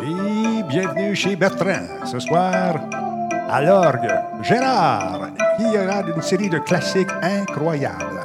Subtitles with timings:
[0.00, 2.06] Et bienvenue chez Bertrand.
[2.06, 2.76] Ce soir,
[3.48, 4.08] à l'orgue,
[4.42, 8.22] Gérard, qui aura une série de classiques incroyables.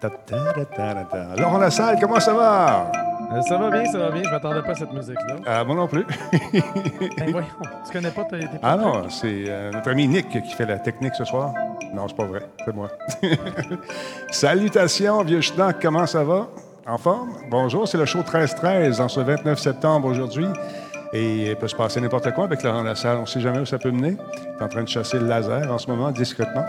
[0.00, 0.10] Ta.
[1.36, 3.03] Laurent Lassalle, comment ça va?
[3.32, 4.22] Euh, ça va bien, ça va bien.
[4.22, 5.36] Je m'attendais pas à cette musique-là.
[5.46, 6.04] Euh, moi non plus.
[6.42, 7.46] Ben voyons,
[7.86, 11.14] tu connais pas, été Ah non, c'est euh, notre ami Nick qui fait la technique
[11.14, 11.52] ce soir.
[11.94, 12.88] Non, c'est pas vrai, c'est moi.
[14.30, 16.48] Salutations, vieux schnock, comment ça va?
[16.86, 17.30] En forme?
[17.50, 20.46] Bonjour, c'est le show 13-13 en ce 29 septembre aujourd'hui.
[21.12, 23.18] Et il peut se passer n'importe quoi avec Laurent Lassalle.
[23.18, 24.16] On ne sait jamais où ça peut mener.
[24.56, 26.64] Il est en train de chasser le laser en ce moment, discrètement.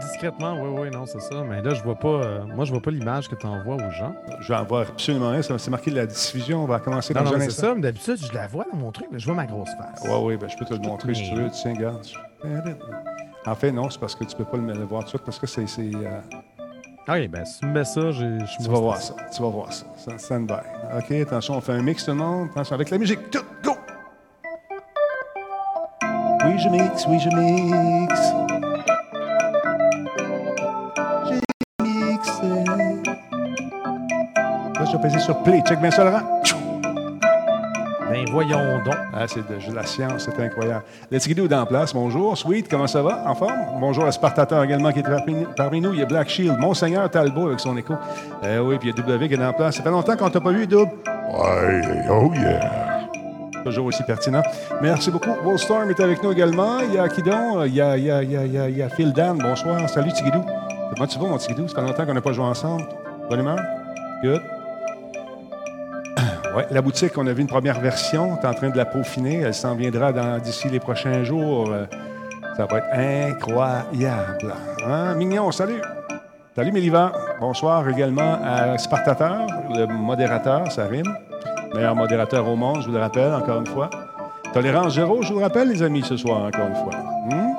[0.00, 1.42] Discrètement, oui, oui, non, c'est ça.
[1.48, 2.08] Mais là, je vois pas.
[2.08, 4.14] euh, moi, je vois pas l'image que tu envoies aux gens.
[4.40, 5.42] Je vais en voir absolument rien.
[5.42, 6.64] Ça- C'est marqué la diffusion.
[6.64, 7.66] On va commencer Non, dans non, un mais c'est instant.
[7.68, 7.74] ça.
[7.76, 9.06] Mais d'habitude, je la vois dans mon truc.
[9.12, 10.02] mais je vois ma grosse face.
[10.04, 11.48] Oui, oui, ben, je peux te le montrer si tu veux.
[11.50, 12.04] Tiens, regarde.
[13.46, 15.22] En fait, non, c'est parce que tu peux pas le le voir tout de suite
[15.24, 15.62] parce que c'est.
[15.62, 16.20] euh,
[17.06, 19.14] Ah oui, ben, si tu me mets ça, je suis Tu vas voir ça.
[19.34, 19.86] Tu vas voir ça.
[19.96, 20.54] Ça- Stand by.
[20.98, 22.48] OK, attention, on fait un mix tout le monde.
[22.50, 23.30] Attention, avec la musique.
[23.30, 23.70] Tout, go!
[26.44, 28.32] Oui, je mixe, oui, je mixe.
[34.98, 35.62] Peser sur play.
[35.66, 36.42] Check bien ça, Laurent.
[38.08, 38.94] Ben, voyons donc.
[39.12, 40.84] Ah, c'est de la science, c'est incroyable.
[41.10, 41.92] Let's Guido est en place.
[41.92, 43.24] Bonjour, Sweet, comment ça va?
[43.26, 43.52] En forme?
[43.80, 45.92] Bonjour à Spartateur également qui est parmi, parmi nous.
[45.92, 47.94] Il y a Black Shield, Monseigneur Talbot avec son écho.
[48.44, 49.76] Euh, oui, puis il y a W qui est en place.
[49.76, 50.92] Ça fait longtemps qu'on t'a pas vu, Double.
[51.32, 53.08] Ouais, oh yeah.
[53.64, 54.42] Toujours aussi pertinent.
[54.80, 55.30] Merci beaucoup.
[55.56, 56.78] Storm est avec nous également.
[56.88, 58.58] Il y a Kidon, il y a, il y a, il y a, il y
[58.58, 59.38] a, il y a Phil Dan.
[59.38, 59.90] Bonsoir.
[59.90, 60.44] Salut, Tigidou.
[60.94, 61.66] Comment tu vas, mon Tigidou?
[61.66, 62.84] Ça fait longtemps qu'on n'a pas joué ensemble.
[63.28, 63.58] Bonne humeur?
[64.22, 64.40] Good.
[66.70, 68.36] La boutique, on a vu une première version.
[68.36, 69.40] Tu es en train de la peaufiner.
[69.40, 71.70] Elle s'en viendra d'ici les prochains jours.
[71.70, 71.84] Euh,
[72.56, 74.54] Ça va être incroyable.
[74.86, 75.14] Hein?
[75.16, 75.82] Mignon, salut.
[76.54, 77.12] Salut, Mélivan.
[77.38, 81.14] Bonsoir également à Spartateur, le modérateur, ça rime.
[81.74, 83.90] Meilleur modérateur au monde, je vous le rappelle, encore une fois.
[84.54, 86.92] Tolérance zéro, je vous le rappelle, les amis, ce soir, encore une fois.
[87.30, 87.52] Hmm?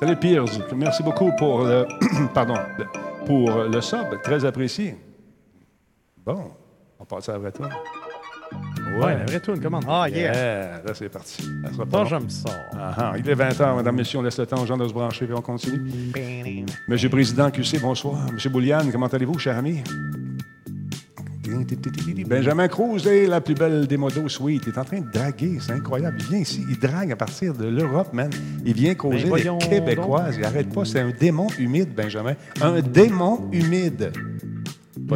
[0.00, 0.40] Salut, Piers.
[0.74, 1.86] Merci beaucoup pour le,
[2.34, 2.54] pardon,
[3.24, 4.20] pour le sub.
[4.24, 4.96] Très apprécié.
[6.26, 6.50] Bon,
[7.12, 7.70] on passe à la vraie toile.
[8.98, 9.80] Ouais, la vraie.
[9.88, 10.82] Ah, yeah.
[10.84, 11.42] Là, c'est parti.
[11.64, 12.50] Ça sera pas j'aime ça.
[12.74, 14.92] Ah, ah, il est 20h, Madame, Monsieur, on laisse le temps aux gens de se
[14.92, 15.90] brancher et on continue.
[16.88, 18.30] Monsieur Président QC, bonsoir.
[18.32, 19.82] Monsieur Bouliane, comment allez-vous, cher ami?
[22.26, 24.62] Benjamin Cruz est la plus belle des modos sweet.
[24.66, 26.16] Il est en train de draguer, c'est incroyable.
[26.20, 28.30] Il vient ici, il drague à partir de l'Europe, man.
[28.64, 30.36] Il vient causer Ben, Québécoises.
[30.38, 32.34] Il arrête pas, c'est un démon humide, Benjamin.
[32.60, 34.12] Un démon humide.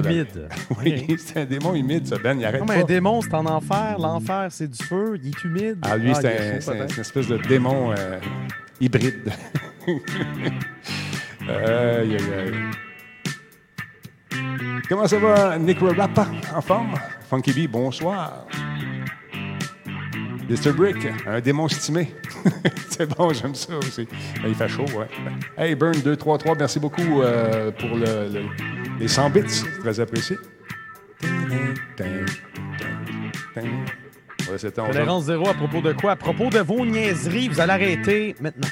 [0.03, 0.11] Pas.
[0.11, 0.49] Humide.
[0.83, 2.39] Oui, c'est un démon humide, ça, Ben.
[2.39, 2.75] Il arrête Non, pas.
[2.77, 3.97] mais un démon, c'est en enfer.
[3.99, 5.19] L'enfer, c'est du feu.
[5.23, 5.79] Il est humide.
[5.83, 8.19] Ah, lui, il c'est est un- une espèce de démon euh,
[8.81, 9.33] hybride.
[14.89, 16.27] Comment ça va, Nick Rappa?
[16.55, 16.95] En forme?
[17.29, 18.47] Funky B, bonsoir.
[20.49, 20.73] Mr.
[20.73, 22.15] Brick, un démon estimé.
[22.91, 24.07] c'est bon, j'aime ça aussi.
[24.41, 25.09] Ben, Il fait chaud, ouais.
[25.59, 28.43] Hey, Burn 233, merci beaucoup euh, pour le- le-
[28.99, 29.43] les 100 bits.
[29.47, 30.37] C'est très apprécié.
[34.75, 36.13] Tolérance zéro à propos de quoi?
[36.13, 38.69] À propos de vos niaiseries, vous allez arrêter maintenant.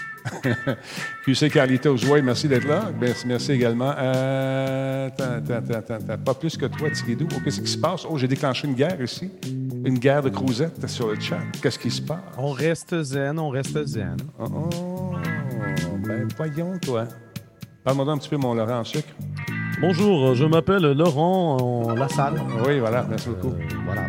[1.24, 2.92] QC Carlitos, ouais, merci d'être là.
[2.98, 3.92] Merci, merci également.
[3.98, 5.10] Euh.
[6.24, 7.26] Pas plus que toi, Tigidou.
[7.34, 8.06] Oh, qu'est-ce qui se passe?
[8.08, 9.30] Oh, j'ai déclenché une guerre ici.
[9.84, 11.40] Une guerre de cruzettes sur le chat.
[11.60, 12.20] Qu'est-ce qui se passe?
[12.38, 14.16] On reste zen, on reste zen.
[14.38, 15.14] Oh, oh,
[16.06, 17.06] ben voyons, toi.
[17.82, 19.08] Parle-moi un petit peu, mon Laurent en sucre.
[19.86, 22.40] Bonjour, je m'appelle Laurent en Lassalle.
[22.66, 23.48] Oui, voilà, merci beaucoup.
[23.48, 24.06] Euh, voilà.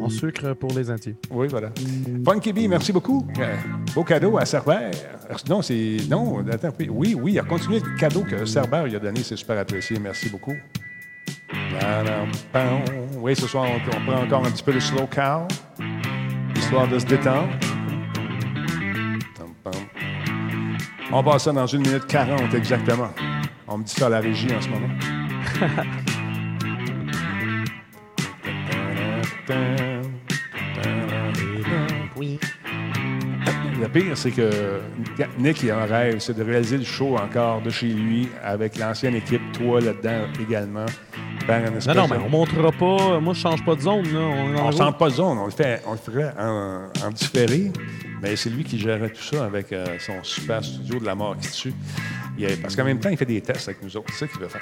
[0.00, 1.16] En sucre pour les intimes.
[1.32, 1.70] Oui, voilà.
[2.24, 3.26] Funky B, merci beaucoup.
[3.40, 3.56] Euh,
[3.92, 4.92] beau cadeau à Cerber.
[5.48, 5.96] Non, c'est.
[6.08, 9.24] Non, attends, oui, oui, oui, il a continué le cadeau que Cerber lui a donné.
[9.24, 9.98] C'est super apprécié.
[9.98, 10.54] Merci beaucoup.
[13.20, 15.48] Oui, ce soir, on, on prend encore un petit peu de slow cow,
[16.54, 17.48] histoire de se détendre.
[21.12, 23.10] On passe ça dans une minute 40 exactement.
[23.66, 25.15] On me dit ça à la régie en ce moment.
[32.16, 32.38] Oui.
[33.80, 34.80] Le pire, c'est que
[35.38, 38.78] Nick, il a un rêve, c'est de réaliser le show encore de chez lui avec
[38.78, 40.86] l'ancienne équipe, toi là-dedans également.
[41.48, 43.20] Non, non, de- mais on montrera pas.
[43.20, 44.12] Moi, je change pas de zone.
[44.12, 44.18] Là.
[44.18, 47.70] On, ne sent pas zone, on le, fait, on le ferait en, en différé,
[48.20, 51.36] mais c'est lui qui gérait tout ça avec euh, son super studio de la mort
[51.40, 51.74] qui tue.
[52.38, 54.12] Il a- parce qu'en même temps, il fait des tests avec nous autres.
[54.12, 54.60] C'est ça qu'il veut faire.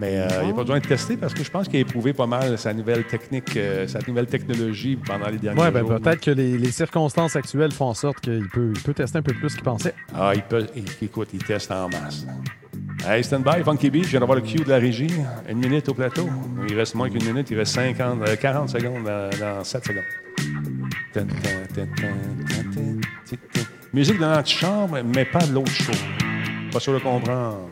[0.00, 2.12] Mais euh, il n'a pas besoin de tester parce que je pense qu'il a éprouvé
[2.12, 5.98] pas mal sa nouvelle technique, euh, sa nouvelle technologie pendant les derniers Ouais, ben jours.
[6.00, 9.22] peut-être que les, les circonstances actuelles font en sorte qu'il peut, il peut tester un
[9.22, 9.94] peu plus qu'il pensait.
[10.14, 10.66] Ah, il peut.
[10.76, 12.26] il- écoute, il teste en masse.
[13.06, 15.08] Hey, stand by, Funky Beat, je viens d'avoir le cue de la régie.
[15.48, 16.28] Une minute au plateau.
[16.68, 20.04] Il reste moins qu'une minute, il reste 50, euh, 40 secondes dans, dans 7 secondes.
[23.92, 25.92] Musique de l'antichambre, mais pas de l'autre show.
[26.72, 27.68] Pas sûr de comprendre.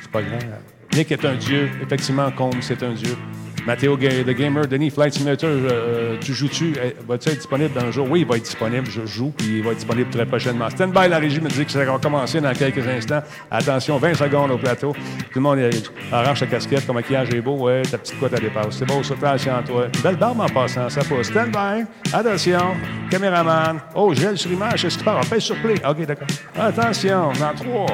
[0.00, 0.60] C'est pas grave.
[0.94, 1.70] Nick est un dieu.
[1.82, 3.16] Effectivement, Combe, c'est un dieu.
[3.66, 6.74] Mathéo The Gamer, Denis Flight Simulator, euh, tu joues-tu?
[6.82, 8.06] Eh, Va-tu être disponible dans un jour?
[8.10, 8.86] Oui, il va être disponible.
[8.90, 10.68] Je joue, puis il va être disponible très prochainement.
[10.68, 13.22] Stand by, la régie me dit que ça va commencer dans quelques instants.
[13.50, 14.92] Attention, 20 secondes au plateau.
[14.92, 14.98] Tout
[15.36, 17.56] le monde est- arrache sa casquette, ton maquillage est beau.
[17.56, 18.76] Ouais, ta petite couette, elle dépasse.
[18.78, 19.86] C'est beau, ça, attention à toi.
[20.02, 21.28] Belle barbe en passant, ça pousse.
[21.28, 21.84] Stand by.
[22.12, 22.74] Attention.
[23.10, 23.80] Caméraman.
[23.94, 25.24] Oh, gèle sur image, qu'est-ce qui part?
[25.24, 25.74] Fais sur play.
[25.88, 26.28] OK, d'accord.
[26.58, 27.86] Attention, dans 3.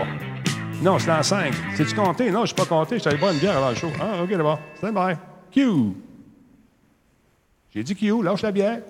[0.83, 1.53] Non, c'est dans 5.
[1.77, 2.31] C'est-tu compté?
[2.31, 2.99] Non, je suis pas compté.
[2.99, 3.93] Je allé boire une bière avant le show.
[4.01, 4.59] Ah, OK, d'abord.
[4.79, 5.15] Stand by.
[5.53, 5.95] Q.
[7.75, 8.81] J'ai dit Q, lâche la bière.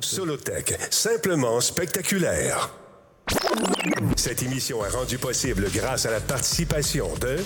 [0.00, 2.70] Solotech, simplement spectaculaire.
[4.16, 7.38] Cette émission est rendue possible grâce à la participation de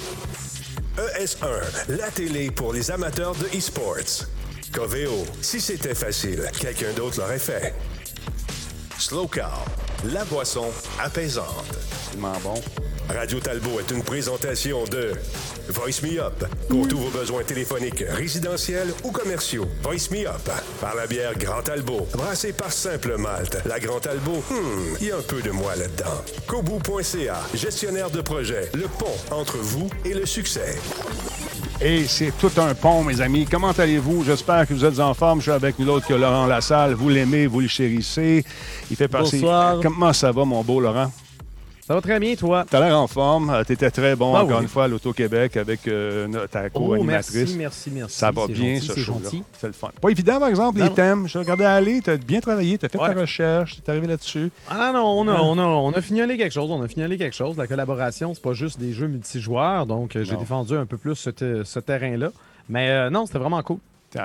[0.97, 4.27] ES1, la télé pour les amateurs de e-sports.
[4.73, 7.75] Coveo, si c'était facile, quelqu'un d'autre l'aurait fait.
[8.99, 9.65] Slow Car,
[10.13, 11.79] la boisson apaisante.
[12.19, 12.61] Bon.
[13.09, 15.13] Radio Talbot est une présentation de
[15.69, 19.67] Voice Me Up pour tous vos besoins téléphoniques, résidentiels ou commerciaux.
[19.83, 20.51] Voice Me Up
[20.81, 23.59] par la bière Grand Talbot, brassée par Simple Malte.
[23.65, 26.23] La Grand Talbot, hmm, il y a un peu de moi là-dedans.
[26.47, 30.77] Kobu.ca, gestionnaire de projet, le pont entre vous et le succès.
[31.81, 33.47] Et c'est tout un pont, mes amis.
[33.51, 34.25] Comment allez-vous?
[34.25, 35.39] J'espère que vous êtes en forme.
[35.39, 36.95] Je suis avec nous autres que Laurent Lassalle.
[36.95, 38.45] Vous l'aimez, vous le chérissez.
[38.91, 39.41] Il fait partie.
[39.41, 39.79] Bonsoir.
[39.81, 41.13] Comment ça va, mon beau Laurent?
[41.89, 42.67] Ça va très bien, toi?
[42.69, 43.63] T'as l'air en forme.
[43.67, 44.65] Tu étais très bon, Ah encore oui.
[44.65, 47.35] une fois, à l'Auto-Québec avec euh, ta Oh, co-animatrice.
[47.35, 48.19] merci, merci, merci.
[48.19, 49.19] Ça va bien, gentil, ce show-là.
[49.25, 49.43] gentil.
[49.59, 49.89] C'est le fun.
[49.99, 51.27] Pas évident, par exemple, les thèmes.
[51.27, 53.15] Je regardais aller, tu as bien travaillé, tu as fait Ouais.
[53.15, 54.51] ta recherche, tu es arrivé là-dessus.
[54.69, 56.71] Ah non, non, on a, on, a, on a fignolé quelque chose.
[56.71, 57.57] On a fignolé quelque chose.
[57.57, 59.87] La collaboration, c'est pas juste des jeux multijoueurs.
[59.87, 62.33] Donc, euh, j'ai défendu un peu plus ce, te- ce terrain-là.
[62.69, 63.79] Mais euh, non, c'était vraiment cool.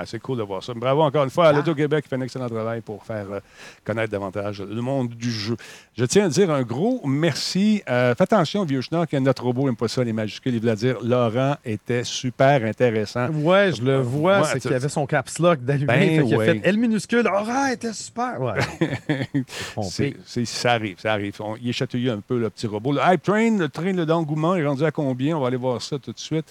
[0.06, 0.72] C'est cool de voir ça.
[0.74, 1.52] Bravo encore une fois à Ah.
[1.52, 3.40] l'Auto-Québec qui fait un excellent travail pour faire euh,
[3.84, 5.56] connaître davantage le monde du jeu.
[5.96, 7.82] Je tiens à dire un gros merci.
[7.88, 10.54] Euh, fais attention, vieux schnock, notre robot n'aime pas ça, les majuscules.
[10.54, 13.28] Il voulait dire Laurent était super intéressant.
[13.30, 14.40] Ouais, je le vois.
[14.40, 15.86] Ouais, c'est qu'il avait son caps lock d'allumé.
[15.86, 16.48] Ben fait qu'il ouais.
[16.48, 17.26] a fait L minuscule.
[17.28, 18.40] Aura était super.
[18.40, 18.54] Ouais.
[19.34, 20.16] C'est, Trompé.
[20.24, 21.34] c'est- ça arrive, ça arrive.
[21.40, 22.92] On- il est chatouillé un peu, le petit robot.
[22.92, 25.36] Le Hype Train, le train de l'engouement est rendu à combien?
[25.36, 26.46] On va aller voir ça tout de suite.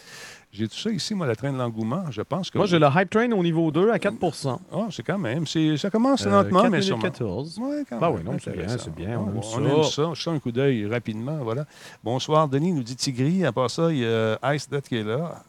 [0.56, 2.04] J'ai tout ça ici, moi, le train de l'engouement.
[2.12, 2.60] Je pense que.
[2.60, 5.48] Moi, j'ai le Hype Train au niveau 2 à 4% Ah, c'est quand même.
[5.48, 7.02] ça commence Euh, lentement, 4 mais sûrement.
[7.02, 7.58] 14.
[7.58, 9.58] Ouais, quand Ben même, oui, non, c'est bien, c'est bien, on aime on ça.
[9.60, 10.10] aime ça.
[10.14, 11.66] Je sens un coup d'œil rapidement, voilà.
[12.04, 13.44] Bonsoir, Denis, nous dit Tigri.
[13.46, 15.44] À part ça, il y a Ice Death qui est là.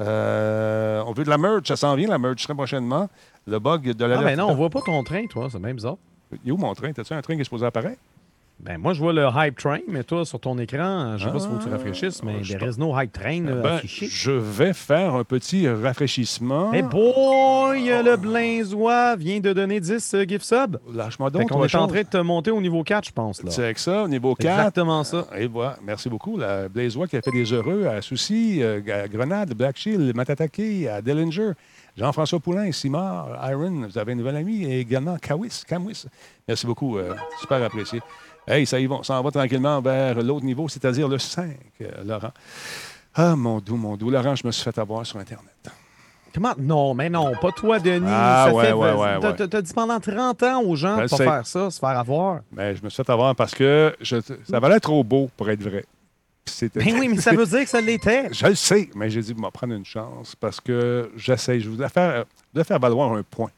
[0.00, 3.08] Euh, on veut de la merch, ça s'en vient, la merch, très prochainement.
[3.46, 5.48] Le bug de la Ah, ben non, on voit pas ton train, toi.
[5.50, 5.96] C'est bien bizarre.
[6.44, 6.92] Il est où mon train?
[6.92, 8.00] T'as-tu un train qui est supposé apparaître?
[8.58, 11.38] Ben, moi, je vois le Hype Train, mais toi, sur ton écran, je sais pas
[11.38, 14.06] s'il faut que tu Ah, rafraîchisses, mais is no Hype Train Ben, affiché.
[14.06, 16.70] je vais faire un petit rafraîchissement.
[16.72, 20.78] Mais boy, le Blinzois vient de donner 10 euh, gift subs.
[20.92, 21.48] Lâche-moi donc.
[21.48, 23.42] trois est en train de te monter au niveau 4, je pense.
[23.46, 24.58] C'est avec ça, au niveau C'est 4.
[24.58, 25.26] Exactement ça.
[25.36, 26.38] Et voilà, merci beaucoup.
[26.38, 30.88] La Blaisois qui a fait des heureux à Soucy, euh, à Grenade, Black Shield, Matataki,
[30.88, 31.52] à Dillinger,
[31.94, 35.62] Jean-François Poulain, Simard, Iron, vous avez une nouvelle amie, et également Kawis.
[35.68, 36.06] Kamwis.
[36.48, 38.00] Merci beaucoup, euh, super apprécié.
[38.46, 41.86] Hey, ça y va, ça en va tranquillement vers l'autre niveau, c'est-à-dire le 5, euh,
[42.04, 42.30] Laurent.
[43.14, 44.10] Ah, mon doux, mon doux.
[44.10, 45.50] Laurent, je me suis fait avoir sur Internet.
[46.34, 46.52] Comment?
[46.58, 48.06] Non, mais non, pas toi, Denis.
[48.08, 51.08] Ah, Ça ouais, fait- ouais, ouais, t'as- dit pendant 30 ans aux gens Je de
[51.08, 51.24] pas sais.
[51.24, 52.40] faire ça, se faire avoir.
[52.52, 54.16] Mais je me suis fait avoir parce que je-
[54.48, 55.84] ça valait trop beau pour être vrai.
[56.44, 58.28] C'était- Ben oui, mais ça veut dire que ça l'était.
[58.32, 61.58] Je le sais, mais j'ai dit, je vais prendre une chance parce que j'essaie.
[61.58, 63.50] Je voulais faire, je voulais faire valoir un point.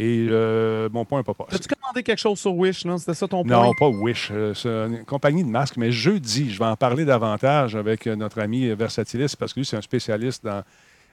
[0.00, 1.56] Et euh, mon point pas passé.
[1.56, 2.96] As-tu commandé quelque chose sur Wish, là?
[2.98, 3.64] C'était ça ton point?
[3.64, 4.30] Non, pas Wish.
[4.32, 5.76] euh, C'est une compagnie de masques.
[5.76, 9.66] Mais jeudi, je vais en parler davantage avec euh, notre ami Versatilis parce que lui,
[9.66, 10.62] c'est un spécialiste dans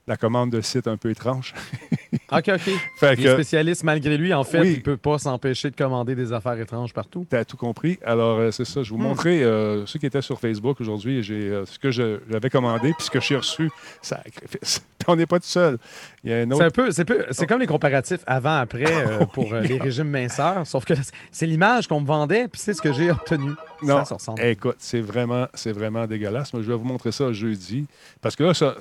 [0.07, 1.53] la commande de sites un peu étranges.
[2.31, 2.59] OK, OK.
[3.00, 4.33] Fait Il est que- spécialiste malgré lui.
[4.33, 4.74] En fait, Oui.
[4.77, 7.25] il peut pas s'empêcher de commander des affaires étranges partout.
[7.29, 8.00] Tu as tout compris.
[8.05, 8.81] Alors, euh, c'est ça.
[8.83, 9.07] Je vais vous Hmm.
[9.07, 11.21] montrer euh, ceux qui étaient sur Facebook aujourd'hui.
[11.24, 13.69] J'ai euh, ce que j'avais commandé puis ce que j'ai reçu.
[14.01, 14.85] Sacrifice.
[15.07, 15.77] On n'est pas tout seul.
[16.24, 16.65] Il y a un C'est autre.
[16.65, 20.83] un peu, c'est peu- c'est comme les comparatifs avant-après euh, pour les régimes minceurs, sauf
[20.83, 20.95] que
[21.31, 23.51] c'est l'image qu'on me vendait, puis c'est ce que j'ai obtenu.
[23.83, 26.51] Non, Ça, ça écoute, c'est vraiment, c'est vraiment dégueulasse.
[26.53, 27.85] Moi, je vais vous montrer ça jeudi.
[28.19, 28.74] Parce que là, ça,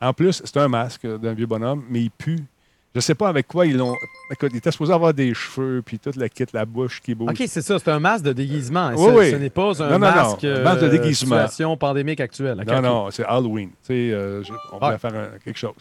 [0.00, 2.38] en plus, c'est un masque d'un vieux bonhomme, mais il pue
[2.92, 3.94] Je sais pas avec quoi ils l'ont.
[4.32, 7.30] Écoute, il était supposé avoir des cheveux, puis toute la kit, la bouche qui bouge.
[7.30, 7.78] OK, c'est ça.
[7.78, 8.90] C'est un masque de déguisement.
[8.96, 9.30] Oui, Ce- oui.
[9.30, 11.36] Ce n'est pas un Non, non, masque, masque de euh, déguisement.
[11.46, 12.64] situation pandémique actuelle.
[12.66, 13.68] Non, non, c'est Halloween.
[13.68, 14.42] Tu sais, euh,
[14.72, 14.98] on pourrait Ouais.
[14.98, 15.76] faire un- quelque chose.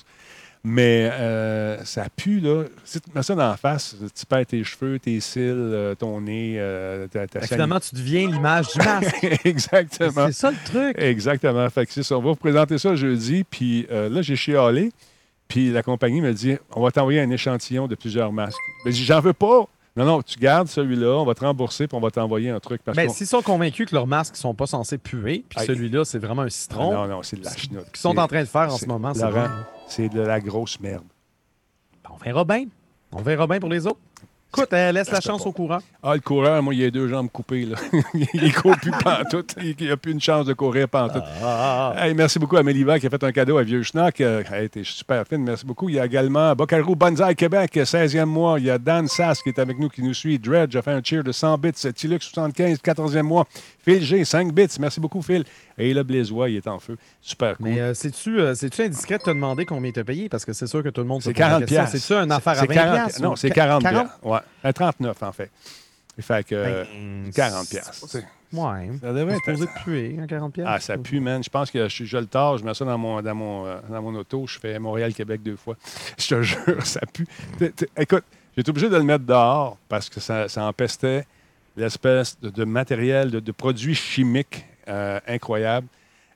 [0.63, 2.65] Mais euh, ça pue, là.
[2.83, 5.95] Si tu te mets ça dans la face, tu perds tes cheveux, tes cils, euh,
[5.95, 7.25] ton nez, euh, ta.
[7.41, 9.23] Finalement, tu deviens l'image du masque.
[9.45, 10.27] Exactement.
[10.27, 10.95] c'est ça le truc.
[10.97, 11.69] Exactement.
[11.69, 12.17] Fait que c'est ça.
[12.17, 13.45] On va vous présenter ça jeudi.
[13.49, 14.91] Puis euh, là, j'ai chialé.
[15.47, 18.59] Puis la compagnie me dit on va t'envoyer un échantillon de plusieurs masques.
[18.85, 19.65] Mais j'en veux pas.
[19.95, 22.81] Non, non, tu gardes celui-là, on va te rembourser, puis on va t'envoyer un truc.
[22.85, 26.05] Parce Mais s'ils sont convaincus que leurs masques ne sont pas censés puer, puis celui-là,
[26.05, 27.85] c'est vraiment un citron, non, non, c'est de la chenoute.
[27.91, 30.39] qu'ils sont en train de faire en ce moment, c'est Laurent, vraiment- c'est de la
[30.39, 31.05] grosse merde.
[32.09, 32.65] On verra bien.
[33.11, 33.99] On verra bien pour les autres.
[34.51, 35.77] Écoute, euh, laisse la chance au courant.
[36.01, 37.65] Ah, le coureur, moi, il a deux jambes coupées.
[37.65, 37.77] Là.
[38.33, 39.55] il court plus pantoute.
[39.61, 41.23] Il n'a plus une chance de courir pantoute.
[41.43, 44.21] Ah, Hey, merci beaucoup à Méliva qui a fait un cadeau à Vieux Schnock.
[44.21, 45.87] Euh, hey, t'es super fine, merci beaucoup.
[45.87, 48.59] Il y a également Bocarou Banzai Québec, 16e mois.
[48.59, 50.39] Il y a Dan Sass qui est avec nous, qui nous suit.
[50.39, 51.71] Dredge a fait un cheer de 100 bits.
[51.93, 53.45] Tilux 75, 14e mois.
[53.85, 54.67] Phil G, 5 bits.
[54.79, 55.45] Merci beaucoup, Phil.
[55.79, 56.97] Et là, Blaisois, il est en feu.
[57.21, 57.67] Super cool.
[57.69, 60.29] Mais euh, c'est-tu euh, c'est-tu indiscret de te demander combien tu as payé?
[60.29, 61.75] Parce que c'est sûr que tout le monde c'est pose la 40 question.
[61.77, 61.97] piastres.
[61.97, 64.19] C'est-tu une affaire à C'est 20 40 piastres Non, ou c'est 40 piastres.
[64.23, 64.39] Ouais.
[64.65, 65.49] Euh, 39, en fait.
[66.19, 66.83] Fait que euh,
[67.23, 68.01] Ben, 40 c'est- piastres.
[68.01, 68.25] tu sais.
[68.51, 68.89] Ouais.
[68.99, 69.59] Ça devrait C'est être...
[69.61, 70.71] de puer, hein, 40 piastres.
[70.75, 71.41] Ah, ça pue, man.
[71.43, 73.77] Je pense que je, je le tard, je mets ça dans mon, dans mon, euh,
[73.89, 75.75] dans mon auto, je fais Montréal-Québec deux fois.
[76.17, 77.27] Je te jure, ça pue.
[77.59, 78.23] T- t- Écoute,
[78.55, 81.25] j'ai été obligé de le mettre dehors parce que ça, ça empestait
[81.77, 85.87] l'espèce de, de matériel, de, de produits chimiques euh, incroyables.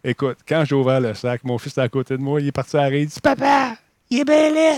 [0.03, 2.51] Écoute, quand j'ai ouvert le sac, mon fils était à côté de moi, il est
[2.51, 3.75] parti à rire, il dit Papa,
[4.09, 4.77] il est bien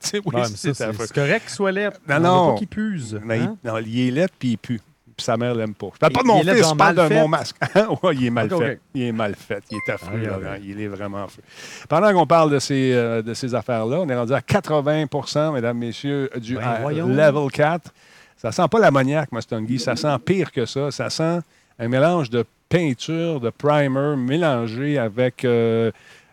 [0.00, 1.92] sais, oui, Ouais, c'est correct qu'il soit laid.
[2.08, 2.52] Non, non.
[2.52, 3.18] pas qu'il puse.
[3.24, 3.56] Mais hein?
[3.64, 4.80] il, non, il est laid puis il pue.
[5.16, 5.88] Puis sa mère l'aime pas.
[5.94, 7.56] Je parle pas Il- de mon il fils, je parle de mon masque.
[8.02, 8.80] ouais, il est mal fait.
[8.94, 9.64] Il est mal fait.
[9.70, 10.16] Il est affreux.
[10.18, 10.56] Laurent.
[10.62, 11.42] Il est vraiment affreux.
[11.88, 15.76] Pendant qu'on parle de ces, euh, de ces affaires-là, on est rendu à 80% mesdames,
[15.78, 17.92] messieurs, du Ben, euh, level 4.
[18.36, 19.80] Ça sent pas l'ammoniaque, Mustongi.
[19.80, 20.92] Ça sent pire que ça.
[20.92, 21.40] Ça sent
[21.80, 25.90] un mélange de peinture, de primer mélangé avec euh,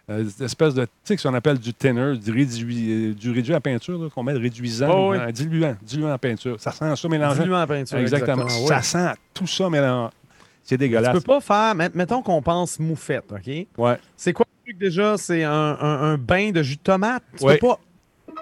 [0.09, 3.31] euh, cette espèce de, tu sais, ce qu'on appelle du thinner, du réduit, euh, du
[3.31, 5.33] réduit à peinture, qu'on met de réduisant, Oh, oui.
[5.33, 6.59] diluant, diluant en peinture.
[6.59, 7.41] Ça sent ça mélangé.
[7.41, 7.97] Diluant en peinture.
[7.97, 8.43] Exactement.
[8.43, 10.11] exactement, Ça sent tout ça mélangé.
[10.63, 11.13] C'est Tu dégueulasse.
[11.13, 11.75] peux pas faire.
[11.75, 13.67] met- Mettons qu'on pense moufette, OK?
[13.77, 13.97] Ouais.
[14.17, 15.15] C'est quoi le truc déjà?
[15.17, 17.23] C'est un, un- un bain de jus de tomate?
[17.37, 17.79] Tu peux pas.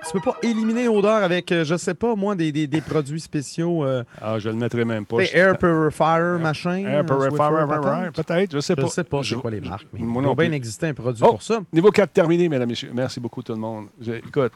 [0.06, 3.20] Tu peux pas éliminer l'odeur avec, euh, je sais pas, moi, des, des- des produits
[3.22, 3.86] spéciaux.
[3.86, 5.18] Euh, Ah, je le mettrai même pas.
[5.18, 6.78] des Je- air purifier, machin.
[6.86, 8.88] Air euh, purifier, peut-être, je sais Je pas.
[8.90, 11.24] sais pas Je- c'est quoi les marques, mais moi il doit bien exister un produit
[11.26, 11.32] Oh!
[11.32, 11.60] pour ça.
[11.72, 12.92] Niveau 4 terminé, mesdames et messieurs.
[12.94, 13.88] Merci beaucoup tout le monde.
[14.02, 14.52] Je- écoute,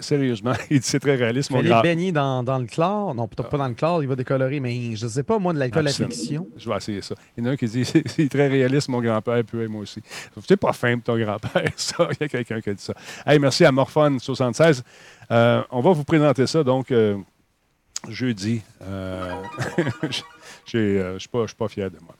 [0.00, 1.82] sérieusement, il c'est très réaliste, mon Fallait grand.
[1.82, 3.14] baigner dans, dans le chlore.
[3.14, 5.58] Non, peut-être pas dans le chlore, il va décolorer, mais je sais pas, moi, de
[5.58, 6.46] l'alcool à fiction.
[6.56, 7.14] Je vais essayer ça.
[7.36, 10.00] Il y en a un qui dit c'est très réaliste, mon grand-père, puis moi aussi.
[10.46, 12.08] C'est pas fin ton grand-père, ça.
[12.12, 12.94] Il y a quelqu'un qui a dit ça.
[13.26, 13.72] Hey, merci à
[14.78, 14.82] Morphone76.
[15.30, 17.16] Euh, on va vous présenter ça, donc, euh,
[18.08, 18.62] jeudi.
[18.82, 19.32] Euh,
[20.70, 22.14] Je ne suis pas, fier de moi.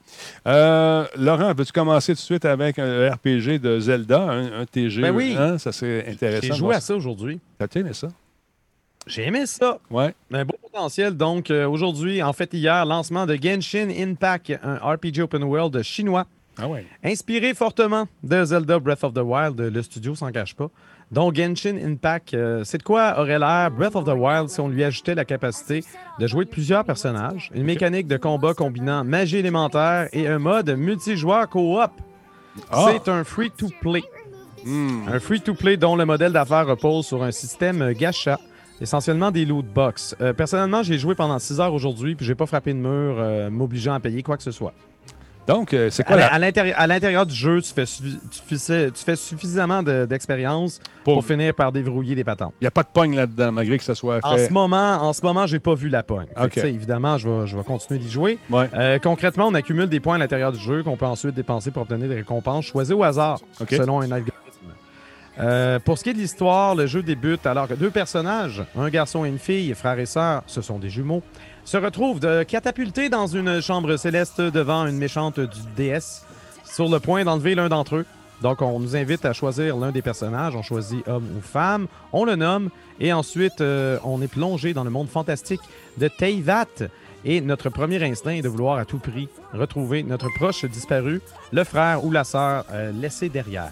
[1.15, 5.01] Laurent, veux-tu commencer tout de suite avec un RPG de Zelda, un, un TG?
[5.03, 5.35] Ben oui.
[5.37, 5.57] hein?
[5.59, 6.47] Ça serait intéressant.
[6.47, 7.39] J'ai joué à ça aujourd'hui.
[7.59, 8.07] T'as aimé ça?
[9.07, 9.79] J'ai aimé ça.
[9.89, 10.13] Ouais.
[10.31, 11.15] Un beau potentiel.
[11.15, 16.25] Donc, euh, aujourd'hui, en fait, hier, lancement de Genshin Impact, un RPG open world chinois,
[16.57, 16.85] Ah ouais.
[17.03, 19.59] inspiré fortement de Zelda Breath of the Wild.
[19.59, 20.69] Le studio s'en cache pas.
[21.11, 24.67] Donc, Genshin Impact, euh, c'est de quoi aurait l'air Breath of the Wild si on
[24.67, 25.83] lui ajoutait la capacité
[26.19, 30.69] de jouer de plusieurs personnages, une mécanique de combat combinant magie élémentaire et un mode
[30.69, 31.91] multijoueur co-op.
[32.71, 32.91] Ah!
[32.91, 34.03] C'est un free-to-play.
[34.65, 35.07] Hmm.
[35.07, 38.39] Un free-to-play dont le modèle d'affaires repose sur un système gacha,
[38.79, 40.15] essentiellement des loot box.
[40.21, 43.49] Euh, personnellement, j'ai joué pendant 6 heures aujourd'hui, puis j'ai pas frappé de mur euh,
[43.49, 44.73] m'obligeant à payer quoi que ce soit.
[45.49, 49.15] Donc, euh, c'est quoi à l'intérieur du jeu, tu fais, suffi- tu fais- tu fais
[49.15, 51.15] suffisamment de- d'expérience pour...
[51.15, 52.53] Pour- finir par déverrouiller des patentes.
[52.61, 54.47] Il n'y a pas de pogne là-dedans, malgré que ça soit En fait.
[54.47, 56.27] ce moment, en ce moment, j'ai pas vu la pogne.
[56.67, 58.37] Évidemment, je vais, je vais continuer d'y jouer.
[58.51, 58.69] Ouais.
[58.75, 61.81] Euh, concrètement, on accumule des points à l'intérieur du jeu qu'on peut ensuite dépenser pour
[61.81, 63.39] obtenir des récompenses choisies au hasard,
[63.69, 64.35] selon un algorithme.
[65.39, 68.89] Euh, pour ce qui est de l'histoire, le jeu débute alors que deux personnages, un
[68.89, 71.23] garçon et une fille, frères et sœurs, ce sont des jumeaux,
[71.69, 76.25] se retrouvent de catapultés dans une chambre céleste devant une méchante du déesse,
[76.65, 78.05] sur le point d'enlever l'un d'entre eux.
[78.41, 80.55] Donc, on nous invite à choisir l'un des personnages.
[80.55, 81.85] On choisit homme ou femme.
[82.11, 82.71] On le nomme.
[82.99, 85.61] Et ensuite, euh, on est plongé dans le monde fantastique
[85.99, 86.65] de Teyvat.
[87.23, 91.21] Et notre premier instinct est de vouloir à tout prix retrouver notre proche disparu,
[91.51, 93.69] le frère ou la sœur euh, laissé derrière.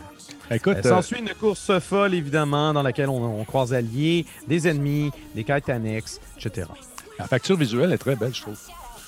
[0.51, 5.09] Écoute, Euh, S'ensuit une course folle, évidemment, dans laquelle on, on croise alliés, des ennemis,
[5.33, 6.67] des quêtes annexes, etc.
[7.19, 8.59] la facture visuelle est très belle, je trouve.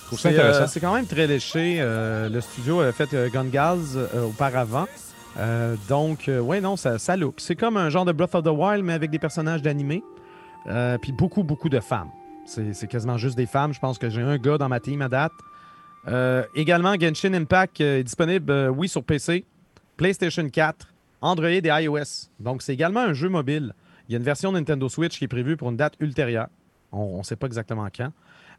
[0.02, 0.68] Je trouve ça C'est euh, intéressant.
[0.68, 1.78] c'est quand même très léché.
[1.80, 4.88] Euh, le studio avait fait Gun euh, auparavant.
[5.38, 7.36] Euh, donc, ouais, non, ça, ça look.
[7.38, 10.04] C'est comme un genre de Breath of the Wild, mais avec des personnages d'animé.
[11.02, 12.10] Puis beaucoup, beaucoup de femmes.
[12.46, 13.74] C'est quasiment juste des femmes.
[13.74, 15.32] Je pense que j'ai un gars dans ma team à date.
[16.08, 19.46] Euh, également, Genshin Impact est disponible, euh, oui, sur PC,
[19.98, 20.88] PlayStation 4,
[21.22, 22.30] Android et iOS.
[22.40, 23.74] Donc, c'est également un jeu mobile.
[24.08, 26.48] Il y a une version Nintendo Switch qui est prévue pour une date ultérieure.
[26.92, 28.12] On ne sait pas exactement quand.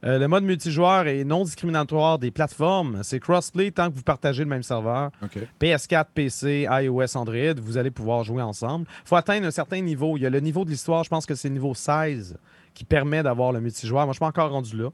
[0.02, 3.00] Euh, le mode multijoueur est non discriminatoire des plateformes.
[3.02, 5.10] C'est crossplay tant que vous partagez le même serveur.
[5.22, 5.38] OK.
[5.60, 8.87] PS4, PC, iOS, Android, vous allez pouvoir jouer ensemble.
[9.04, 10.16] Il faut atteindre un certain niveau.
[10.16, 12.38] Il y a le niveau de l'histoire, je pense que c'est le niveau 16
[12.72, 14.06] qui permet d'avoir le multijoueur.
[14.06, 14.90] Moi, je ne suis pas encore rendu là,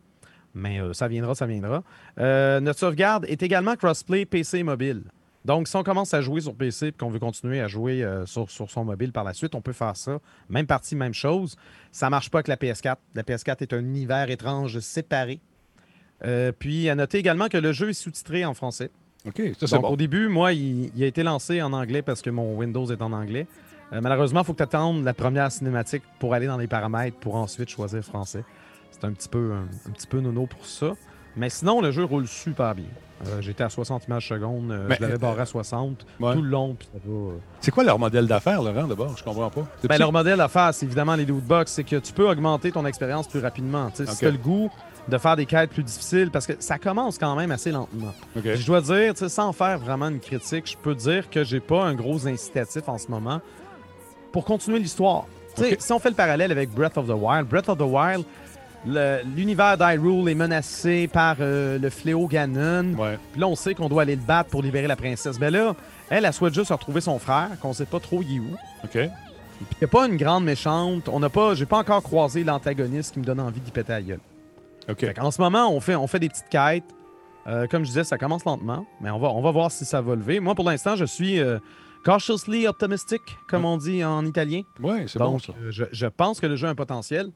[0.55, 1.85] mais euh, ça viendra, ça viendra.
[2.19, 5.03] Euh, notre sauvegarde est également crossplay PC et mobile.
[5.47, 8.27] Donc, si on commence à jouer sur PC et qu'on veut continuer à jouer euh,
[8.27, 10.19] sur, sur son mobile par la suite, on peut faire ça.
[10.49, 11.57] Même partie, même chose.
[11.93, 12.97] Ça ne marche pas avec la PS4.
[13.15, 15.39] La PS4 est un univers étrange séparé.
[16.25, 18.91] Euh, puis, à noter également que le jeu est sous-titré en français.
[19.25, 19.89] OK, ça, c'est bon.
[19.89, 23.01] au début, moi, il, il a été lancé en anglais parce que mon Windows est
[23.01, 23.47] en anglais.
[23.93, 27.19] Euh, malheureusement, il faut que tu attendes la première cinématique pour aller dans les paramètres
[27.19, 28.45] pour ensuite choisir français.
[28.91, 30.95] C'est un petit peu un, un petit peu nono pour ça.
[31.37, 32.85] Mais sinon, le jeu roule super bien.
[33.27, 34.71] Euh, J'étais à 60 images secondes.
[34.71, 36.35] euh, Mais, je l'avais barré à 60 ouais.
[36.35, 36.75] tout le long.
[36.79, 37.31] Puis ça va, euh.
[37.61, 39.17] C'est quoi leur modèle d'affaires, Laurent, d'abord?
[39.17, 39.63] Je comprends pas.
[39.81, 40.01] C'est Ben, petit?
[40.03, 41.73] leur modèle à faire, c'est évidemment les loot box.
[41.73, 43.89] C'est que tu peux augmenter ton expérience plus rapidement.
[43.91, 44.11] Tu sais, Ok.
[44.11, 44.71] Si tu as le goût
[45.09, 48.13] de faire des quêtes plus difficiles, parce que ça commence quand même assez lentement.
[48.37, 48.43] OK.
[48.43, 51.43] Puis Je dois dire, tu sais, sans faire vraiment une critique, je peux dire que
[51.45, 53.41] j'ai pas un gros incitatif en ce moment
[54.33, 55.25] pour continuer l'histoire.
[55.55, 55.77] Tu sais, Ok.
[55.81, 58.25] Si on fait le parallèle avec Breath of the Wild, Breath of the Wild,
[58.87, 62.95] l'univers d'Hyrule est menacé par euh, le fléau Ganon.
[62.95, 63.19] Ouais.
[63.33, 65.39] Puis là, on sait qu'on doit aller le battre pour libérer la princesse.
[65.39, 65.75] Ben là,
[66.09, 68.55] elle, elle souhaite juste retrouver son frère, qu'on sait pas trop il est où.
[68.85, 68.91] OK.
[68.91, 71.09] Puis il n'y a pas une grande méchante.
[71.09, 74.03] On n'a pas, j'ai pas encore croisé l'antagoniste qui me donne envie d'y péter la
[74.03, 74.21] gueule.
[74.89, 75.01] OK.
[75.01, 76.85] Fait en ce moment, on fait, on fait des petites quêtes.
[77.47, 80.01] Euh, comme je disais, ça commence lentement, mais on va, on va voir si ça
[80.01, 80.41] va lever.
[80.41, 81.59] Moi, pour l'instant, je suis euh,
[82.05, 84.63] cautiously optimistic, comme on dit en italien.
[84.81, 85.53] Ouais, c'est bon, ça.
[85.71, 87.31] je, je pense que le jeu a un potentiel.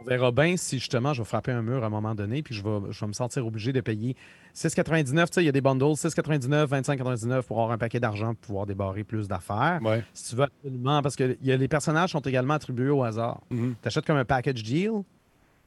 [0.00, 2.54] On verra bien si justement je vais frapper un mur à un moment donné, puis
[2.54, 4.16] je vais, je vais me sentir obligé de payer
[4.54, 5.26] 6,99.
[5.26, 8.40] Tu sais, il y a des bundles, 6,99, 25,99 pour avoir un paquet d'argent pour
[8.40, 9.80] pouvoir débarrer plus d'affaires.
[9.82, 10.02] Ouais.
[10.14, 13.02] Si tu veux absolument, parce que il y a, les personnages sont également attribués au
[13.02, 13.40] hasard.
[13.50, 13.74] Mhm.
[13.80, 15.02] Tu achètes comme un package deal,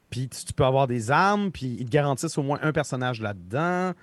[0.10, 3.22] puis tu, tu peux avoir des armes, puis ils te garantissent au moins un personnage
[3.22, 3.94] là-dedans.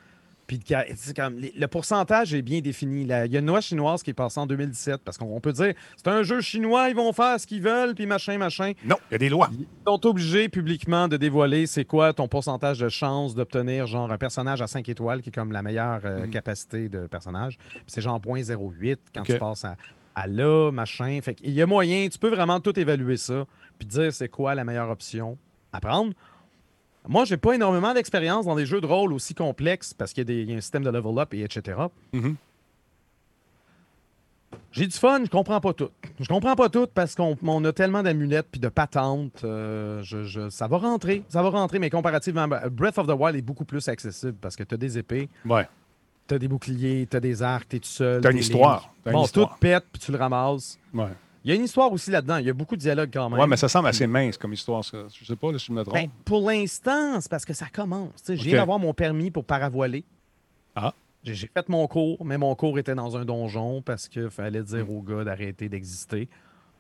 [0.51, 3.05] Puis comme, le pourcentage est bien défini.
[3.05, 3.25] là.
[3.27, 5.53] Il y a une loi chinoise qui est passée en 2017, parce qu'on on peut
[5.53, 8.73] dire c'est un jeu chinois, ils vont faire ce qu'ils veulent, puis machin, machin.
[8.85, 9.49] Non, il y a des lois.
[9.53, 14.19] Ils sont obligés publiquement de dévoiler c'est quoi ton pourcentage de chance d'obtenir genre un
[14.19, 16.31] personnage à 5 étoiles, qui est comme la meilleure euh, Mhm.
[16.31, 17.57] capacité de personnage.
[17.73, 19.77] Puis c'est genre 0.08 quand tu passes à,
[20.17, 21.21] à là, machin.
[21.23, 23.45] Fait qu'il y a moyen, tu peux vraiment tout évaluer ça,
[23.79, 25.39] puis dire c'est quoi la meilleure option
[25.73, 26.13] à prendre.
[27.11, 30.40] Moi, j'ai pas énormément d'expérience dans des jeux de rôle aussi complexes parce qu'il y,
[30.40, 31.77] a y un système de level up et etc.
[32.12, 32.37] Mhm.
[34.70, 35.88] J'ai du fun, je comprends pas tout.
[36.20, 39.42] Je comprends pas tout parce qu'on on a tellement d'amulettes puis de patentes.
[39.42, 43.14] euh, je- je- ça va rentrer, ça va rentrer, mais comparativement, ben, Breath of the
[43.18, 45.66] Wild est beaucoup plus accessible parce que tu as des épées, Ouais.
[46.29, 48.20] tu as des boucliers, tu as des arcs, tu es tout seul.
[48.20, 48.94] T'as une t'es histoire.
[49.03, 49.49] T'as une Bon, histoire.
[49.51, 50.79] tout pète puis tu le ramasses.
[50.94, 51.07] Ouais.
[51.44, 52.37] Il y a une histoire aussi là-dedans.
[52.37, 53.38] Il y a beaucoup de dialogues quand même.
[53.40, 54.85] Ouais, mais ça semble assez mince comme histoire.
[54.85, 54.98] Ça.
[55.12, 55.94] Je sais pas là, si je me trompe.
[55.94, 58.11] Ben, pour l'instant, c'est parce que ça commence.
[58.16, 58.46] Tu sais, Je Ok.
[58.48, 60.05] viens d'avoir mon permis pour paravoiler.
[60.76, 60.92] Ah.
[61.24, 64.62] J'ai j'ai fait mon cours, mais mon cours était dans un donjon parce qu'il fallait
[64.62, 64.90] dire Hmm.
[64.96, 66.29] au gars d'arrêter d'exister.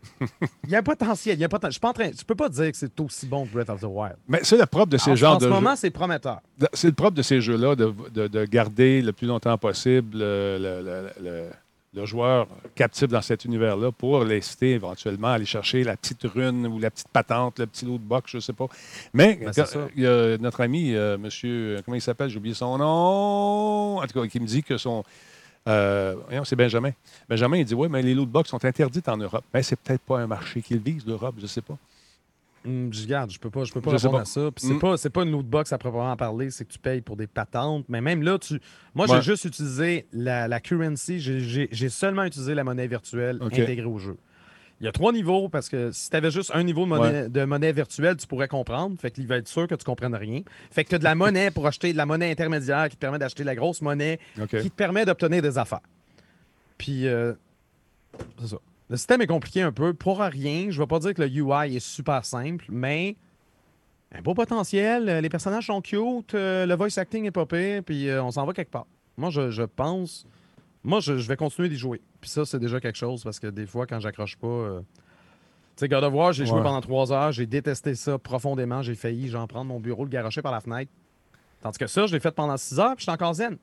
[0.64, 1.36] il y a un potentiel.
[1.36, 2.10] Il y a un Je suis pas en train...
[2.10, 4.16] Tu peux pas dire que c'est aussi bon que Breath of the Wild.
[4.28, 6.40] Mais c'est le propre de ces en, genres en ce de moment, c'est prometteur.
[6.72, 10.58] C'est le propre de ces jeux-là de, de- de garder le plus longtemps possible le,
[10.58, 11.50] le- le- le-
[11.92, 16.66] le joueur captif dans cet univers-là pour l'inciter éventuellement à aller chercher la petite rune
[16.66, 18.66] ou la petite patente, le petit loot box, je sais pas.
[19.12, 19.52] Mais Ben,
[19.96, 24.20] y a notre ami, euh, monsieur, comment il s'appelle, j'ai oublié son nom, en tout
[24.20, 25.02] cas, qui me dit que son...
[25.66, 26.92] euh, c'est Benjamin.
[27.28, 29.44] Benjamin, il dit, oui, mais les loot box sont interdites en Europe.
[29.52, 31.76] Mais c'est peut-être pas un marché qu'il vise, l'Europe, je sais pas.
[32.66, 34.22] Hum, je regarde, je peux pas, je peux pas Je répondre pas.
[34.22, 34.50] à ça.
[34.54, 34.78] Puis c'est Hum.
[34.80, 37.26] pas, c'est pas une loot box à proprement parler, c'est que tu payes pour des
[37.26, 37.86] patentes.
[37.88, 38.60] Mais même là, tu,
[38.94, 39.16] moi, Ouais.
[39.16, 41.20] j'ai juste utilisé la, la currency.
[41.20, 44.16] J'ai- seulement utilisé la monnaie virtuelle intégrée au jeu.
[44.80, 47.28] Il y a trois niveaux parce que si tu avais juste un niveau de monnaie,
[47.28, 48.98] de monnaie virtuelle, tu pourrais comprendre.
[48.98, 50.40] Fait qu'il va être sûr que tu comprennes rien.
[50.70, 53.00] Fait que tu as de la monnaie pour acheter de la monnaie intermédiaire qui te
[53.00, 54.18] permet d'acheter la grosse monnaie
[54.48, 55.80] qui te permet d'obtenir des affaires.
[56.78, 57.34] Puis, euh,
[58.38, 58.56] c'est ça.
[58.90, 59.94] Le système est compliqué un peu.
[59.94, 63.16] Pour rien, je ne vais pas dire que le UI est super simple, mais
[64.12, 65.08] un beau potentiel.
[65.08, 68.32] euh, Les personnages sont cute, euh, le voice acting est pas pire, puis euh, on
[68.32, 68.86] s'en va quelque part.
[69.16, 70.26] Moi, je, je pense.
[70.82, 72.00] Moi, je, je vais continuer d'y jouer.
[72.20, 74.46] Puis ça, c'est déjà quelque chose parce que des fois, quand j'accroche pas.
[74.48, 74.86] euh, Tu
[75.76, 79.28] sais, God of War, j'ai joué pendant trois heures, j'ai détesté ça profondément, j'ai failli,
[79.28, 80.90] j'en prendre mon bureau, le garocher par la fenêtre.
[81.62, 83.56] Tandis que ça, je l'ai fait pendant six heures, puis je suis encore zen.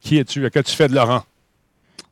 [0.00, 0.50] Qui es-tu?
[0.50, 1.22] Qu'as-tu fait de Laurent?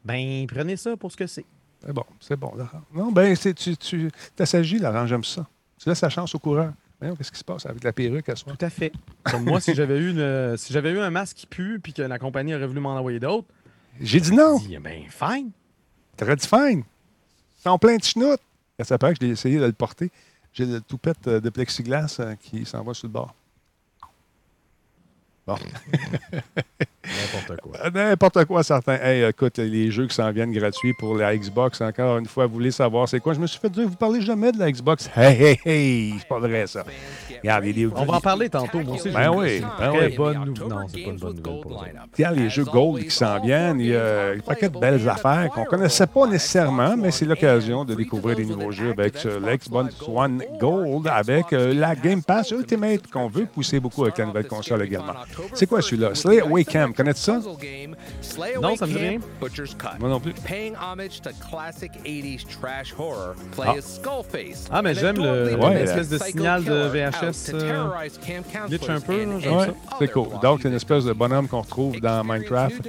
[0.04, 1.44] ben prenez ça pour ce que c'est.
[1.84, 2.82] C'est bon, c'est bon, Laurent.
[2.92, 5.46] Non, ben, c'est- tu, tu t'assagis, Laurent, j'aime ça.
[5.80, 6.72] Tu laisses la chance au coureur.
[7.00, 8.52] Voyons, Qu'est-ce qui se passe avec la perruque à soi?
[8.58, 8.92] Tout à fait.
[9.22, 12.02] Comme moi, si j'avais eu, une, si j'avais eu un masque qui pue puis que
[12.02, 13.46] la compagnie aurait voulu m'en envoyer d'autres,
[14.00, 14.58] J'ai dit non.
[14.58, 15.50] dis, ben fine.
[16.16, 16.82] T'aurais dit fine.
[17.58, 18.40] Ils sont plein de chenoutes.
[18.80, 20.10] Ça paraît que je l'ai essayé de le porter.
[20.52, 23.32] J'ai le toupette euh, de plexiglas euh, qui s'en va sur le bord.
[25.48, 25.56] Bon.
[27.08, 27.72] N'importe quoi.
[27.86, 28.98] Euh, N'importe quoi, certain.
[29.00, 32.52] Hey, écoute, les jeux qui s'en viennent gratuits pour la Xbox, encore une fois, vous
[32.52, 33.32] voulez savoir c'est quoi?
[33.32, 35.08] Je me suis fait dire, vous parlez jamais de la Xbox.
[35.16, 36.84] Hey, hey, hey, c'est pas vrai, ça.
[37.42, 38.80] Regarde, les, On va en parler tantôt.
[38.80, 40.16] Moi aussi, Ben oui, ben oui.
[40.16, 40.68] bonne nouvelle.
[40.68, 41.86] Non, c'est pas une bonne nouvelle pour ça.
[42.16, 43.80] Regarde les jeux Gold qui s'en viennent.
[43.80, 47.24] Il y a un paquet de belles affaires qu'on ne connaissait pas nécessairement, mais c'est
[47.24, 52.22] l'occasion de découvrir des nouveaux jeux avec euh, l'Xbox One Gold, avec euh, la Game
[52.22, 55.14] Pass Ultimate qu'on veut pousser beaucoup avec la nouvelle console également.
[55.54, 56.14] C'est quoi celui-là?
[56.14, 57.40] Slay Away Camp, connais-tu ça?
[58.60, 59.18] Non, ça me dit rien.
[60.00, 60.32] Moi non plus.
[60.46, 64.78] Paying homage to classic 80s trash horror, play Ah.
[64.78, 67.88] Ah, mais j'aime l'espèce de signal de VHS, to euh,
[68.68, 69.66] glitch un peu, Ouais,
[69.98, 70.28] c'est cool.
[70.42, 72.88] Donc, c'est une espèce de bonhomme qu'on retrouve dans Minecraft.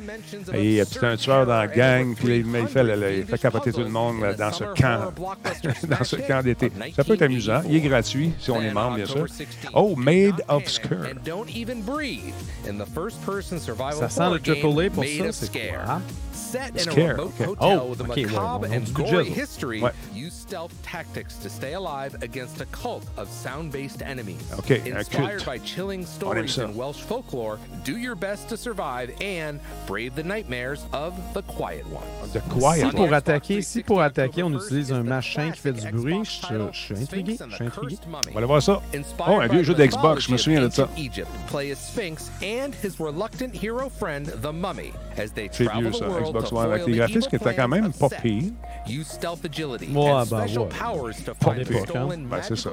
[0.53, 3.37] Et euh, c'est un tueur dans la gang, puis il fait, le- le- il fait
[3.37, 5.13] capoter tout le monde dans ce camp,
[5.87, 6.71] dans ce camp d'été.
[6.95, 7.61] Ça peut être amusant.
[7.67, 9.25] Il est gratuit, si on est membre, bien sûr.
[9.73, 11.05] Oh, Made of Scare.
[11.11, 12.33] And don't even breathe
[12.67, 16.01] in the first-person survival Ça sent le Triple A game pour ça, c'est quoi?
[16.51, 17.45] Set in Scare, a remote ok.
[17.45, 19.91] hotel Oh, with a ok, ouais, macabre on and du gory budget, history, Ouais.
[20.13, 24.41] use stealth tactics to stay alive against a cult of sound-based enemies.
[24.57, 25.45] Ok, Inspired culte.
[25.45, 26.63] by chilling stories ça.
[26.65, 31.85] and Welsh folklore, do your best to survive and brave the nightmares of the Quiet
[31.91, 32.33] Ones.
[32.33, 33.13] The Quiet Si pour One.
[33.13, 36.95] attaquer, si pour attaquer, on utilise un machin qui fait du bruit, je, je suis
[37.03, 37.37] intrigué.
[37.47, 37.97] Je suis intrigué.
[38.07, 38.81] On va aller voir ça.
[39.27, 40.87] Oh, un vieux jeu d'Xbox, je me souviens de ça.
[40.97, 45.99] Egypt, play as Sphinx and his reluctant hero friend, the Mummy, as they travel the
[46.09, 48.51] world Xbox One, avec les the graphismes qui étaient quand même of pas pires.
[48.87, 50.69] Use stealth agility Ouais, and special ouais.
[50.69, 52.27] powers to Pas find the pire, stolen hein?
[52.29, 52.71] Ben, c'est ça.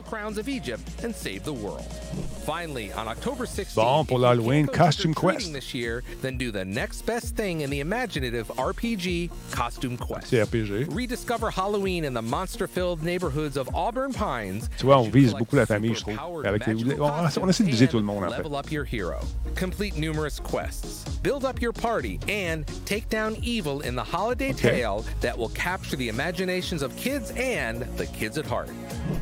[2.47, 2.87] Crowns of Egypt and save the world.
[2.87, 5.53] Finally, on October 16th, Bon, pour l'Halloween, Costume Quest.
[5.53, 10.29] This year, then do the next best thing in the imaginative RPG Costume Quest.
[10.29, 10.87] C'est RPG.
[10.95, 14.69] Rediscover Halloween in the monster-filled neighborhoods of Auburn Pines.
[14.79, 16.45] Tu vois, on you vise beaucoup la famille, je trouve.
[16.47, 18.39] Avec les- on- on essaie de viser tout le monde, en fait.
[18.43, 19.19] Level up your hero.
[19.59, 21.05] Complete numerous quests.
[21.23, 24.71] Build up your party and take down evil in the holiday Okay.
[24.83, 28.69] tale that will capture the imaginations of kids and the kids at heart.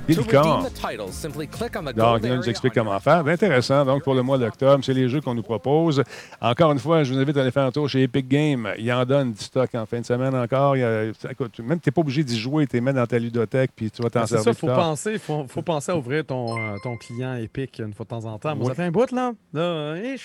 [0.09, 3.14] To redeem the titles, simply click on the Donc, gold il nous explique comment faire.
[3.27, 3.85] Intéressant.
[3.85, 6.03] Donc, pour le mois d'octobre, c'est les jeux qu'on nous propose.
[6.41, 8.69] Encore une fois, je vous invite à aller faire un tour chez Epic Games.
[8.79, 10.77] Il en donne du stock en fin de semaine encore.
[10.77, 13.07] Il y a- écoute, même tu n'es pas obligé d'y jouer, tu les mets dans
[13.07, 14.45] ta ludothèque, puis tu vas t'en Ben, C'est servir.
[14.55, 14.85] ça, faut plus tard.
[14.85, 18.25] penser, faut, faut penser à ouvrir ton, euh, ton client Epic une fois de temps
[18.25, 18.55] en temps.
[18.57, 18.69] Moi, Oui.
[18.69, 19.33] ça fait un bout, là.
[19.53, 20.17] là euh.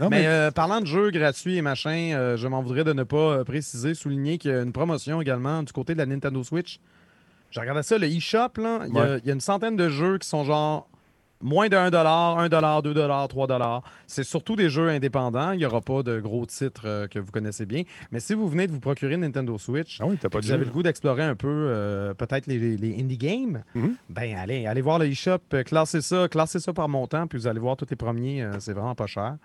[0.00, 3.02] Non, mais mais- euh, parlant de jeux gratuits et machin, je m'en voudrais de ne
[3.02, 6.80] pas préciser, souligner qu'il y a une promotion également du côté de la Nintendo Switch.
[7.50, 8.80] J'ai regardé ça, le eShop, là.
[8.86, 9.18] Il Ouais.
[9.22, 10.86] il y a une centaine de jeux qui sont genre
[11.40, 12.48] moins de 1 1
[12.82, 12.92] 2
[13.28, 15.52] 3 C'est surtout des jeux indépendants.
[15.52, 17.82] Il n'y aura pas de gros titres euh, que vous connaissez bien.
[18.10, 20.64] Mais si vous venez de vous procurer une Nintendo Switch, Ah oui, pas vous avez
[20.64, 23.94] le goût d'explorer un peu euh, peut-être les, indie games, Mhm.
[24.08, 27.46] ben allez, allez voir le eShop, euh, classez ça, classez ça par montant, puis vous
[27.46, 29.36] allez voir tous les premiers, euh, c'est vraiment pas cher.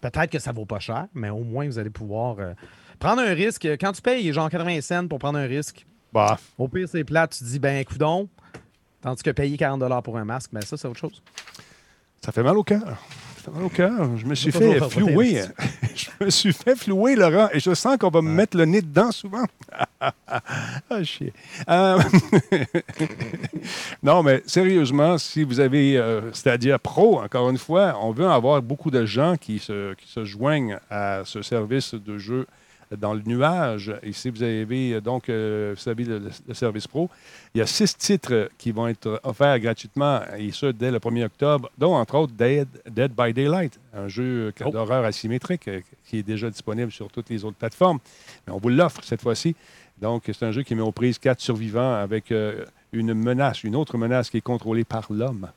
[0.00, 2.36] Peut-être que ça vaut pas cher, mais au moins vous allez pouvoir
[2.98, 3.64] prendre un risque.
[3.80, 7.30] Quand tu payes genre 80 cents pour prendre un risque, Bah, au pire c'est plate,
[7.32, 8.28] tu te dis ben coudon,
[9.02, 11.22] tandis que payer 40 pour un masque, ben ça c'est autre chose.
[12.24, 12.98] ça fait mal au cœur.
[13.36, 14.16] Ça fait mal au cœur.
[14.16, 15.42] Je me suis fait flouer.
[15.94, 18.80] je me suis fait flouer, Laurent, et je sens qu'on va me mettre le nez
[18.80, 19.44] dedans souvent.
[20.00, 21.32] ah, chier.
[21.68, 21.98] Euh,
[24.02, 28.62] non, mais sérieusement, si vous avez euh, Stadia Pro, encore une fois, on veut avoir
[28.62, 32.46] beaucoup de gens qui se, qui se joignent à ce service de jeu
[32.96, 33.94] dans le nuage.
[34.12, 37.08] Si vous avez euh, donc, euh, vous savez, le, le service pro,
[37.54, 41.24] il y a six titres qui vont être offerts gratuitement, et ce, dès le 1er
[41.26, 44.70] octobre, dont, entre autres, Dead, Dead by Daylight, un jeu Oh.
[44.70, 47.98] d'horreur asymétrique euh, qui est déjà disponible sur toutes les autres plateformes.
[48.46, 49.54] Mais on vous l'offre cette fois-ci.
[50.00, 53.74] Donc, c'est un jeu qui met aux prises quatre survivants avec euh, une menace, une
[53.76, 55.48] autre menace qui est contrôlée par l'homme.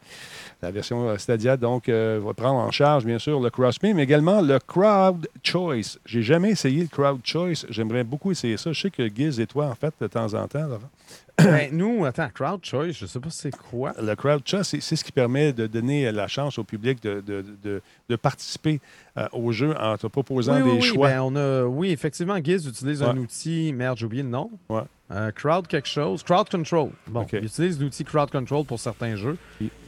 [0.62, 4.04] La version euh, Stadia, donc, euh, va prendre en charge, bien sûr, le crossplay, mais
[4.04, 5.98] également le crowd choice.
[6.06, 7.65] J'ai jamais essayé le crowd choice.
[7.69, 8.71] J'aimerais beaucoup essayer ça.
[8.71, 10.89] Je sais que Giz et toi, en fait, de temps en temps, Laurent,
[11.38, 13.91] ben, nous, attends, Crowd Choice, je sais pas c'est quoi.
[14.02, 17.43] le crowd choice, c'est ce qui permet de donner la chance au public de, de-
[17.62, 18.80] de- de participer
[19.17, 21.10] euh, au jeu en te proposant Oui, oui, des oui, choix.
[21.10, 24.50] ben, on a, oui, effectivement, Giz utilise un outil, merde, j'ai oublié le nom.
[24.69, 24.82] Ouais.
[25.12, 26.24] Euh, crowd quelque chose.
[26.24, 26.89] Crowd Control.
[27.08, 27.30] Bon, OK.
[27.34, 29.38] il utilise l'outil Crowd Control pour certains jeux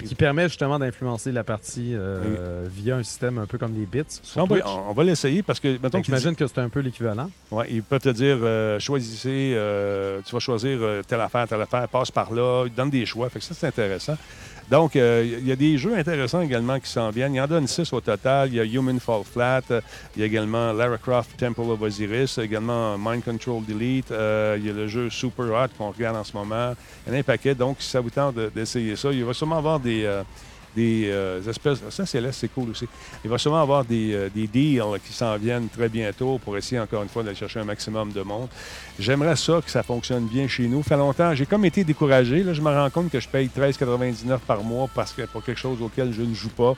[0.06, 4.04] qui permet justement d'influencer la partie euh, via un système un peu comme les bits.
[4.36, 4.66] On va, Twitch.
[4.68, 7.32] on va l'essayer parce que, Donc, qu'il dit- j'imagine que c'est un peu l'équivalent.
[7.50, 9.58] Ouais, ils peuvent te dire euh, choisissez,
[10.26, 12.66] tu vas choisir telle affaire, telle affaire, passe par là.
[12.68, 13.28] Ils donnent des choix.
[13.30, 14.18] Fait que ça, c'est intéressant.
[14.70, 17.34] Donc, euh, il y a des jeux intéressants également qui s'en viennent.
[17.34, 18.50] Il y en donne six au total.
[18.50, 19.62] Il y a Human Fall Flat.
[19.72, 19.80] euh,
[20.16, 22.38] Il y a également Lara Croft Temple of Osiris.
[22.38, 24.12] Également Mind Control Delete.
[24.12, 26.74] euh, il y a le jeu Super Hot qu'on regarde en ce moment.
[27.06, 27.56] Il y en a un paquet.
[27.56, 30.04] Donc, si ça vous tente de- d'essayer ça, il va sûrement avoir des.
[30.04, 30.24] euh,
[30.78, 31.80] des euh, espèces.
[31.90, 32.88] Ça, c'est là, c'est cool aussi.
[33.24, 36.80] Il va sûrement avoir des, euh, des deals qui s'en viennent très bientôt pour essayer
[36.80, 38.48] encore une fois d'aller chercher un maximum de monde.
[39.00, 40.84] J'aimerais ça que ça fonctionne bien chez nous.
[40.84, 42.44] Ça fait longtemps, j'ai comme été découragé.
[42.44, 45.60] Là, je me rends compte que je paye 13,99 par mois parce que pour quelque
[45.60, 46.76] chose auquel je ne joue pas.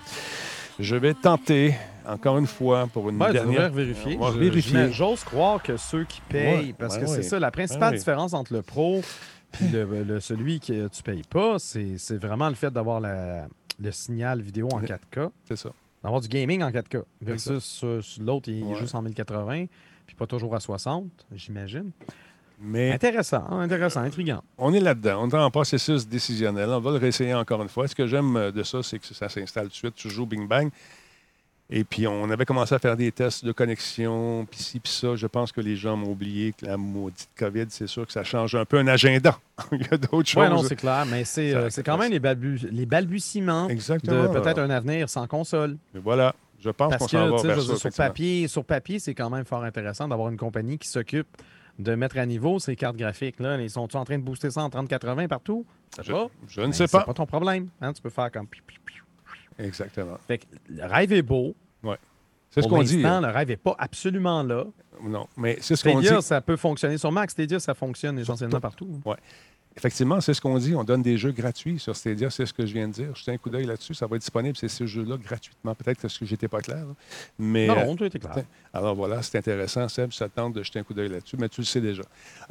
[0.80, 1.74] Je vais tenter,
[2.08, 3.70] encore une fois, pour une Ouais, dernière.
[3.70, 4.16] vérifier.
[4.18, 4.72] On va Je- vérifier.
[4.72, 7.82] j'imagine- J'ose croire que ceux qui payent, Ouais, parce ouais, que c'est ça, la principale
[7.90, 7.98] Ouais, ouais.
[7.98, 9.02] différence entre le pro
[9.62, 13.48] et le, le- celui que tu payes pas, c'est c'est vraiment le fait d'avoir la-
[13.80, 14.88] le signal vidéo en Ouais.
[14.88, 15.72] 4K, C'est ça.
[16.04, 18.76] d'avoir du gaming en 4K, versus sur l'autre, il Ouais.
[18.76, 19.66] joue en 1080,
[20.06, 21.92] puis pas toujours à 60, j'imagine.
[22.62, 24.44] Mais Intéressant, hein, intéressant, intriguant.
[24.58, 25.24] on est là-dedans.
[25.24, 26.68] On est en processus décisionnel.
[26.70, 27.88] On va le réessayer encore une fois.
[27.88, 29.96] Ce que j'aime euh, de ça, c'est que ça s'installe tout de suite.
[29.96, 30.70] Tu joues Bing Bang.
[31.72, 35.16] Et puis, on avait commencé à faire des tests de connexion, puis ci, puis ça.
[35.16, 38.24] Je pense que les gens m'ont oublié que la maudite COVID, c'est sûr que ça
[38.24, 39.38] change un peu un agenda.
[39.72, 40.44] Il y a d'autres choses.
[40.44, 43.72] Oui, non, c'est clair, mais c'est euh, c'est quand même les, balbu- les balbutiements de
[43.72, 44.30] Exactement.
[44.34, 45.78] peut-être un avenir sans console.
[45.94, 46.34] Mais voilà.
[46.60, 49.46] Je pense qu'on s'en va vers ça, dire, sur papier, sur papier, c'est quand même
[49.46, 51.28] fort intéressant d'avoir une compagnie qui s'occupe
[51.78, 53.40] de mettre à niveau ces cartes graphiques.
[53.40, 53.62] Là.
[53.62, 55.66] Ils sont-ils en train de booster ça en 3080 partout?
[56.04, 56.18] Je ne
[56.58, 57.04] Ben, sais C'est pas.
[57.06, 57.70] pas ton problème.
[57.80, 58.48] hein, Tu peux faire comme...
[59.60, 60.18] Exactement.
[60.28, 61.56] Fait que le rêve est beau.
[62.52, 63.02] C'est ce qu'on dit.
[63.02, 64.66] l'instant, le rêve n'est pas absolument là.
[65.04, 66.10] Non, mais c'est ce qu'on dit.
[66.22, 67.30] Ça peut fonctionner sur Mac.
[67.30, 68.90] Stadia, ça fonctionne essentiellement partout.
[69.80, 70.76] Effectivement, c'est ce qu'on dit.
[70.76, 73.16] On donne des jeux gratuits sur Stadia, c'est ce que je viens de dire.
[73.16, 73.94] Jetez un coup d'œil là-dessus.
[73.94, 75.74] Ça va être disponible, c'est ces jeux-là, gratuitement.
[75.74, 76.80] Peut-être que j'étais pas clair.
[76.86, 76.94] là.
[77.40, 78.44] Mais, Non, euh, non, tout était clair.
[78.74, 80.12] alors voilà, c'est intéressant, Seb.
[80.12, 82.02] Ça tente de jeter un coup d'œil là-dessus, mais tu le sais déjà.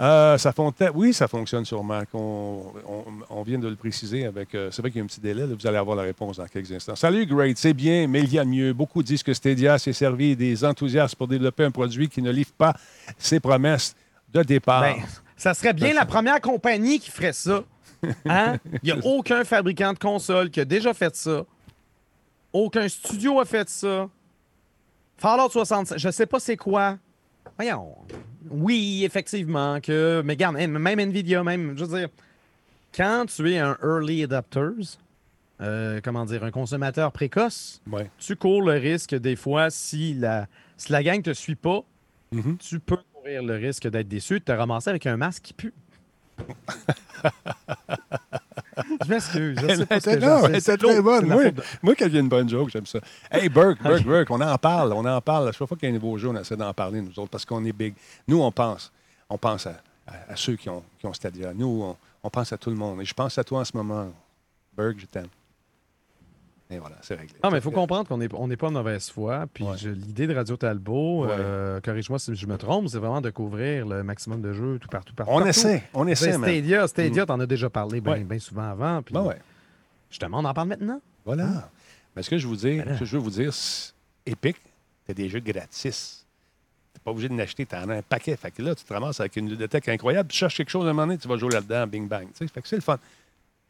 [0.00, 2.08] Euh, ça fonta- Oui, ça fonctionne sur Mac.
[2.14, 4.54] On, on- on vient de le préciser avec.
[4.54, 5.46] euh, c'est vrai qu'il y a un petit délai.
[5.46, 5.54] là.
[5.54, 6.96] Vous allez avoir la réponse dans quelques instants.
[6.96, 7.58] Salut, Great.
[7.58, 8.72] C'est bien, mais il y a mieux.
[8.72, 12.52] Beaucoup disent que Stadia s'est servi des enthousiastes pour développer un produit qui ne livre
[12.56, 12.74] pas
[13.18, 13.94] ses promesses
[14.32, 14.80] de départ.
[14.80, 14.94] Ben,
[15.38, 17.64] ça serait bien la première compagnie qui ferait ça.
[18.27, 18.59] Hein?
[18.83, 21.44] Il n'y a aucun fabricant de console qui a déjà fait ça.
[22.53, 24.09] Aucun studio a fait ça.
[25.16, 26.96] Fallout 65, je sais pas c'est quoi.
[27.57, 27.96] Voyons.
[28.51, 30.22] Oui, effectivement, que.
[30.24, 32.09] Mais regarde, même Nvidia, même, je veux dire,
[32.96, 34.96] quand tu es un early adapters,
[35.61, 38.09] euh, comment dire, un consommateur précoce, Ouais.
[38.18, 40.46] tu cours le risque, des fois, si la,
[40.77, 41.81] si la gang te suit pas,
[42.31, 42.59] Mhm.
[42.59, 45.74] tu peux courir le risque d'être déçu, de te ramasser avec un masque qui pue.
[49.04, 49.58] je m'excuse.
[49.60, 51.26] Je sais pas ce que non, elle très bonne.
[51.26, 53.00] Moi, de- moi, quand il y a une bonne joke, j'aime ça.
[53.30, 55.52] Hey, Burke, Burke, Burke, on en parle, on en parle.
[55.52, 57.44] Chaque fois qu'il y a un nouveau jeu, on essaie d'en parler, nous autres, parce
[57.44, 57.94] qu'on est big.
[58.26, 58.90] Nous, on pense.
[59.28, 61.52] On pense à, à- à ceux qui ont, qui ont Stadia.
[61.54, 63.00] Nous, on, on pense à tout le monde.
[63.02, 64.10] Et je pense à toi en ce moment.
[64.76, 65.26] Burke, je t'aime.
[66.70, 67.35] Et voilà, c'est réglé.
[67.42, 69.46] Non, mais il faut comprendre qu'on n'est on n'est pas mauvaise foi.
[69.54, 69.76] Puis Ouais.
[69.85, 71.31] l'idée de Radio Talbot, Ouais.
[71.33, 74.88] euh, corrige-moi si je me trompe, c'est vraiment de couvrir le maximum de jeux tout
[74.88, 75.14] partout.
[75.14, 75.48] partout On partout.
[75.48, 76.50] essaie, on essaie, man.
[76.50, 78.38] Stadia, Stadia t'en as déjà parlé bien Ouais.
[78.38, 79.00] souvent avant.
[79.02, 79.38] Puis Ben ouais,
[80.11, 81.00] Justement, on en parle maintenant.
[81.24, 81.70] voilà.
[82.14, 83.92] Mais ce que je veux dire, Ben ce que je veux vous dire, c'est-
[84.26, 84.57] Epic,
[85.07, 86.26] t'as des jeux gratis.
[86.92, 88.37] T'es pas obligé de l'acheter, t'en as un paquet.
[88.37, 90.90] Fait que là, tu te ramasses avec une bibliothèque incroyable, tu cherches quelque chose à
[90.90, 92.28] un moment donné, tu vas jouer là-dedans, bing bang.
[92.35, 92.98] Fait que c'est le fun.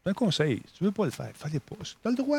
[0.06, 0.62] Un conseil.
[0.66, 1.74] Si tu veux pas le faire, fallait pas.
[1.82, 2.38] Tu as le droit.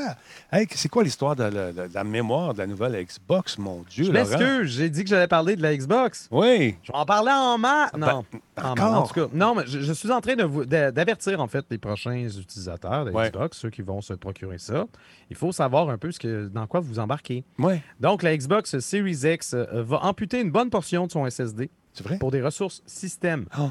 [0.52, 4.06] Hey, c'est quoi l'histoire de, la- de la mémoire de la nouvelle Xbox, mon Dieu,
[4.06, 6.28] Je m'excuse, j'ai dit que j'allais parler de la Xbox.
[6.32, 6.76] Oui.
[6.82, 7.92] Je vais en parler en mars.
[7.96, 8.26] Non.
[8.32, 8.94] Ben, En, encore?
[9.04, 12.16] en tout cas, non, mais je, je suis en train d'avertir en fait les prochains
[12.28, 13.30] utilisateurs de Ouais.
[13.30, 14.86] Xbox, ceux qui vont se procurer ça.
[15.30, 17.44] Il faut savoir un peu ce que, dans quoi vous embarquez.
[17.60, 17.76] Oui.
[18.00, 22.04] Donc, la Xbox Series X euh, va amputer une bonne portion de son SSD C'est
[22.04, 22.18] vrai?
[22.18, 23.46] pour des ressources système.
[23.60, 23.70] Oh.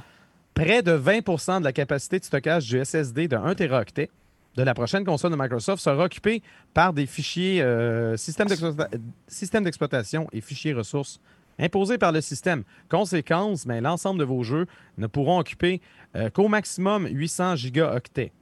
[0.59, 4.11] Près de 20% de la capacité de stockage du SSD de 1 Teraoctet
[4.57, 6.43] de la prochaine console de Microsoft sera occupée
[6.75, 8.89] par des fichiers euh, système d'exploita-
[9.29, 11.21] système d'exploitation et fichiers ressources
[11.61, 12.65] imposés par le système.
[12.89, 14.67] Conséquence, mais l'ensemble de vos jeux
[14.97, 15.81] ne pourront occuper
[16.17, 18.33] euh, qu'au maximum 800 gigaoctets.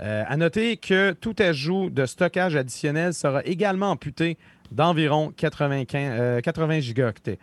[0.00, 4.36] Euh, à noter que tout ajout de stockage additionnel sera également amputé
[4.70, 7.38] d'environ 95, euh, 80 gigaoctets.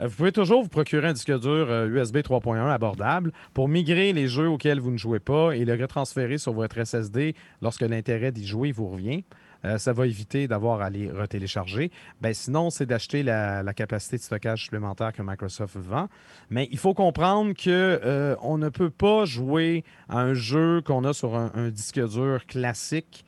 [0.00, 4.12] Euh, Vous pouvez toujours vous procurer un disque dur euh, USB 3.1 abordable pour migrer
[4.12, 8.32] les jeux auxquels vous ne jouez pas et le retransférer sur votre SSD lorsque l'intérêt
[8.32, 9.24] d'y jouer vous revient.
[9.66, 11.90] Euh, ça va éviter d'avoir à les retélécharger.
[12.22, 16.08] Ben, sinon, c'est d'acheter la, capacité de stockage supplémentaire que Microsoft vend.
[16.48, 21.04] Mais il faut comprendre que euh, on ne peut pas jouer à un jeu qu'on
[21.04, 23.24] a sur un disque dur classique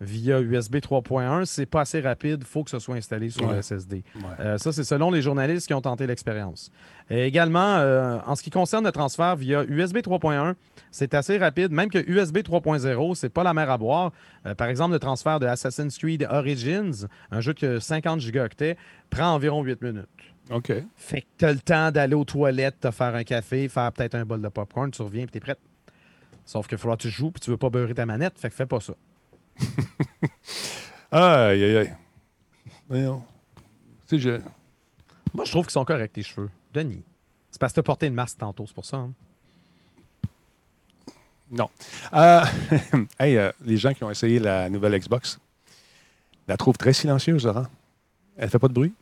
[0.00, 1.44] via USB 3.1.
[1.44, 2.38] C'est pas assez rapide.
[2.40, 3.54] Il faut que ce soit installé sur Ouais.
[3.56, 4.04] le SSD.
[4.16, 4.22] Ouais.
[4.40, 6.70] Euh, ça, c'est selon les journalistes qui ont tenté l'expérience.
[7.08, 10.54] Et également, euh, en ce qui concerne le transfert via USB 3.1,
[10.90, 11.72] c'est assez rapide.
[11.72, 14.12] Même que USB 3.0, c'est pas la mer à boire.
[14.46, 18.76] Euh, par exemple, le transfert de Assassin's Creed Origins, un jeu de 50 gigaoctets,
[19.10, 20.06] prend environ 8 minutes.
[20.50, 20.72] OK.
[20.96, 24.14] Fait que tu as le temps d'aller aux toilettes, te faire un café, faire peut-être
[24.14, 25.56] un bol de popcorn, tu reviens et tu es prêt.
[26.44, 28.54] Sauf qu'il faudra que tu joues puis tu veux pas beurrer ta manette, fait que
[28.54, 28.94] fais pas ça.
[31.12, 31.92] Aïe, aïe, aïe.
[32.88, 33.22] Voyons.
[34.08, 34.40] Tu sais, je...
[35.34, 36.50] Moi, je trouve qu'ils sont corrects, tes cheveux.
[36.74, 37.02] Denis.
[37.50, 38.98] C'est parce que tu as porté une masque tantôt, c'est pour ça.
[38.98, 39.12] hein.
[41.50, 41.70] Non.
[42.12, 42.44] Euh,
[43.20, 45.38] hey, euh, les gens qui ont essayé la nouvelle Xbox
[46.48, 47.66] la trouvent très silencieuse, Laurent.
[48.36, 48.92] Elle fait pas de bruit.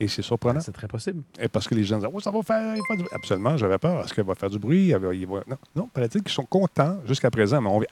[0.00, 0.60] Et c'est surprenant.
[0.60, 1.22] C'est très possible.
[1.38, 3.14] Et parce que les gens disent Oh, ça va faire, il va faire du bruit.
[3.14, 4.04] Absolument, j'avais peur.
[4.04, 4.90] Est-ce qu'elle va faire du bruit?
[4.90, 7.60] Elle va- il va- Non, non paraît-il qu'ils sont contents jusqu'à présent.
[7.62, 7.82] Mais on-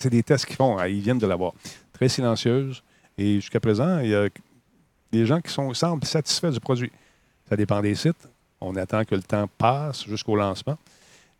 [0.00, 0.76] c'est des tests qu'ils font.
[0.78, 1.52] ah, Ils viennent de l'avoir.
[1.92, 2.82] Très silencieuse.
[3.18, 4.28] Et jusqu'à présent, il y a
[5.12, 6.90] des gens qui sont, semblent satisfaits du produit.
[7.48, 8.28] Ça dépend des sites.
[8.60, 10.78] On attend que le temps passe jusqu'au lancement.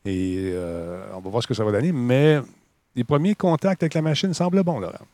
[0.05, 1.92] Et euh, on va voir ce que ça va donner.
[1.92, 2.40] Mais
[2.94, 5.07] les premiers contacts avec la machine semblent bons, Laurent.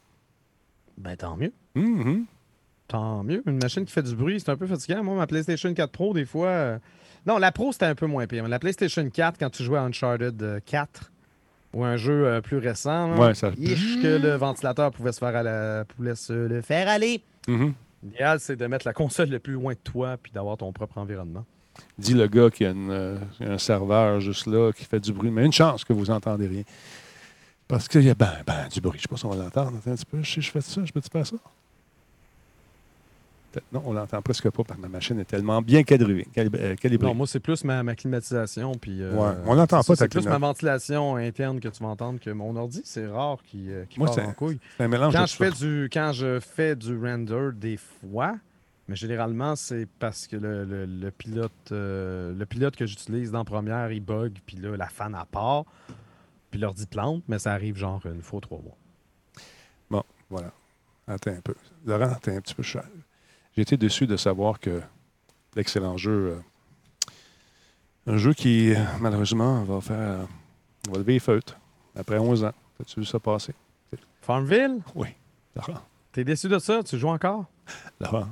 [0.99, 1.53] Ben, tant mieux.
[1.75, 2.25] Mhm.
[2.89, 3.43] Tant mieux.
[3.47, 5.03] Une machine qui fait du bruit, c'est un peu fatigant.
[5.03, 6.47] Moi, ma PlayStation 4 Pro, des fois.
[6.49, 6.79] euh,
[7.27, 8.45] Non, la Pro, c'était un peu moins pire.
[8.45, 11.11] Mais la PlayStation 4, quand tu jouais à Uncharted euh, 4
[11.77, 15.19] ou un jeu euh, plus récent, là, Ouais, ça- ish, que le ventilateur pouvait se
[15.19, 15.85] faire à la...
[15.85, 17.23] pouvait se le faire aller.
[17.47, 17.75] Mhm.
[18.03, 20.99] L'idéal, c'est de mettre la console le plus loin de toi puis d'avoir ton propre
[20.99, 21.45] environnement.
[21.99, 25.31] Dit le gars qui a une, euh, un serveur juste là qui fait du bruit.
[25.31, 26.63] Mais une chance que vous n'entendez rien.
[27.69, 28.99] Parce qu'il y a ben, ben, du bruit.
[28.99, 29.77] Je ne sais pas si on va l'entendre.
[29.79, 30.23] Attends un petit peu.
[30.25, 31.37] Si je fais ça, je peux-tu faire ça?
[33.73, 36.27] Non, on l'entend presque pas parce que ma machine est tellement bien calibrée.
[36.35, 37.09] calib- euh, calibrée.
[37.09, 38.73] Non, moi, c'est plus ma, ma climatisation.
[38.75, 42.21] Puis, euh, Ouais, on n'entend pas C'est plus ma ventilation interne que tu vas entendre
[42.21, 42.83] que mon ordi.
[42.85, 44.59] C'est rare qu'il euh, Moi, part en couille.
[44.77, 48.37] C'est un mélange Quand de je, fais du, quand je fais du render des fois,
[48.89, 53.45] mais généralement, c'est parce que le, le- le pilote, euh, le pilote que j'utilise dans
[53.45, 55.65] Première, il bug, puis là, la fan à part,
[56.51, 58.77] puis l'ordi plante, mais ça arrive genre une fois trois mois.
[59.91, 60.53] Bon, voilà.
[61.09, 61.55] Attends un peu.
[61.85, 62.85] Laurent, t'es un petit peu cher.
[63.57, 64.83] J'ai été déçu de savoir que
[65.55, 66.37] l'excellent jeu,
[68.09, 70.19] euh, un jeu qui, euh, malheureusement, va faire,
[70.91, 71.57] va lever les feutres
[71.99, 72.53] après 11 ans.
[72.81, 73.55] As-tu vu ça passer?
[74.21, 75.09] Farmville, Oui.
[75.55, 75.81] Laurent,
[76.13, 76.83] t'es déçu de ça?
[76.83, 77.47] Tu joues encore?
[78.01, 78.29] Laurent,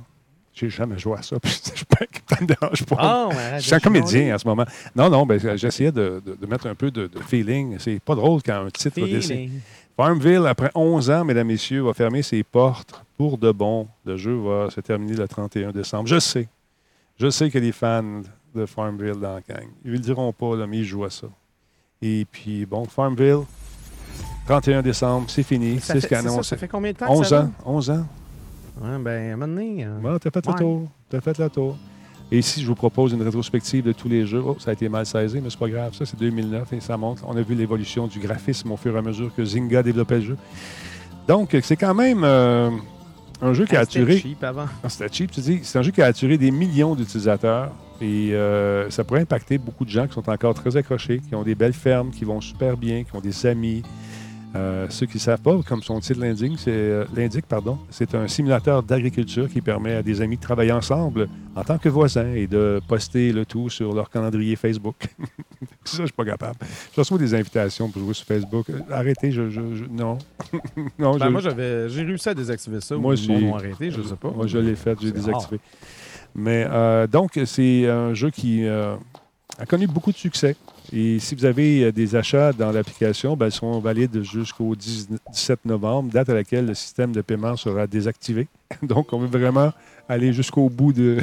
[0.53, 1.39] j'ai jamais joué à ça.
[1.41, 2.95] puis je suis pas- ça me dérange pas.
[2.99, 4.65] Ah, ouais, je suis un comédien en ce moment.
[4.95, 7.77] Non, non, ben, j'essayais de, de- de mettre un peu de, de feeling.
[7.79, 8.93] C'est pas drôle quand un titre.
[8.93, 9.59] Feeling.
[9.97, 13.87] Farmville, après 11 ans, mesdames, messieurs, va fermer ses portes pour de bon.
[14.05, 16.07] Le jeu va se terminer le 31 décembre.
[16.07, 16.49] Je sais.
[17.17, 18.21] Je sais qu'il y a des fans
[18.53, 19.67] de Farmville dans la gang.
[19.85, 21.27] Ils ne le diront pas, là, mais ils jouent à ça.
[22.01, 23.43] Et puis, bon, Farmville,
[24.47, 25.79] 31 décembre, c'est fini.
[25.79, 27.51] C'est ce qu'a c'est ça, fait combien de temps que 11 ça ans.
[27.65, 28.07] 11 ans.
[28.81, 30.89] Ouais, ben, à un moment donné, euh, Bon, t'as fait le tour.
[31.09, 31.77] T'as fait le tour.
[32.31, 34.41] Et ici, je vous propose une rétrospective de tous les jeux.
[34.43, 35.93] Oh, ça a été mal saisi, mais c'est pas grave.
[35.93, 37.23] Ça, c'est 2009 et ça montre.
[37.27, 40.21] On a vu l'évolution du graphisme au fur et à mesure que Zynga développait le
[40.21, 40.37] jeu.
[41.27, 42.71] Donc, c'est quand même euh,
[43.41, 44.17] un jeu qui a ah, c'était attiré.
[44.19, 44.65] cheap avant.
[44.83, 45.59] Ah, C'était cheap, tu dis.
[45.63, 47.71] C'est un jeu qui a attiré des millions d'utilisateurs.
[48.01, 51.43] Et euh, ça pourrait impacter beaucoup de gens qui sont encore très accrochés, qui ont
[51.43, 53.83] des belles fermes, qui vont super bien, qui ont des amis.
[54.55, 58.15] Euh, ceux qui ne savent pas, comme son titre l'indique, c'est euh, l'indique, pardon, c'est
[58.15, 62.31] un simulateur d'agriculture qui permet à des amis de travailler ensemble en tant que voisins
[62.33, 64.95] et de poster le tout sur leur calendrier Facebook.
[65.83, 66.55] ça, je suis pas capable.
[66.93, 68.69] Je reçois des invitations pour jouer sur Facebook.
[68.69, 70.17] Euh, Arrêtez, je, je- je- non,
[70.99, 71.17] non.
[71.17, 72.95] Ben, je- moi, j'avais, j'ai réussi à désactiver ça.
[72.95, 73.15] Moi
[73.55, 74.29] arrêté, je sais pas.
[74.31, 75.59] Moi, je l'ai fait, j'ai désactivé.
[76.33, 78.97] Mais euh, donc, c'est un jeu qui a
[79.67, 80.55] connu beaucoup de succès.
[80.97, 85.09] Et si vous avez euh, des achats dans l'application, ben, ils sont valides jusqu'au 10
[85.29, 88.47] 17 novembre, date à laquelle le système de paiement sera désactivé.
[88.81, 89.73] Donc, on veut vraiment
[90.07, 91.17] aller jusqu'au bout de,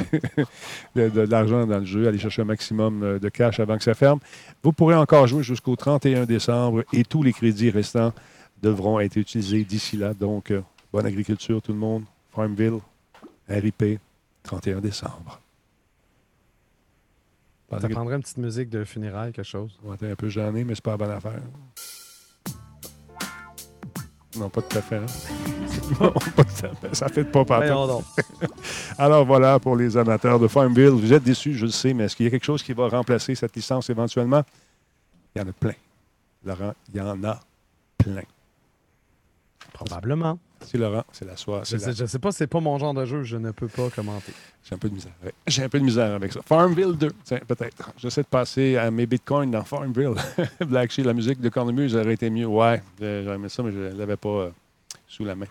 [0.95, 3.83] de- de l'argent dans le jeu, aller chercher un maximum euh, de cash avant que
[3.83, 4.19] ça ferme.
[4.61, 8.13] Vous pourrez encore jouer jusqu'au 31 décembre et tous les crédits restants
[8.61, 10.13] devront être utilisés d'ici là.
[10.13, 10.61] Donc, euh,
[10.93, 12.03] bonne agriculture tout le monde.
[12.35, 12.77] Farmville,
[13.49, 13.99] RIP,
[14.43, 15.39] 31 décembre.
[17.79, 19.77] Ça que- prendrait une petite musique de funérailles, quelque chose.
[19.83, 21.41] on va attendre un peu, j'en ai, mais c'est pas la bonne affaire.
[24.35, 24.95] Non, pas tout à fait.
[24.97, 25.05] hein.
[26.37, 26.95] À fait.
[26.95, 28.03] Ça fait pas partout.
[28.97, 30.89] Alors voilà pour les amateurs de Farmville.
[30.89, 32.87] Vous êtes déçus, je le sais, mais est-ce qu'il y a quelque chose qui va
[32.87, 34.43] remplacer cette licence éventuellement?
[35.35, 35.73] Il y en a plein.
[36.45, 37.39] Laurent, il y en a
[37.97, 38.21] plein.
[39.71, 40.39] Probablement.
[40.65, 41.63] C'est Laurent, c'est la soirée.
[41.65, 43.89] Je sais, je sais pas, c'est pas mon genre de jeu, je ne peux pas
[43.89, 44.31] commenter.
[44.63, 45.11] J'ai un peu de misère.
[45.47, 46.41] J'ai un peu de misère avec ça.
[46.43, 47.91] Farmville 2, tiens, peut-être.
[47.97, 50.13] J'essaie de passer à mes bitcoins dans Farmville.
[50.61, 52.45] Black Sheep, la musique de Cornemuse aurait été mieux.
[52.45, 54.49] Ouais, j'aurais aimé ça, mais je ne l'avais pas euh,
[55.07, 55.47] sous la main.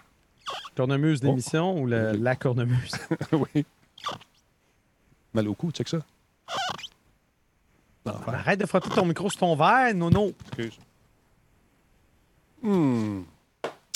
[0.76, 1.26] Cornemuse Oh.
[1.26, 2.92] d'émission ou la cornemuse?
[3.32, 3.64] oui.
[5.34, 5.98] Mal au cou, tu sais que ça?
[8.26, 10.32] Arrête de frotter ton micro sur ton verre, Nono.
[10.48, 10.78] excuse.
[12.62, 13.22] Hmm.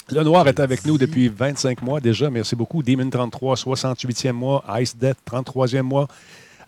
[0.08, 2.30] Le Noir est avec nous depuis 25 mois déjà.
[2.30, 2.80] Merci beaucoup.
[2.80, 4.64] Demon 33, 68e mois.
[4.80, 6.06] Ice Death, 33e mois.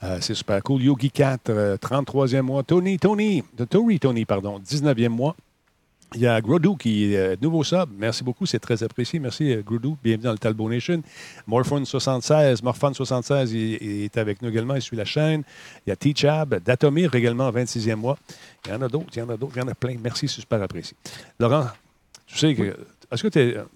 [0.02, 0.82] Euh, c'est super cool.
[0.82, 2.64] Yogi 4, euh, 33e mois.
[2.64, 5.36] Tony, Tony, de Tori Tony, pardon, 19e mois.
[6.14, 7.90] Il y a Grodu qui est euh, nouveau sub.
[7.96, 9.20] Merci beaucoup, c'est très apprécié.
[9.20, 9.94] Merci, euh, Grodu.
[10.02, 11.00] Bienvenue dans le Talbot Nation.
[11.46, 14.74] Morphone 76, Morphone 76, il, il est avec nous également.
[14.74, 15.44] Il suit la chaîne.
[15.86, 18.18] Il y a T-Chab, Datomir également, 26e mois.
[18.66, 19.94] Il y en a d'autres, il y en a d'autres, il y en a plein.
[20.02, 20.96] Merci, c'est super apprécié.
[21.38, 21.68] Laurent,
[22.26, 22.74] tu sais que.
[23.10, 23.28] Est-ce que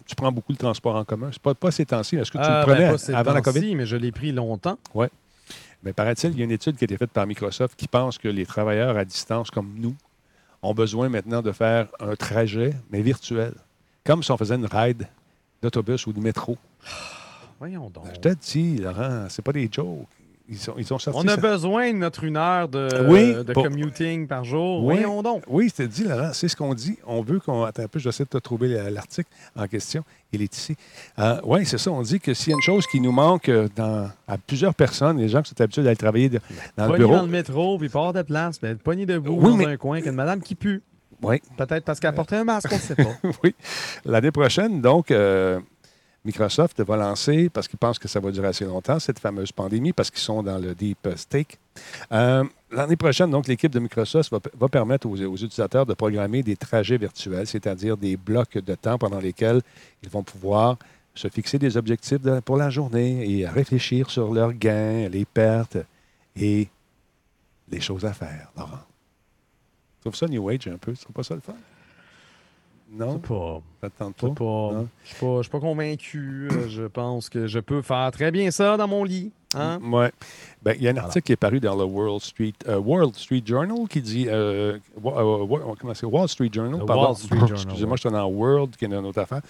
[0.07, 1.31] tu prends beaucoup le transport en commun?
[1.33, 2.17] C'est pas, pas ces temps-ci.
[2.17, 3.75] Est-ce que tu Ah, le ben, prenais pas avant la COVID?
[3.77, 4.79] mais je l'ai pris longtemps.
[5.85, 8.17] Mais paraît-il, il y a une étude qui a été faite par Microsoft qui pense
[8.19, 9.97] que les travailleurs à distance comme nous
[10.63, 13.55] ont besoin maintenant de faire un trajet, mais virtuel.
[14.05, 15.09] Comme si on faisait une ride
[15.61, 16.57] d'autobus ou de métro.
[17.59, 18.05] Voyons donc.
[18.15, 20.07] Je te dis, Laurent, c'est pas des jokes.
[20.49, 20.75] Ils, sont,
[21.15, 24.85] On a ça- besoin de notre une heure de, Oui, de pour- commuting par jour.
[24.85, 24.97] Oui.
[24.97, 25.43] Voyons donc.
[25.47, 26.99] Oui, je te dis, Laurent, c'est ce qu'on dit.
[27.07, 27.63] On veut qu'on.
[27.65, 30.05] Attends un peu, j'essaie de te trouver la- l'article en question.
[30.33, 30.77] Il est ici.
[31.45, 31.91] oui, c'est ça.
[31.91, 34.75] On dit que s'il y a une chose qui nous manque euh, dans, à plusieurs
[34.75, 36.41] personnes, les gens qui sont habitués d'aller travailler de-
[36.77, 37.17] dans le bureau.
[37.17, 39.77] dans le métro, puis pas hors de place, mais pogné debout Oui, dans mais- un
[39.77, 40.83] coin, qu'une madame qui pue.
[41.23, 43.05] Oui, Peut-être parce qu'elle portait un masque, on ne sait pas.
[43.45, 43.55] oui.
[44.05, 45.61] L'année prochaine, donc, euh,
[46.25, 49.93] Microsoft va lancer, parce qu'ils pensent que ça va durer assez longtemps, cette fameuse pandémie,
[49.93, 51.59] parce qu'ils sont dans le deep stake.
[52.13, 56.97] Euh, L'année prochaine, donc, l'équipe de Microsoft va, permettre aux, utilisateurs de programmer des trajets
[56.97, 59.61] virtuels, c'est-à-dire des blocs de temps pendant lesquels
[60.03, 60.79] ils vont pouvoir
[61.15, 65.77] se fixer des objectifs pour la journée et réfléchir sur leurs gains, les pertes
[66.35, 66.69] et
[67.69, 68.51] les choses à faire.
[68.57, 68.79] Laurent.
[69.97, 70.93] Tu trouves ça New Age un peu?
[70.93, 71.55] Tu trouves pas ça le fun?
[72.93, 73.13] Non?
[73.15, 73.61] sais pas.
[73.81, 74.35] Ça te tente Je pas?
[74.35, 74.45] pas.
[74.45, 74.89] Non?
[75.05, 76.49] Je suis pas, je suis pas convaincu.
[76.53, 79.33] Euh, Je pense que je peux faire très bien ça dans mon lit.
[79.55, 79.81] Hein?
[79.83, 80.11] Ouais.
[80.63, 83.15] Ben, il y a un article qui est paru dans le World Street, euh, World
[83.17, 84.27] Street Journal qui dit.
[84.29, 85.47] euh, euh,
[85.79, 86.07] comment c'est?
[86.07, 87.15] Wall Street Journal, Le pardon.
[87.31, 89.43] Wall Excusez-moi, je suis dans World, qui est une autre affaire.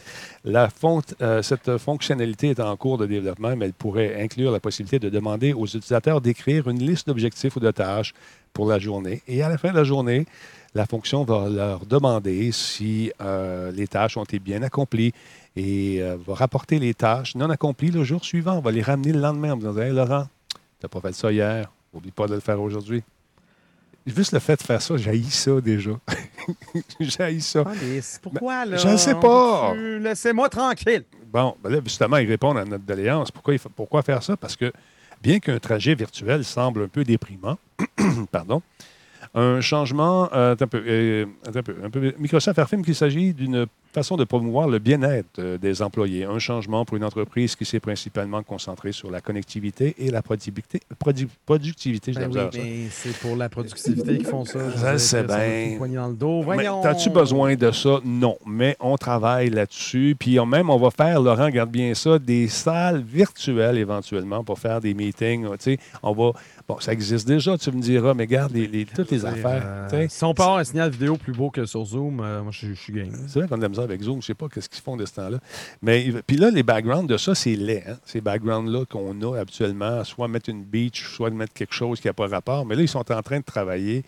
[0.45, 1.03] La font-
[1.43, 5.53] cette fonctionnalité est en cours de développement, mais elle pourrait inclure la possibilité de demander
[5.53, 8.13] aux utilisateurs d'écrire une liste d'objectifs ou de tâches
[8.53, 9.23] pour la journée.
[9.29, 10.27] Et à la fin de la journée,
[10.75, 15.13] la fonction va leur demander si euh, les tâches ont été bien accomplies
[15.55, 18.55] et euh, va rapporter les tâches non accomplies le jour suivant.
[18.55, 21.15] On va les ramener le lendemain en me disant Hey, Laurent, tu n'as pas fait
[21.15, 23.03] ça hier, oublie pas de le faire aujourd'hui.
[24.05, 25.93] Juste le fait de faire ça, j'haïs ça déjà.
[27.01, 27.65] j'haïs ça.
[28.21, 28.77] Pourquoi là?
[28.77, 29.75] je ne sais pas.
[29.75, 31.05] Laissez-moi tranquille?
[31.33, 33.31] Bon, ben là, justement, ils répondent à notre doléance.
[33.31, 34.37] Pourquoi, pourquoi faire ça?
[34.37, 34.73] Parce que
[35.23, 37.59] bien qu'un trajet virtuel semble un peu déprimant,
[38.33, 38.61] pardon,
[39.35, 40.29] un changement.
[40.33, 44.25] euh, un peu, euh, un peu, un peu- Microsoft affirme qu'il s'agit d'une façon de
[44.25, 46.25] promouvoir le bien-être euh, des employés.
[46.25, 50.81] Un changement pour une entreprise qui s'est principalement concentrée sur la connectivité et la productivité.
[51.03, 52.91] produ- productivité, Ben oui, ça.
[52.91, 54.99] c'est pour la productivité qu'ils font ça.
[54.99, 55.45] Ça va bien.
[55.47, 56.39] être une poignée dans le dos.
[56.41, 56.83] Mais Voyons.
[56.85, 58.01] As-tu besoin de ça?
[58.05, 58.37] Non.
[58.47, 60.17] Mais on travaille là-dessus.
[60.19, 64.59] Puis on- même, on va faire, Laurent, regarde bien ça, des salles virtuelles éventuellement pour
[64.59, 65.47] faire des meetings.
[66.03, 66.33] On va.
[66.69, 69.63] Bon, ça existe déjà, tu me diras, mais regarde les, les- toutes les C'est, affaires.
[69.93, 72.53] euh, si on peut avoir un signal vidéo plus beau que sur Zoom, euh, moi,
[72.53, 73.11] je, suis game.
[73.27, 75.05] C'est vrai qu'on a de avec Zoom, je ne sais pas qu'est-ce qu'ils font de
[75.07, 75.39] ce temps-là.
[75.83, 77.85] Mais puis là, les backgrounds de ça, c'est laid.
[77.89, 77.97] hein.
[78.05, 82.13] Ces backgrounds-là qu'on a habituellement, soit mettre une beach, soit mettre quelque chose qui n'a
[82.13, 82.65] pas rapport.
[82.67, 84.05] Mais là, ils sont en train de travailler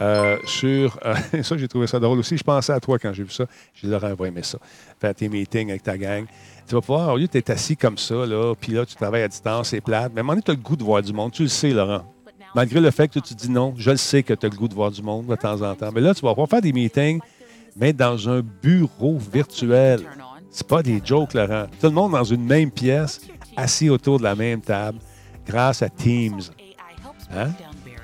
[0.00, 0.98] euh, sur.
[1.04, 2.36] euh, ça, j'ai trouvé ça drôle aussi.
[2.36, 3.46] Je pensais à toi quand j'ai vu ça.
[3.82, 4.58] Dit, Laurent va aimer ça.
[5.00, 6.24] Faire tes meetings avec ta gang.
[6.68, 9.28] Tu vas pouvoir, au lieu d'être assis comme ça, là, puis là, tu travailles à
[9.28, 10.12] distance, c'est plate.
[10.14, 11.32] Mais à un moment donné, tu as le goût de voir du monde.
[11.32, 12.04] Tu le sais, Laurent.
[12.54, 14.68] Malgré le fait que tu dis non, je le sais que tu as le goût
[14.68, 15.90] de voir du monde de temps en temps.
[15.94, 17.18] Mais là, tu vas pouvoir faire des meetings,
[17.76, 20.00] mais dans un bureau virtuel.
[20.50, 21.66] C'est pas des jokes, Laurent.
[21.80, 23.20] Tout le monde dans une même pièce,
[23.56, 24.98] assis autour de la même table,
[25.46, 26.42] grâce à Teams.
[27.34, 27.50] Hein?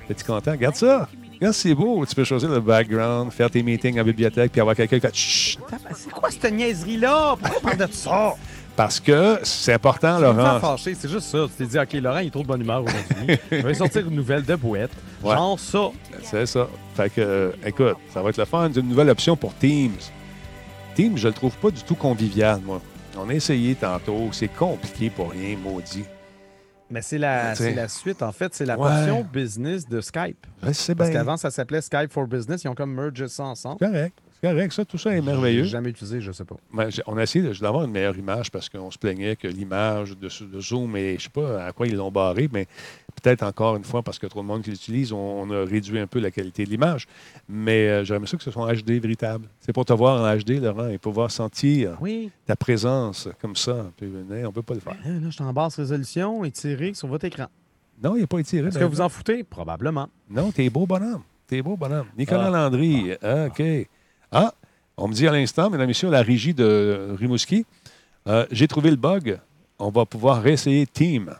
[0.09, 0.51] Es-tu content?
[0.51, 1.07] Regarde ça.
[1.35, 2.05] Regarde, c'est beau.
[2.05, 5.57] Tu peux choisir le background, faire tes meetings en bibliothèque, puis avoir quelqu'un qui fait!
[5.93, 7.35] C'est quoi cette niaiserie-là?
[7.39, 8.33] Pourquoi parle de ça?
[8.79, 10.57] Parce que c'est important, Laurent.
[10.61, 11.39] fâcher, c'est juste ça.
[11.49, 13.37] Tu t'es dit, OK, Laurent, il est trop de bonne humeur aujourd'hui.
[13.51, 14.91] Il va sortir une nouvelle de boîte.
[15.21, 15.35] Ouais.
[15.35, 15.89] Genre ça.
[16.23, 16.65] C'est ça.
[16.95, 18.69] Fait que, euh, écoute, ça va être le fun.
[18.73, 19.97] C'est une nouvelle option pour Teams.
[20.95, 22.81] Teams, je le trouve pas du tout convivial, moi.
[23.17, 24.29] On a essayé tantôt.
[24.31, 26.05] C'est compliqué pour rien, maudit.
[26.89, 27.55] Mais c'est la,
[27.89, 28.55] suite, en fait.
[28.55, 28.87] C'est la Ouais.
[28.87, 30.47] portion business de Skype.
[30.61, 32.63] Parce qu'avant, ça s'appelait Skype for Business.
[32.63, 33.79] Ils ont comme mergé ça ensemble.
[33.79, 34.17] Correct.
[34.41, 34.85] C'est correct, ça.
[34.85, 35.63] Tout ça est merveilleux.
[35.65, 36.55] jamais utilisé, je sais pas.
[36.89, 40.29] J'ai- on a essayé d'avoir une meilleure image parce qu'on se plaignait que l'image de,
[40.45, 42.65] de Zoom, et je ne sais pas à quoi ils l'ont barré, mais
[43.21, 45.51] peut-être encore une fois parce qu'il y a trop de monde qui l'utilise, on, on
[45.51, 47.05] a réduit un peu la qualité de l'image.
[47.49, 49.47] Mais euh, j'aimerais ça que ce soit en HD véritable.
[49.59, 52.31] C'est pour te voir en HD, Laurent, et pouvoir sentir Oui.
[52.45, 53.87] ta présence comme ça.
[53.97, 54.95] Puis, on ne peut pas le faire.
[55.03, 57.47] Là, là, je suis en basse résolution étiré sur votre écran.
[58.01, 58.67] Non, il n'est pas étiré.
[58.69, 59.43] Est-ce ben, que vous en foutez?
[59.43, 60.07] Probablement.
[60.29, 61.23] Non, t'es beau bonhomme.
[61.45, 62.07] T'es beau bonhomme.
[62.17, 62.51] Nicolas Ah.
[62.51, 63.11] Landry.
[63.21, 63.61] ah, OK.
[64.31, 64.53] Ah,
[64.97, 67.65] on me dit à l'instant, mesdames et messieurs, la régie de Rimouski,
[68.27, 69.39] euh, j'ai trouvé le bug.
[69.79, 71.33] On va pouvoir réessayer Team.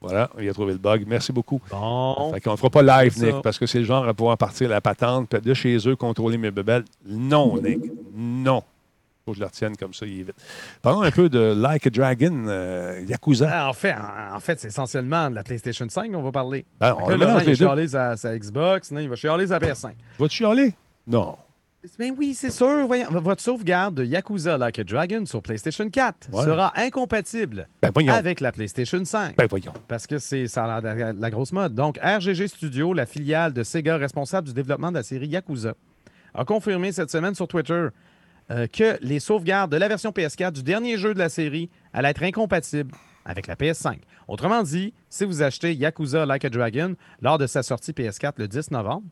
[0.00, 1.04] Voilà, il a trouvé le bug.
[1.06, 1.60] Merci beaucoup.
[1.70, 2.32] Bon.
[2.32, 3.22] Fait qu'on ne fera pas live.
[3.22, 6.38] Nick, parce que c'est le genre à pouvoir partir la patente, de chez eux, contrôler
[6.38, 6.84] mes bebelles.
[7.06, 7.80] Non, Nick.
[8.14, 8.62] Non.
[9.24, 10.34] Faut que je la retienne comme ça, il est vite.
[10.80, 13.48] Parlons un peu de Like a Dragon, euh, Yakuza.
[13.52, 16.64] Ah, En fait, en, en fait c'est essentiellement de la PlayStation 5 qu'on va parler.
[16.80, 19.92] Ben, on Là, il va chialer sa, sa Xbox, sinon il va chialer sa PS5.
[20.18, 20.74] Vas-tu chialer?
[21.06, 21.36] Non.
[21.98, 22.86] Ben oui, c'est sûr.
[22.86, 26.44] Voyons, votre sauvegarde de Yakuza Like a Dragon sur PlayStation 4 Ouais.
[26.44, 29.36] sera incompatible Ben avec la PlayStation 5.
[29.36, 29.72] Ben voyons.
[29.88, 31.74] Parce que c'est ça a la, la grosse mode.
[31.74, 35.74] Donc, RGG Studio, la filiale de Sega responsable du développement de la série Yakuza,
[36.34, 37.88] a confirmé cette semaine sur Twitter
[38.50, 42.10] euh, que les sauvegardes de la version PS4 du dernier jeu de la série allaient
[42.10, 43.98] être incompatibles avec la PS5.
[44.28, 48.48] Autrement dit, si vous achetez Yakuza Like a Dragon lors de sa sortie PS4 le
[48.48, 49.04] 10 novembre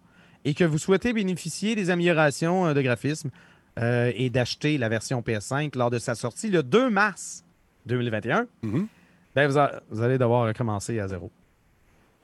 [0.45, 3.31] et que vous souhaitez bénéficier des améliorations euh, de graphisme
[3.79, 7.45] euh, et d'acheter la version PS5 lors de sa sortie le 2 mars
[7.87, 8.87] 2021, Mhm.
[9.35, 11.31] ben, vous, a- vous allez devoir recommencer à zéro.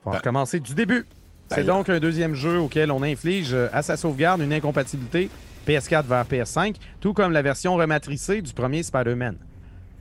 [0.03, 1.05] Faut Ben- recommencer du début.
[1.49, 5.29] C'est là- donc un deuxième jeu auquel on inflige euh, à sa sauvegarde une incompatibilité
[5.65, 9.37] PS4 vers PS5, tout comme la version rematricée du premier Spider-Man.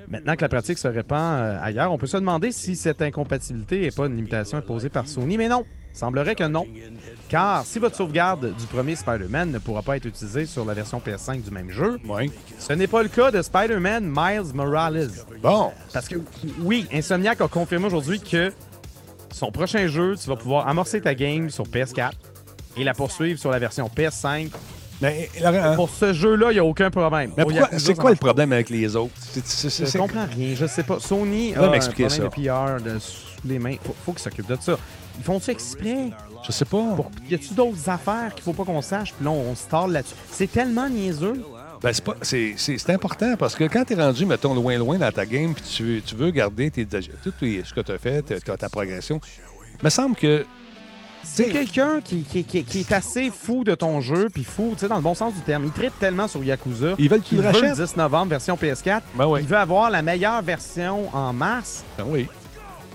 [0.09, 3.91] Maintenant que la pratique se répand ailleurs, on peut se demander si cette incompatibilité n'est
[3.91, 5.65] pas une limitation imposée par Sony, mais non.
[5.97, 6.67] Semblerait que non.
[7.31, 11.01] Car si votre sauvegarde du premier Spider-Man ne pourra pas être utilisée sur la version
[11.05, 12.31] PS5 du même jeu, Oui.
[12.59, 15.09] ce n'est pas le cas de Spider-Man Miles Morales.
[15.43, 15.73] Bon.
[15.95, 16.17] Parce que,
[16.61, 18.53] oui, Insomniac a confirmé aujourd'hui que
[19.33, 22.11] son prochain jeu, tu vas pouvoir amorcer ta game sur PS4
[22.77, 24.51] et la poursuivre sur la version PS5.
[25.01, 27.31] Mais, Laurent, Pour ce jeu-là, il n'y a aucun problème.
[27.39, 27.45] mais
[27.79, 29.13] c'est quoi le problème avec les autres?
[29.19, 30.55] C'est- c'est- Je comprends rien.
[30.55, 31.01] Je sais pas.
[31.01, 32.23] Sony a un problème ça.
[32.23, 33.77] de PR de sous les mains.
[33.83, 34.79] Faut, faut qu'ils s'occupent de ça.
[35.19, 36.11] Ils font ça exprès?
[36.47, 36.95] Je sais pas.
[36.95, 37.11] Pour...
[37.29, 39.13] Y a-tu d'autres affaires qu'il faut pas qu'on sache?
[39.15, 40.15] Puis là, on se tarde là-dessus.
[40.31, 41.43] C'est tellement niaiseux.
[41.83, 44.77] Ben, c'est, pas- c'est, c'est- c'est important parce que quand tu es rendu, mettons, loin,
[44.79, 47.01] loin dans ta game, puis tu, veux- tu veux garder tes, tout
[47.41, 49.21] ce que tu as fait, ta, ta- progression,
[49.81, 50.45] il me semble que.
[51.23, 54.81] C'est quelqu'un qui, qui- qui- qui est assez fou de ton jeu, puis fou, tu
[54.81, 55.65] sais, dans le bon sens du terme.
[55.65, 56.95] Il tripe tellement sur Yakuza.
[56.99, 57.85] Ils veulent qu'il le veut le rachète.
[57.85, 59.01] 10 novembre, version PS4.
[59.17, 59.41] Ben oui.
[59.43, 61.83] Il veut avoir la meilleure version en mars.
[61.99, 62.29] Ben oui.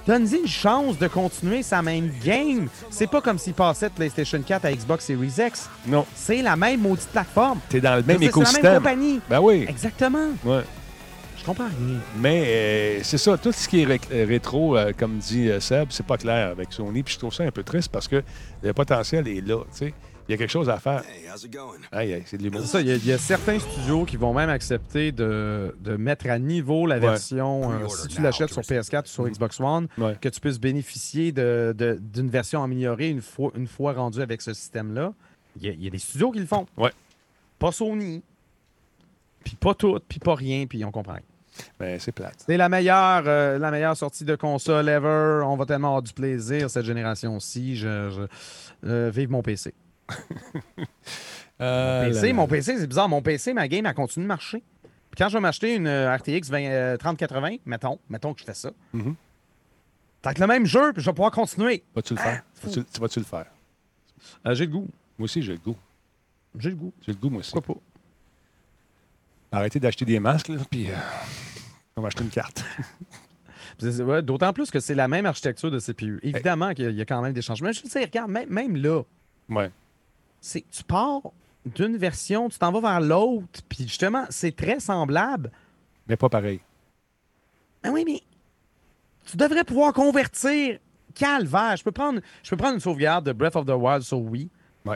[0.07, 2.67] Donne-lui une chance de continuer sa même game.
[2.89, 5.69] C'est pas comme s'il passait de PlayStation 4 à Xbox Series X.
[5.85, 6.05] Non.
[6.15, 7.59] C'est la même maudite plateforme.
[7.69, 8.63] Tu es dans le même dire, C'est la écosystème.
[8.63, 9.19] même compagnie.
[9.29, 9.65] Ben oui.
[9.69, 10.29] Exactement.
[10.43, 10.63] Ouais.
[11.37, 11.97] Je comprends rien.
[12.17, 15.59] Mais euh, c'est ça, tout ce qui est ré- euh, rétro, euh, comme dit euh,
[15.59, 17.01] Seb, c'est pas clair avec Sony.
[17.03, 18.23] Puis je trouve ça un peu triste parce que
[18.61, 19.57] le potentiel est là.
[19.71, 19.93] tu sais.
[20.31, 21.03] Il y a quelque chose à faire.
[21.91, 22.61] Aïe, aïe, c'est de l'humour.
[22.61, 25.75] C'est ça, il y, a- il y a certains studios qui vont même accepter de,
[25.81, 27.01] de mettre à niveau la Ouais.
[27.01, 30.15] version, euh, si tu l'achètes sur PS4 ou sur Xbox One, Ouais.
[30.21, 34.41] que tu puisses bénéficier de- de- d'une version améliorée une fois, une fois rendu avec
[34.41, 35.11] ce système-là.
[35.57, 36.65] Il y, a- il y a des studios qui le font.
[36.77, 36.91] Ouais.
[37.59, 38.23] Pas Sony.
[39.43, 41.17] Puis pas tout, puis pas rien, puis on comprend.
[41.77, 42.45] Ben, c'est plate.
[42.47, 45.41] C'est la meilleure, euh, la meilleure sortie de console ever.
[45.45, 47.75] On va tellement avoir du plaisir cette génération-ci.
[47.75, 49.73] Je, je- euh, vive mon PC.
[51.61, 52.33] Euh, PC, là, là.
[52.33, 53.07] mon PC, c'est bizarre.
[53.07, 54.63] Mon PC, ma game, elle continue de marcher.
[55.11, 58.45] Puis quand je vais m'acheter une euh, RTX 20, euh, 3080, mettons, mettons que je
[58.45, 58.71] fais ça.
[58.93, 59.13] Mhm.
[60.23, 61.83] T'as le même jeu, puis je vais pouvoir continuer.
[61.93, 62.41] Vas-tu le faire?
[62.55, 62.67] fou.
[62.67, 63.45] Vas-tu, tu vas-tu le faire?
[64.47, 64.87] Euh, j'ai le goût.
[65.19, 65.75] Moi aussi, j'ai le goût.
[66.57, 66.93] J'ai le goût.
[67.05, 67.51] J'ai le goût, moi aussi.
[67.51, 67.81] Pourquoi pas?
[69.57, 70.95] Arrêtez d'acheter des masques, là, puis euh,
[71.95, 72.63] on va acheter une carte.
[73.81, 76.19] Ouais, D'autant plus que c'est la même architecture de CPU.
[76.21, 77.71] Évidemment qu'il y a quand même des changements.
[77.71, 79.01] Je veux dire, regarde, même, même là,
[79.49, 79.71] Ouais.
[80.41, 81.21] C'est tu pars
[81.65, 85.51] d'une version, tu t'en vas vers l'autre, puis justement, c'est très semblable.
[86.07, 86.59] Mais pas pareil.
[87.83, 88.21] Ben oui, mais
[89.25, 90.79] tu devrais pouvoir convertir.
[91.13, 94.19] Calvaire, je peux prendre, je peux prendre une sauvegarde de Breath of the Wild sur
[94.19, 94.49] Wii,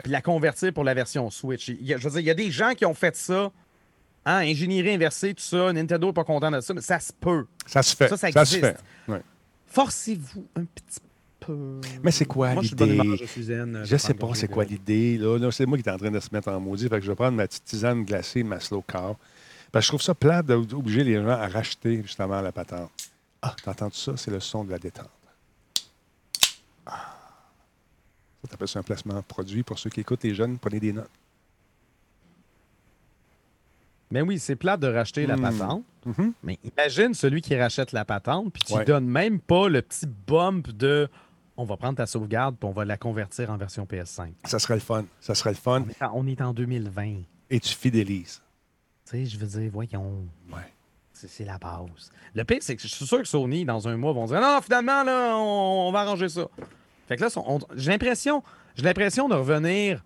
[0.04, 1.68] puis la convertir pour la version Switch.
[1.68, 3.52] Il y a- je veux dire, il y a des gens qui ont fait ça,
[4.26, 5.72] hein, ingénierie inversée, tout ça.
[5.74, 7.46] Nintendo n'est pas content de ça, mais ça se peut.
[7.66, 8.08] Ça se fait.
[8.08, 8.60] Ça, ça se existe.
[8.62, 8.78] fait.
[9.12, 9.22] Ouais.
[9.68, 11.06] Forcez-vous un petit peu.
[12.04, 12.96] Mais c'est quoi l'idée?
[12.96, 13.18] humeur,
[13.86, 15.18] je sais pas c'est quoi l'idée.
[15.18, 16.88] Là, Là, c'est moi qui est en train de se mettre en maudit.
[16.90, 19.16] Fait que je vais prendre ma petite tisane glacée, ma slow car.
[19.72, 22.90] Parce que je trouve ça plate d'obliger les gens à racheter justement la patente.
[23.42, 24.14] Ah, t'entends ça?
[24.18, 25.10] C'est le son de la détente.
[26.86, 27.14] Ah.
[28.44, 29.64] Ça t'appelle ça un placement produit.
[29.64, 31.10] Pour ceux qui écoutent, les jeunes, prenez des notes.
[34.12, 35.42] Mais oui, c'est plate de racheter la Hmm.
[35.42, 35.84] patente.
[36.06, 36.34] Mhm.
[36.44, 38.80] Mais imagine celui qui rachète la patente, puis tu Ouais.
[38.80, 41.10] lui donnes même pas le petit bump de
[41.58, 44.32] on va prendre ta sauvegarde, puis on va la convertir en version PS5.
[44.46, 45.06] Ça serait le fun.
[45.22, 45.84] Ça serait le fun.
[45.86, 47.16] On est en, on est en 2020.
[47.50, 48.42] Et tu fidélises.
[49.06, 50.26] Tu sais, je veux dire, voyons.
[50.52, 50.60] Ouais.
[51.14, 52.12] C'est la base.
[52.34, 54.60] Le pire, c'est que je suis sûr que Sony, dans un mois, vont dire non,
[54.62, 56.48] finalement, là, on, on va arranger ça.
[57.08, 58.44] Fait que là, on- j'ai l'impression,
[58.76, 60.04] j'ai l'impression de revenir.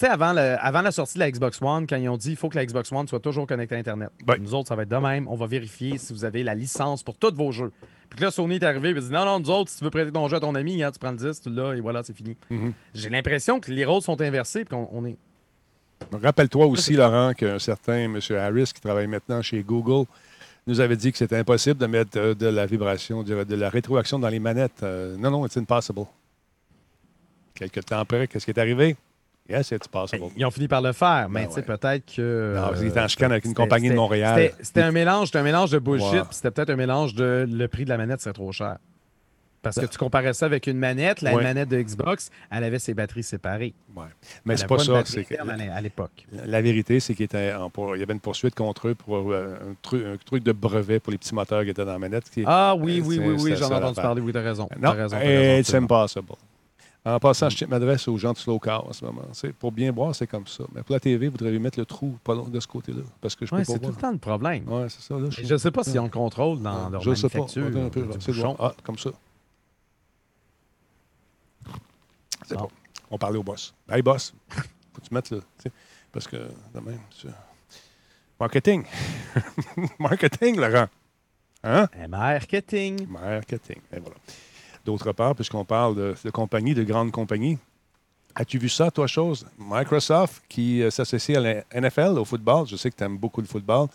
[0.00, 2.36] Sais, avant, le- avant la sortie de la Xbox One, quand ils ont dit il
[2.36, 4.08] faut que la Xbox One soit toujours connectée à Internet.
[4.40, 5.28] Nous autres, ça va être de même.
[5.28, 7.70] On va vérifier si vous avez la licence pour tous vos jeux.
[8.08, 10.10] Puis là, Sony est arrivé et dit non, non, nous autres, si tu veux prêter
[10.10, 12.16] ton jeu à ton ami, hein, tu prends le 10, tu l'as et voilà, c'est
[12.16, 12.34] fini.
[12.48, 12.72] Mhm.
[12.94, 15.18] J'ai l'impression que les rôles sont inversés puis qu'on on est.
[16.10, 18.18] Rappelle-toi aussi, Laurent, qu'un certain M.
[18.30, 20.06] Harris, qui travaille maintenant chez Google,
[20.66, 23.68] nous avait dit que c'était impossible de mettre euh, de la vibration, de, de la
[23.68, 24.82] rétroaction dans les manettes.
[24.82, 26.06] Euh, non, non, it's impossible.
[27.54, 28.96] Quelques temps après, qu'est-ce qui est arrivé?
[29.50, 30.26] Yes, it's possible.
[30.36, 31.76] Ils ont fini par le faire, mais Ben tu sais, ouais.
[31.76, 32.54] peut-être que.
[32.56, 34.52] Non, euh, il était en chicane avec une compagnie de Montréal.
[34.60, 37.84] c'était- un mélange, c'était un mélange de bullshit, c'était peut-être un mélange de le prix
[37.84, 38.76] de la manette, c'est trop cher.
[39.62, 41.42] Parce que tu comparais ça avec une manette, la Ouais.
[41.42, 43.74] manette de Xbox, elle avait ses batteries séparées.
[43.94, 44.04] Ouais.
[44.46, 45.02] Mais c'est pas une ça.
[45.04, 46.26] c'est à l'é- à l'époque.
[46.46, 50.16] La vérité, c'est qu'il y avait une poursuite contre eux pour euh, un, truc, un
[50.24, 52.30] truc de brevet pour les petits moteurs qui étaient dans la manette.
[52.30, 54.66] qui- Ah oui, Euh, oui, oui, oui, j'en ai entendu parler, oui, t'as raison.
[54.80, 55.84] Non, raison, it's raison, absolument.
[55.84, 56.26] impossible.
[57.04, 59.22] En passant, je m'adresse aux gens de Slow Car en ce moment.
[59.58, 60.64] Pour bien boire, c'est comme ça.
[60.74, 63.00] Mais pour la TV, vous devriez mettre le trou pas loin de ce côté-là.
[63.22, 64.68] Parce que je Ouais, peux c'est tout le temps le problème.
[64.68, 65.14] Ouais, c'est ça.
[65.18, 67.38] Là, Je ne sais pas s'ils ont le contrôle dans leur je sais pas.
[67.38, 67.66] manufacture.
[67.82, 68.56] Un peu, voir.
[68.58, 69.10] Ah, comme ça.
[72.46, 72.62] C'est Bon.
[72.64, 72.70] bon.
[73.12, 73.74] On parlait au boss.
[73.88, 75.38] Hey, boss, faut que tu mettes là.
[76.12, 77.00] Parce que, de même,
[78.38, 78.84] Marketing.
[79.98, 80.88] Marketing, Laurent.
[81.62, 81.88] Hein?
[82.02, 83.06] Eh, Marketing.
[83.08, 83.76] Marketing.
[83.92, 84.16] Et voilà.
[84.84, 87.58] D'autre part, puisqu'on parle de, de compagnies, de grandes compagnies,
[88.34, 89.46] as-tu vu ça, toi, chose?
[89.58, 92.66] Microsoft qui euh, s'associe à la NFL, au football.
[92.66, 93.88] Je sais que tu aimes beaucoup le football.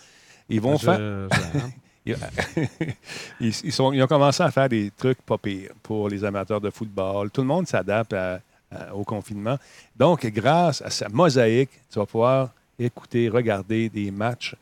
[0.50, 0.98] Ils vont Je- faire.
[1.00, 1.72] je- hein.
[2.08, 2.16] Ils,
[3.40, 6.62] ils, ils sont- ils ont commencé à faire des trucs pas pires pour les amateurs
[6.62, 7.32] de football.
[7.32, 8.14] Tout le monde s'adapte
[8.94, 9.58] au confinement.
[9.98, 14.54] Donc, grâce à sa mosaïque, tu vas pouvoir écouter, regarder des matchs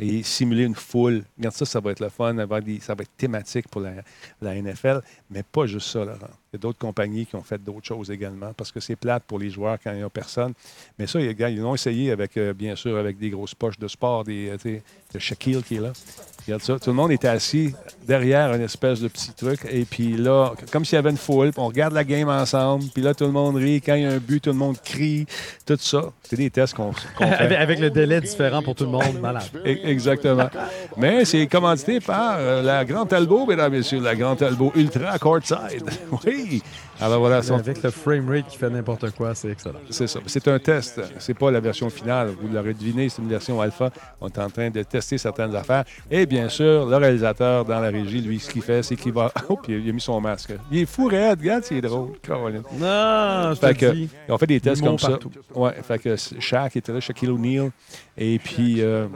[0.00, 1.24] et simuler une foule.
[1.36, 2.34] Regarde ça, ça va être le fun.
[2.34, 5.00] des- ça va être thématique pour la, NFL.
[5.30, 6.18] Mais pas juste ça, Laurent.
[6.52, 9.24] Il y a d'autres compagnies qui ont fait d'autres choses également parce que c'est plate
[9.24, 10.54] pour les joueurs quand il n'y a personne.
[10.98, 14.24] Mais ça, ils, l'ont essayé avec, euh, bien sûr, avec des grosses poches de sport,
[14.24, 14.80] des, euh,
[15.12, 15.92] de Shaquille qui est là.
[16.48, 16.78] Regarde ça.
[16.78, 17.74] Tout le monde était assis
[18.06, 19.60] derrière une espèce de petit truc.
[19.70, 22.84] Et puis là, comme s'il y avait une foule, on regarde la game ensemble.
[22.94, 23.82] Puis là, tout le monde rit.
[23.82, 25.26] Quand il y a un but, tout le monde crie.
[25.66, 26.04] Tout ça.
[26.22, 27.54] C'est des tests qu'on fait.
[27.54, 29.42] avec le délai différent pour tout le monde, malade.
[29.56, 30.48] E- Exactement.
[30.96, 35.18] Mais c'est commandité par euh, la Grande Talbot, mesdames et messieurs, la Grande Talbot Ultra
[35.18, 35.84] Courtside.
[36.24, 36.62] Oui.
[37.00, 39.78] Alors voilà, son- Avec le frame rate qui fait n'importe quoi, c'est excellent.
[39.90, 40.20] c'est ça.
[40.26, 41.00] C'est un test.
[41.18, 42.32] C'est pas la version finale.
[42.40, 43.90] Vous l'aurez deviné, c'est une version alpha.
[44.20, 45.84] On est en train de tester certaines affaires.
[46.10, 49.32] Et bien sûr, le réalisateur dans la régie, lui, ce qu'il fait, c'est qu'il va.
[49.48, 50.52] Oh, puis il a mis son masque.
[50.70, 51.38] Il est fou, raide.
[51.40, 52.10] Regarde, c'est drôle.
[52.22, 52.62] Caroline.
[52.78, 54.08] Non, je Fait te que, dis.
[54.28, 55.08] on fait des tests comme ça.
[55.10, 55.30] partout.
[55.54, 57.70] Ouais, fait que Shaq était là, Shaquille O'Neal.
[58.16, 59.06] Et puis, euh,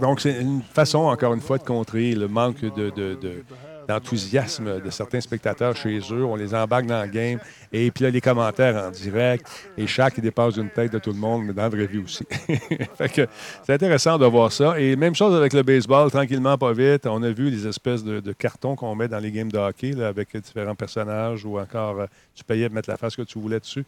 [0.00, 3.44] donc, c'est une façon, encore une fois, de contrer le manque de, de- de-
[3.88, 6.24] d'enthousiasme de certains spectateurs chez eux.
[6.24, 7.38] On les embarque dans le game.
[7.72, 9.46] Et puis là, les commentaires en direct.
[9.76, 11.98] Et Shaq, il dépasse une tête de tout le monde, mais dans la vraie vie
[11.98, 12.24] aussi.
[12.94, 13.26] fait que
[13.64, 14.78] c'est intéressant de voir ça.
[14.78, 17.06] Et même chose avec le baseball, tranquillement, pas vite.
[17.06, 19.92] On a vu les espèces de, de cartons qu'on met dans les games de hockey
[19.92, 23.38] là, avec différents personnages ou encore euh, tu payais pour mettre la face que tu
[23.38, 23.84] voulais dessus.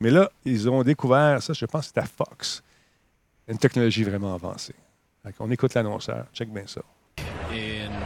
[0.00, 2.62] Mais là, ils ont découvert, ça, je pense que c'était à Fox,
[3.48, 4.74] une technologie vraiment avancée.
[5.40, 6.26] On écoute l'annonceur.
[6.32, 6.82] Check bien ça.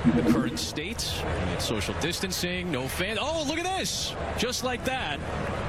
[0.06, 1.04] In the current state.
[1.54, 3.18] It's social distancing, no fans.
[3.20, 4.14] Oh, look at this!
[4.38, 5.18] Just like that,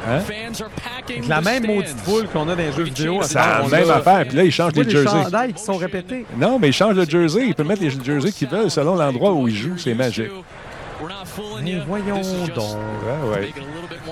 [0.07, 0.21] Hein?
[0.21, 2.03] fans are packing Avec la the même maudite stands.
[2.03, 3.19] foule qu'on a dans les jeux vidéo.
[3.23, 4.25] C'est la même a- affaire.
[4.27, 5.23] Puis là, ils changent les les jerseys.
[5.23, 6.25] chandails qui sont répétés.
[6.37, 7.47] Non, mais ils changent de jersey.
[7.47, 9.77] Ils peuvent mettre les jerseys qu'ils veulent selon l'endroit où ils jouent.
[9.77, 10.31] C'est magique.
[11.63, 12.21] Mais voyons
[12.55, 12.75] donc.
[12.75, 13.53] Ouais, ouais.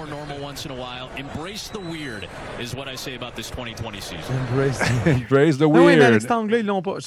[0.09, 1.07] Normal once in a while.
[1.17, 2.27] Embrace the weird
[2.61, 4.17] is what I say about this 2020 season.
[4.51, 4.79] Embrace.
[5.05, 6.01] Embrace the Ah oui, mais weird.
[6.03, 6.97] avec cet angle-là, ils l'ont pas.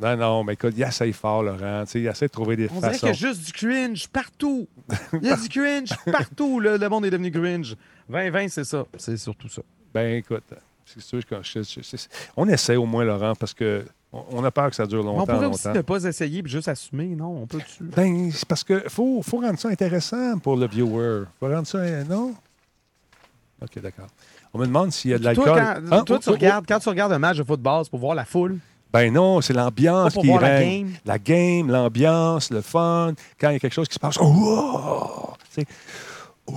[0.00, 1.84] Non, non, mais écoute, il essaye fort, Laurent.
[1.84, 3.26] Tu sais, il essaie de trouver des On dirait qu'il y façons.
[3.26, 4.66] a juste du cringe partout.
[5.20, 6.60] Il y a du cringe partout.
[6.60, 7.76] Le, le monde est devenu cringe.
[8.08, 8.84] 2020, c'est ça.
[8.96, 9.62] C'est surtout ça.
[9.94, 10.44] Ben, écoute,
[10.84, 11.96] c'est sûr que je- je- je-
[12.36, 15.08] on essaie au moins, Laurent, parce que on on a peur que ça dure Mais
[15.08, 15.78] on longtemps, pourrait aussi longtemps.
[15.78, 17.06] ne pas essayer et juste assumer.
[17.06, 17.84] Non, on peut-tu?
[17.84, 21.22] Ben, c'est parce que faut, faut rendre ça intéressant pour le viewer.
[21.40, 21.78] faut rendre ça...
[21.78, 22.34] euh, Non?
[23.62, 24.06] OK, d'accord.
[24.54, 25.58] On me demande s'il y a de Toi, l'alcool.
[25.58, 27.90] quand, Ah, toi, oh, tu oh, regardes, quand tu regardes un match de football, c'est
[27.90, 28.58] pour voir la foule?
[28.92, 30.84] Ben non, c'est l'ambiance qui règne.
[30.84, 30.92] game?
[31.06, 33.14] La game, l'ambiance, le fun.
[33.40, 35.32] Quand il y a quelque chose qui se passe, oh!
[35.54, 35.66] Tu sais,
[36.46, 36.54] oh!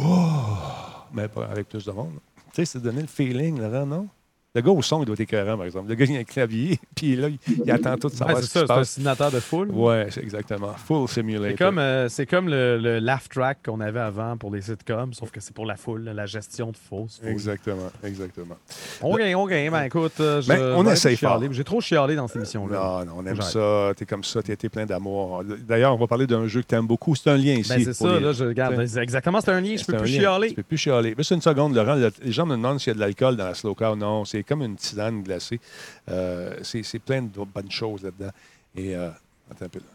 [1.14, 2.14] Mais pas avec plus de monde.
[2.54, 4.08] Tu sais, c'est donner le feeling, Laurent, non?
[4.56, 5.90] Le gars au son, il doit être écœurant, par exemple.
[5.90, 8.44] Le gars, il a un clavier, puis là, il, il attend tout de savoir c'est
[8.44, 9.70] ce qui se ça, c'est un simulateur de foule.
[9.72, 10.74] Ouais, c'est exactement.
[10.88, 11.50] Full Simulator.
[11.58, 15.14] C'est comme, euh, c'est comme le, le laugh track qu'on avait avant pour les sitcoms,
[15.14, 17.30] sauf que c'est pour la foule, la gestion de fausses foules.
[17.30, 18.56] Exactement, exactement.
[19.02, 19.50] OK, OK.
[19.50, 21.42] Ben écoute, euh, je, Ben, on je vais essaye fort.
[21.52, 23.04] J'ai trop chialé dans cette émission-là.
[23.06, 23.92] Non, non, on aime ça.
[23.96, 25.44] T'es comme ça, t'es plein d'amour.
[25.68, 27.14] D'ailleurs, on va parler d'un jeu que t'aimes beaucoup.
[27.16, 27.70] C'est un lien ici.
[27.70, 28.80] Ben, c'est ça, les- là, je regarde.
[28.80, 30.20] Exactement, c'est un lien, je peux plus lien.
[30.22, 30.48] chialer.
[30.50, 31.14] Tu peux plus chialer.
[31.18, 31.96] Juste une seconde, Laurent.
[31.96, 33.96] le- Les gens me demandent s'il y a de l'alcool dans la slow car.
[33.96, 35.60] Non, c'est comme une tisane glacée.
[36.10, 38.32] Euh, c'est plein de bonnes choses là-dedans.
[38.76, 39.10] Et, euh,
[39.52, 39.80] attends un peu.
[39.80, 39.86] là.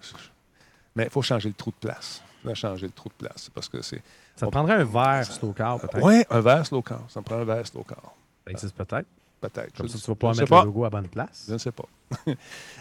[0.96, 2.22] Mais il faut changer le trou de place.
[2.44, 3.50] Il faut changer le trou de place.
[3.54, 4.02] Parce que c'est.
[4.36, 6.02] Ça prendrait un verre slow car, peut-être?
[6.02, 7.02] Ouais, un verre slow car.
[7.08, 8.00] Ça me prend un verre slow car.
[8.44, 9.06] Ça existe peut-être.
[9.40, 9.74] Peut-être.
[9.76, 10.60] Comme Je- ça, tu vas pouvoir mettre pas.
[10.60, 11.44] le logo à bonne place.
[11.48, 11.84] Je ne sais pas.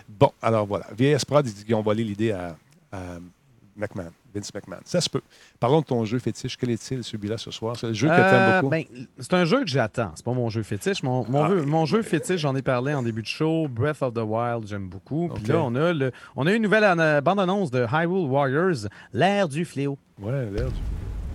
[0.10, 0.88] bon, alors voilà.
[0.92, 2.58] VS Prod, ils ils ont volé l'idée à,
[2.92, 3.00] à
[3.78, 4.80] McMahon, Vince McMahon.
[4.86, 5.22] Ça se peut.
[5.60, 6.58] Parlons de ton jeu fétiche.
[6.58, 7.76] Quel est-il, celui-là, ce soir?
[7.78, 8.70] C'est le jeu que Euh, beaucoup?
[8.72, 8.84] ben,
[9.18, 10.12] c'est un jeu que j'attends.
[10.16, 11.04] C'est pas mon jeu fétiche.
[11.04, 11.50] Mon, mon, Ah.
[11.50, 13.68] jeu, mon jeu fétiche, j'en ai parlé en début de show.
[13.68, 15.30] Breath of the Wild, j'aime beaucoup.
[15.34, 19.66] Puis là, on a, le, on a une nouvelle bande-annonce de Hyrule Warriors, l'ère du
[19.66, 19.98] fléau.
[20.22, 20.80] Ouais, l'air du-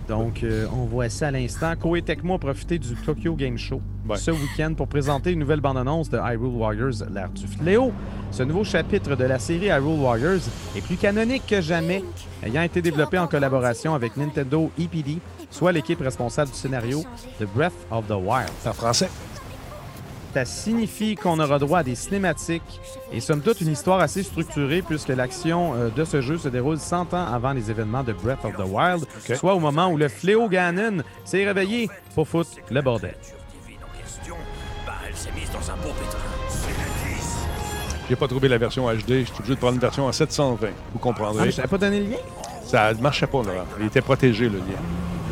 [0.09, 1.75] Donc, euh, on voit ça à l'instant.
[1.77, 4.19] Koei Tecmo a profité du Tokyo Game Show Ouais.
[4.19, 7.91] ce week-end pour présenter une nouvelle bande-annonce de Hyrule Warriors, l'ère du fléau.
[8.31, 10.43] Ce nouveau chapitre de la série Hyrule Warriors
[10.77, 12.05] est plus canonique que jamais,
[12.43, 17.03] ayant été développé en collaboration avec Nintendo EPD, soit l'équipe responsable du scénario
[17.41, 18.51] de Breath of the Wild.
[18.61, 19.09] C'est en français.
[20.35, 22.81] Ça signifie qu'on aura droit à des cinématiques
[23.13, 26.79] et somme toute une histoire assez structurée puisque l'action euh, de ce jeu se déroule
[26.81, 29.05] 100 ans avant les événements de Breath of the Wild,
[29.37, 33.15] soit au moment où le fléau Ganon s'est réveillé pour foutre le bordel.
[38.09, 39.09] J'ai pas trouvé la version HD.
[39.09, 40.67] Je suis obligé de prendre une version en 720.
[40.67, 41.45] Vous Ah, comprendrez.
[41.47, 42.17] mais je pas donné le lien?
[42.67, 43.65] Ça ne marchait pas, Laurent.
[43.79, 44.65] Il était protégé, le lien.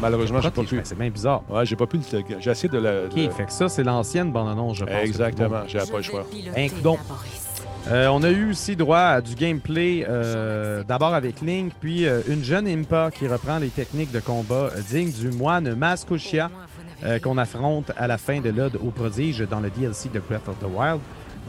[0.03, 0.81] Malheureusement, j'ai pas pu.
[0.85, 1.43] C'est bien bizarre.
[1.49, 2.03] Ouais, j'ai pas pu le.
[2.41, 3.05] J'ai essayé de la.
[3.07, 4.95] OK, de- fait que ça, c'est l'ancienne bande-annonce, je pense.
[5.05, 6.27] Exactement, j'ai pas le choix.
[6.57, 6.99] Un coudon.
[7.89, 12.21] Euh, on a eu aussi droit à du gameplay, euh, d'abord avec Link, puis euh,
[12.29, 16.49] une jeune Impa qui reprend les techniques de combat euh, dignes du moine Maskushia
[17.03, 20.47] euh, qu'on affronte à la fin de l'Ode au prodige dans le DLC de Breath
[20.49, 21.01] of the Wild.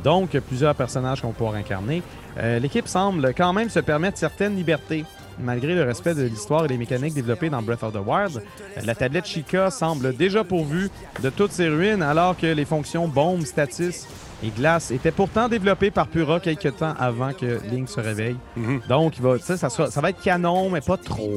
[0.03, 2.01] Donc, plusieurs personnages qu'on pourra incarner.
[2.39, 5.05] Euh, L'équipe semble quand même se permettre certaines libertés.
[5.39, 8.43] Malgré le respect de l'histoire et des mécaniques développées dans Breath of the Wild,
[8.83, 10.89] la tablette Chica semble déjà pourvue
[11.21, 14.07] de toutes ses ruines alors que les fonctions bombe, status
[14.43, 18.37] et glace étaient pourtant développées par Pura quelques temps avant que Link se réveille.
[18.55, 18.81] Mhm.
[18.87, 21.31] Donc, il va, ça, va être canon, mais pas trop.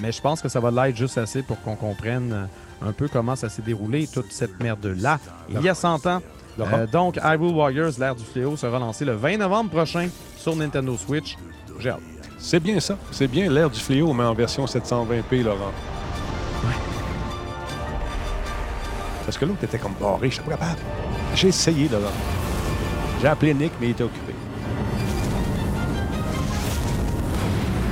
[0.00, 3.08] Mais je pense que ça va l'être juste assez pour qu'on comprenne euh, un peu
[3.08, 5.20] comment ça s'est déroulé, toute cette merde-là.
[5.50, 6.22] Il y a 100 ans.
[6.58, 10.96] Euh, donc, Hyrule Warriors, l'ère du fléau, sera lancé le 20 novembre prochain sur Nintendo
[10.96, 11.36] Switch.
[11.78, 12.00] J'ai hâte.
[12.42, 12.98] C'est bien ça.
[13.12, 15.70] C'est bien l'air du fléau, mais en version 720p, Laurent.
[19.24, 20.80] Parce que l'autre était comme barré, je suis pas capable.
[21.36, 22.10] J'ai essayé, Laurent.
[23.20, 24.34] J'ai appelé Nick, mais il était occupé.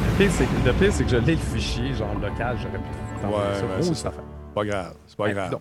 [0.08, 2.78] Le pire, c'est que, le pire, c'est que je l'ai le fichier, genre local, j'aurais
[2.78, 4.12] pu Ouais, ouais, c'est ça.
[4.54, 5.58] Pas grave, c'est pas Ouais, grave.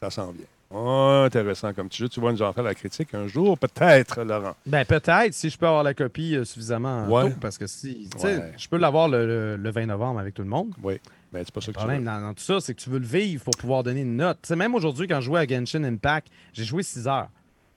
[0.00, 0.46] Ça sent bien.
[0.70, 2.08] Oh, intéressant comme petit jeu.
[2.10, 4.54] Tu vas nous en faire la critique un jour, peut-être, Laurent.
[4.66, 7.30] Ben peut-être, si je peux avoir la copie euh, suffisamment Ouais.
[7.30, 8.52] tôt, parce que si, tu Ouais.
[8.58, 10.74] je peux l'avoir le, le- le 20 novembre avec tout le monde.
[10.82, 11.00] Oui,
[11.32, 12.04] mais c'est pas ça Le que tu problème veux.
[12.06, 14.38] dans, dans tout ça, c'est que tu veux le vivre pour pouvoir donner une note.
[14.42, 17.28] Tu sais, même aujourd'hui, quand je jouais à Genshin Impact, j'ai joué 6 heures.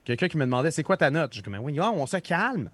[0.03, 1.31] Quelqu'un qui me demandait c'est quoi ta note?
[1.33, 2.69] J'ai dit, mais oui, ah, on se calme.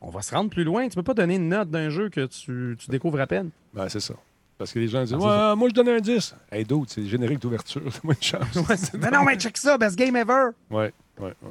[0.00, 0.88] On va se rendre plus loin.
[0.88, 3.50] Tu peux pas donner une note d'un jeu que tu, tu découvres à peine.
[3.74, 4.14] Ben, c'est ça.
[4.58, 6.34] Parce que les gens disent Ah, Ouais, moi, je donne un 10.
[6.50, 7.80] Hey, d'autres, c'est le générique d'ouverture.
[7.84, 8.92] Donne-moi une chance.
[8.94, 10.50] mais non, mais check ça, best game ever.
[10.70, 10.84] Oui,
[11.20, 11.50] oui, oui.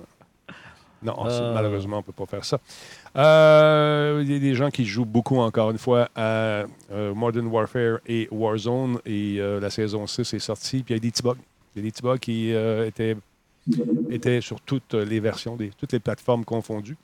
[1.04, 1.54] Non, Euh.
[1.56, 2.60] malheureusement, on ne peut pas faire ça.
[3.18, 7.48] Euh, Il y a des gens qui jouent beaucoup, encore une fois, à euh, Modern
[7.48, 9.00] Warfare et Warzone.
[9.06, 10.84] Et euh, la saison 6 est sortie.
[10.84, 11.36] Puis il y a des petits bugs.
[11.76, 13.18] Il y a des petits bugs qui euh, étaient,
[14.10, 16.98] étaient sur toutes les versions, des, toutes les plateformes confondues.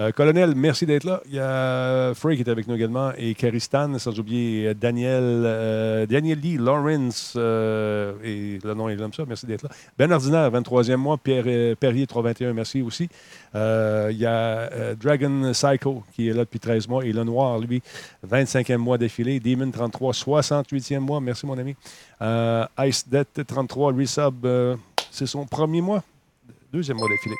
[0.00, 1.20] Euh, Colonel, merci d'être là.
[1.26, 6.06] Il y a Frey qui est avec nous également et Karistan, sans oublier Daniel, euh,
[6.06, 9.70] Daniel Lee, Lawrence, euh, et le nom est comme ça, merci d'être là.
[9.98, 13.08] Ben Ordinaire, 23e mois, Pierre euh, Perrier, 321, merci aussi.
[13.56, 14.30] Euh, Il y a
[14.70, 17.82] euh, Dragon Psycho qui est là depuis 13 mois et Le Noir, lui,
[18.24, 19.40] 25e mois d'affilée.
[19.40, 21.74] Demon, 33, 68e mois, merci mon ami.
[22.22, 24.76] Euh, Ice Death, 33, Resub, euh,
[25.10, 26.04] c'est son premier mois,
[26.72, 27.36] deuxième mois d'affilée.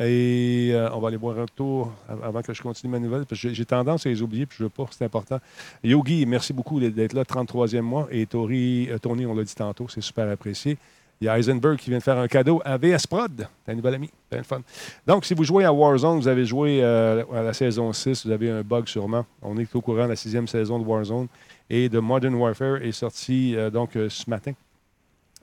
[0.00, 3.24] Et euh, on va aller voir un tour av- avant que je continue ma nouvelle,
[3.32, 5.38] j'ai- tendance à les oublier, puis je veux pas, c'est important.
[5.82, 8.06] Yogi, merci beaucoup d'être là, 33e mois.
[8.10, 10.78] Et Tori, euh, Tony, on l'a dit tantôt, c'est super apprécié.
[11.20, 13.48] Il y a Heisenberg qui vient de faire un cadeau à VS Prod.
[13.66, 14.08] C'est un nouvel ami.
[14.30, 14.60] C'est bien fun.
[15.04, 18.30] Donc, si vous jouez à Warzone, vous avez joué euh, à la saison 6, vous
[18.30, 19.26] avez un bug sûrement.
[19.42, 21.26] On est au courant de la sixième saison de Warzone.
[21.68, 24.52] Et de Modern Warfare est sorti donc ce matin.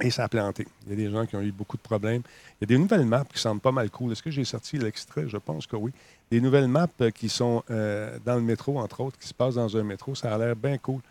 [0.01, 0.67] Et ça a planté.
[0.85, 2.21] Il y a des gens qui ont eu beaucoup de problèmes.
[2.59, 4.11] Il y a des nouvelles maps qui semblent pas mal cool.
[4.11, 5.27] Est-ce que j'ai sorti l'extrait?
[5.27, 5.91] Je pense que oui.
[6.29, 9.55] Des nouvelles maps euh, qui sont euh, dans le métro, entre autres, qui se passent
[9.55, 10.13] dans un métro.
[10.13, 11.01] Ça a l'air bien cool.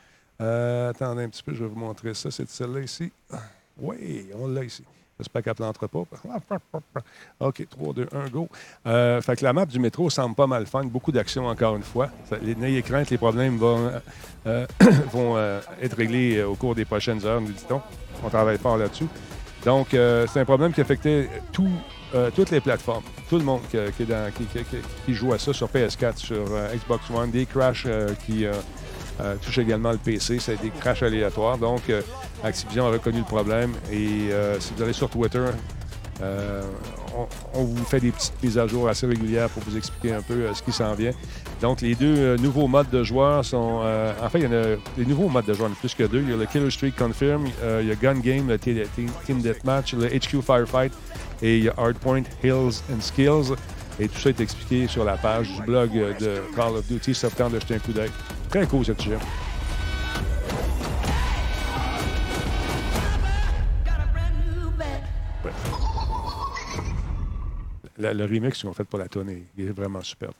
[0.41, 2.31] Euh, attendez un petit peu, je vais vous montrer ça.
[2.31, 3.11] C'est celle-là ici.
[3.79, 4.85] Oui, on l'a ici.
[5.19, 6.05] J'espère qu'elle ne plantera pas.
[7.41, 8.49] OK, 3, 2, 1, go.
[8.87, 10.85] Euh, fait que la map du métro semble pas mal fun.
[10.85, 12.09] Beaucoup d'action, encore une fois.
[12.43, 13.93] N'ayez crainte, les problèmes vont,
[14.47, 14.67] euh,
[15.13, 17.81] vont euh, être réglés au cours des prochaines heures, nous dit-on.
[18.25, 19.07] On travaille fort là-dessus.
[19.65, 21.71] Donc, c'est un problème qui affectait tout,
[22.37, 23.03] toutes les plateformes.
[23.31, 23.63] Tout le monde
[23.97, 26.45] qui, dans- qui- joue à ça sur PS4, sur
[26.75, 27.87] Xbox One, des crashs
[28.27, 28.45] qui
[29.21, 30.39] euh, touchent également le PC.
[30.41, 31.59] C'est des crashs aléatoires.
[31.59, 32.03] Donc, euh,
[32.43, 33.73] Activision a reconnu le problème.
[33.91, 35.47] Et euh, si vous allez sur Twitter,
[37.55, 40.47] on, vous fait des petites mises à jour assez régulières pour vous expliquer un peu
[40.55, 41.13] ce qui s'en vient.
[41.61, 43.83] Donc, les deux nouveaux modes de joueurs sont.
[44.21, 45.81] en fait, il y en a les nouveaux modes de joueurs, il y en a
[45.81, 46.23] plus que deux.
[46.23, 47.47] Il y a le Killer Streak Confirm,
[47.81, 50.93] il y a Gun Game, le Team Deathmatch, le HQ Firefight
[51.43, 53.55] et il y a Hardpoint Hills and Skills.
[54.01, 57.15] Et tout ça est expliqué sur la page du blog euh, de Call of Duty,
[57.15, 58.11] sauf quand de jeter un coup d'œil.
[58.51, 59.19] Très cool, cette sujet.
[67.97, 70.35] Le, le remix qu'ils ont fait pour la tonne est, vraiment superbe.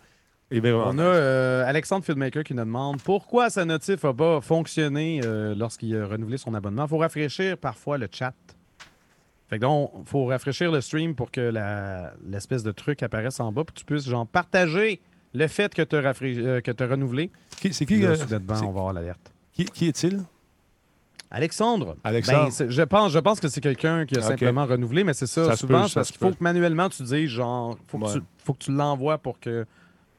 [0.51, 5.21] Vraiment On a euh, Alexandre Filmmaker qui nous demande pourquoi sa notif n'a pas fonctionné
[5.25, 6.85] euh, lorsqu'il a renouvelé son abonnement.
[6.85, 8.35] Il faut rafraîchir parfois le chat.
[9.49, 11.53] Fait que donc, il faut rafraîchir le stream pour que
[12.27, 15.01] l'espèce de truc apparaisse en bas, puis tu puisses genre partager
[15.35, 17.31] le fait que tu as, renouvelé.
[17.61, 19.33] Qui- C'est Puis qui, là, euh, soudainement, on va avoir l'alerte.
[19.53, 20.21] qui, qui est-il?
[21.31, 21.97] Alexandre.
[22.05, 22.45] Alexandre.
[22.45, 25.27] Ben, c'est- je, pense, je pense que c'est quelqu'un qui a simplement renouvelé, mais c'est
[25.27, 25.47] ça.
[25.47, 28.05] Ça souvent, peut, c'est ça parce qu'il faut que manuellement tu dises genre, faut que,
[28.05, 28.13] Ouais.
[28.15, 29.67] tu, faut que tu l'envoies pour que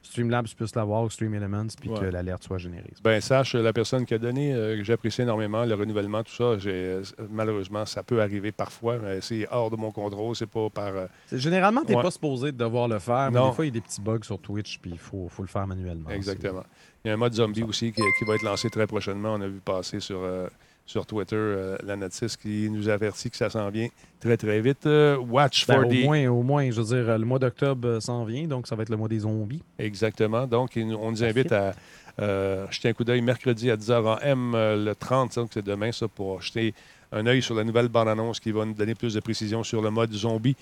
[0.06, 1.98] Streamlabs puisse l'avoir Stream Elements, puis Ouais.
[2.00, 2.92] que l'alerte soit générée.
[3.02, 6.70] Ben, sache, la personne qui a donné, euh, j'apprécie énormément, le renouvellement, tout ça, j'ai-
[6.72, 10.88] euh, malheureusement, ça peut arriver parfois, mais c'est hors de mon contrôle, c'est pas par...
[10.96, 12.02] euh, C'est- Généralement, tu n'es Ouais.
[12.02, 13.48] pas supposé de devoir le faire, mais Non.
[13.50, 15.48] des fois, il y a des petits bugs sur Twitch, puis il faut, faut le
[15.48, 16.10] faire manuellement.
[16.10, 16.64] exactement.
[17.04, 19.34] Il y a un mode zombie aussi qui, qui va être lancé très prochainement.
[19.34, 20.48] On a vu passer sur, euh,
[20.86, 23.88] sur Twitter euh, la notice qui nous avertit que ça s'en vient
[24.20, 24.86] très, très vite.
[24.86, 26.04] Euh, Watch Ben, for au, the...
[26.04, 28.82] moins, au moins, je veux dire, le mois d'octobre euh, s'en vient, donc ça va
[28.84, 29.62] être le mois des zombies.
[29.78, 30.46] Exactement.
[30.46, 31.74] Donc, on nous invite à
[32.20, 35.90] euh, jeter un coup d'œil mercredi à 10h en M, le 30, donc c'est demain,
[35.92, 36.72] ça, pour jeter
[37.12, 39.90] un œil sur la nouvelle bande-annonce qui va nous donner plus de précision sur le
[39.90, 40.56] mode zombie.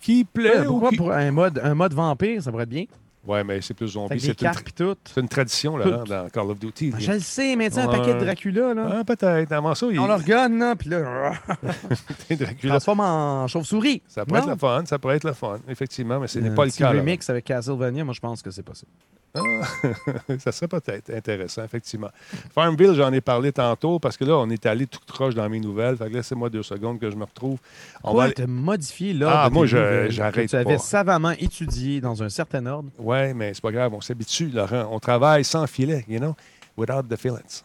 [0.00, 2.70] Qui plaît Ouais, ou pourquoi qui- pour un mode, un mode vampire, ça pourrait être
[2.70, 2.84] bien?
[3.28, 4.18] Ouais, mais c'est plus zombie.
[4.18, 6.04] C'est une, tra- tradition, là, Tout.
[6.08, 6.92] dans Call of Duty.
[6.94, 8.96] Ah, je le sais, mais tu un paquet de Dracula, là.
[9.00, 9.52] Ah, peut-être.
[9.52, 11.32] Avant ça, il On le regarde, là, puis là,
[12.30, 12.70] Dracula.
[12.72, 14.02] transforme en chauve-souris.
[14.08, 16.54] Ça pourrait être le fun, ça pourrait être le fun, effectivement, mais ce n'est Un
[16.54, 16.92] pas le cas.
[16.92, 17.00] là.
[17.00, 18.90] remix avec Castlevania, moi, je pense que c'est possible.
[20.38, 22.08] ça serait peut-être intéressant, effectivement.
[22.54, 25.60] Farmville, j'en ai parlé tantôt parce que là, on est allé tout croche dans mes
[25.60, 25.96] nouvelles.
[25.96, 27.58] Fait que laissez-moi deux secondes que je me retrouve.
[28.02, 32.22] On Quoi, va aller- te modifier l'ordre Ah, moi, j'arrête Tu avais savamment étudié dans
[32.22, 32.88] un certain ordre?
[32.98, 34.88] Ouais, mais c'est pas grave, on s'habitue, Laurent.
[34.90, 36.34] On travaille sans filet, you know,
[36.76, 37.62] without the fillets.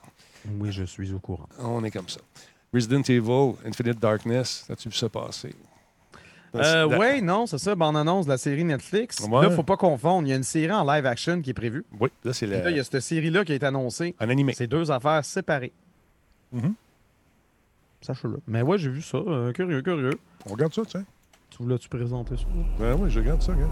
[0.59, 1.47] Oui, je suis au courant.
[1.59, 2.19] On est comme ça.
[2.73, 5.53] Resident Evil, Infinite Darkness, as-tu vu ça passer?
[6.55, 9.19] Euh, La- ouais, non, c'est ça, bande annonce de la série Netflix.
[9.21, 9.41] Ouais.
[9.41, 10.27] Là, faut pas confondre.
[10.27, 11.83] Il y a une série en live action qui est prévue.
[11.99, 14.15] Oui, là, c'est Puis Là, il y a cette série-là qui est annoncée.
[14.19, 14.53] en animé.
[14.53, 15.71] C'est deux affaires séparées.
[16.51, 16.73] Mhm.
[18.01, 18.39] Sache-le.
[18.47, 19.17] Mais ouais, j'ai vu ça.
[19.17, 20.19] Euh, curieux, curieux.
[20.47, 21.05] On regarde ça, tiens.
[21.49, 22.43] Tu voulais-tu présenter ça?
[22.79, 23.71] Ben oui, je regarde ça, regarde.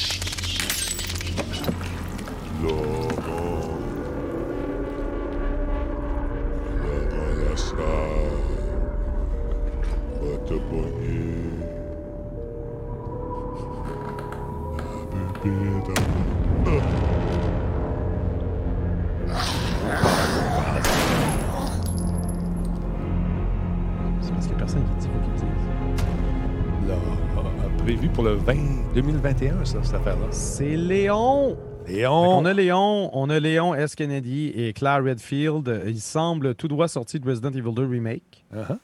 [29.01, 30.27] 2021, ça, cette affaire-là.
[30.29, 31.57] C'est Léon!
[31.87, 32.11] Léon!
[32.11, 33.95] On a Léon, on a Léon S.
[33.95, 35.81] Kennedy et Claire Redfield.
[35.87, 38.45] Ils semblent tout droit sortis de Resident Evil 2 Remake.
[38.53, 38.77] Uh-huh.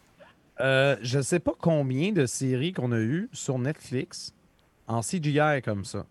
[0.59, 4.33] Euh, je ne sais pas combien de séries qu'on a eues sur Netflix
[4.87, 6.07] en CGI comme ça.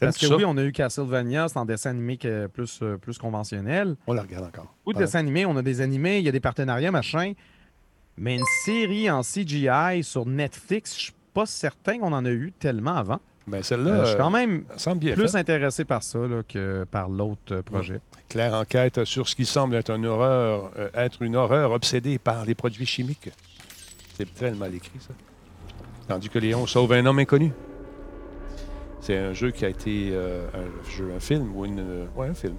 [0.00, 0.36] Parce que ça?
[0.36, 2.18] oui, on a eu Castlevania, c'est en dessin animé
[2.50, 3.96] plus, euh, plus conventionnel.
[4.06, 4.74] On la regarde encore.
[4.86, 7.34] Ou de dessin animé, on a des animés, il y a des partenariats, machin.
[8.16, 12.96] Mais une série en CGI sur Netflix, je pas certain qu'on en a eu tellement
[12.96, 13.20] avant.
[13.46, 14.64] Ben, celle-là, Euh, je suis quand même
[15.14, 18.00] plus intéressé par ça là, que par l'autre euh, projet.
[18.28, 22.46] Claire enquête sur ce qui semble être, une horreur, euh, être une horreur obsédée par
[22.46, 23.30] les produits chimiques.
[24.16, 25.12] C'est très mal écrit, ça.
[26.08, 27.52] Tandis que Léon sauve un homme inconnu.
[29.00, 32.08] C'est un jeu qui a été euh, un jeu, un film ou une.
[32.16, 32.56] ouais, un film.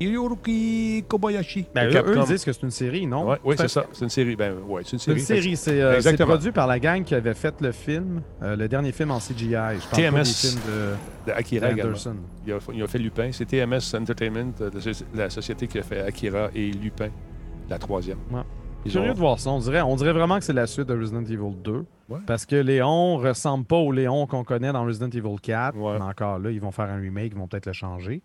[0.00, 1.66] Hiroki Kobayashi.
[1.74, 3.28] Ben, eux, eux, disent que c'est une série, non?
[3.30, 3.86] Ouais, oui, C'est c'est ça.
[3.92, 4.36] C'est une série.
[4.36, 5.56] Ben, ouais, c'est une C'est une série.
[5.56, 8.92] série, c'est euh, produit par la gang qui avait fait le film, euh, le dernier
[8.92, 9.48] film en CGI.
[9.50, 10.22] Je parle pas TMS.
[10.22, 11.90] des films de De Akira également.
[11.92, 12.16] Anderson.
[12.46, 13.30] Il a, il a fait Lupin.
[13.32, 17.08] C'est TMS Entertainment, euh, la soci- la société qui a fait Akira et Lupin,
[17.68, 18.18] la troisième.
[18.30, 18.42] Ouais.
[18.86, 19.50] Ils Curieux ont- de voir ça.
[19.50, 21.84] On dirait, on dirait vraiment que c'est la suite de Resident Evil 2.
[22.08, 22.18] Ouais.
[22.26, 25.76] Parce que Léon ressemble pas au Léon qu'on connaît dans Resident Evil 4.
[25.76, 25.98] Ouais.
[25.98, 28.22] Mais encore là, ils vont faire un remake, ils vont peut-être le changer.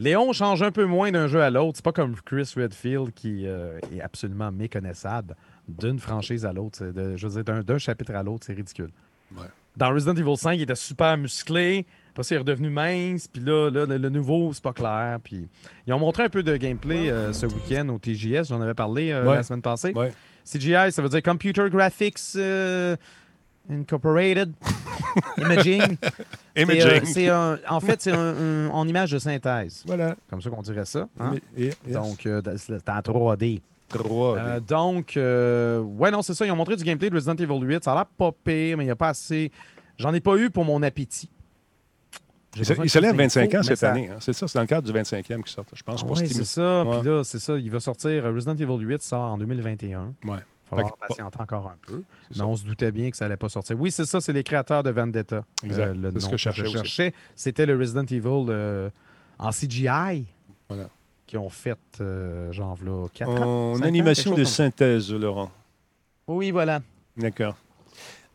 [0.00, 1.72] Léon change un peu moins d'un jeu à l'autre.
[1.76, 5.36] C'est pas comme Chris Redfield qui euh, est absolument méconnaissable
[5.68, 6.84] d'une franchise à l'autre.
[6.84, 8.90] De- Je veux dire, d'un- d'un chapitre à l'autre, c'est ridicule.
[9.36, 9.46] Ouais.
[9.76, 11.86] Dans Resident Evil 5, il était super musclé.
[12.10, 13.28] Après ça, il est redevenu mince.
[13.28, 15.18] Puis là, là, le, le nouveau, c'est pas clair.
[15.22, 15.48] Puis
[15.86, 18.48] ils ont montré un peu de gameplay euh, ce week-end au TGS.
[18.48, 19.36] J'en avais parlé euh, Ouais.
[19.36, 19.92] la semaine passée.
[19.94, 20.12] Ouais.
[20.50, 22.18] CGI, ça veut dire Computer Graphics
[23.70, 24.52] Incorporated
[25.38, 25.96] Imaging.
[26.56, 26.82] C'est, Imaging.
[26.86, 29.82] euh, c'est un- en fait, c'est un- un- en image de synthèse.
[29.86, 30.16] Voilà.
[30.28, 31.08] Comme ça qu'on dirait ça.
[31.18, 31.34] hein?
[31.56, 31.76] Yes.
[31.88, 33.60] Donc, euh, c'est en 3D.
[33.88, 34.38] 3D.
[34.38, 36.46] Euh, donc, euh, ouais, non, c'est ça.
[36.46, 37.82] Ils ont montré du gameplay de Resident Evil 8.
[37.84, 39.50] Ça a l'air pas pire, mais il n'y a pas assez.
[39.98, 41.28] J'en ai pas eu pour mon appétit.
[42.54, 44.08] J'ai Il, plus 25 d'infos, ans cette ça- année.
[44.10, 44.16] hein.
[44.18, 45.64] C'est ça, c'est dans le cadre du 25e qui sort.
[45.72, 46.26] Je pense Steam.
[46.28, 46.84] c'est ça.
[46.84, 46.98] Ouais.
[47.00, 47.56] Puis là, c'est ça.
[47.56, 48.24] Il va sortir.
[48.24, 50.14] Resident Evil 8 sort en 2021.
[50.24, 50.38] Ouais.
[50.70, 52.02] Falloir que- patienter encore un peu.
[52.30, 52.46] Mais ça.
[52.46, 53.76] on se doutait bien que ça allait pas sortir.
[53.80, 55.44] Oui, c'est ça, c'est les créateurs de Vendetta.
[55.64, 55.88] Exact.
[55.88, 57.12] Euh, le C'est ce que je cherchais.
[57.36, 58.88] C'était le Resident Evil euh,
[59.38, 60.24] en CGI
[60.68, 60.88] Voilà.
[61.26, 63.72] qui ont fait, euh, genre, là, 4 ans.
[63.72, 65.50] En ans, animation de synthèse, Laurent.
[66.26, 66.80] Oui, voilà.
[67.16, 67.56] D'accord.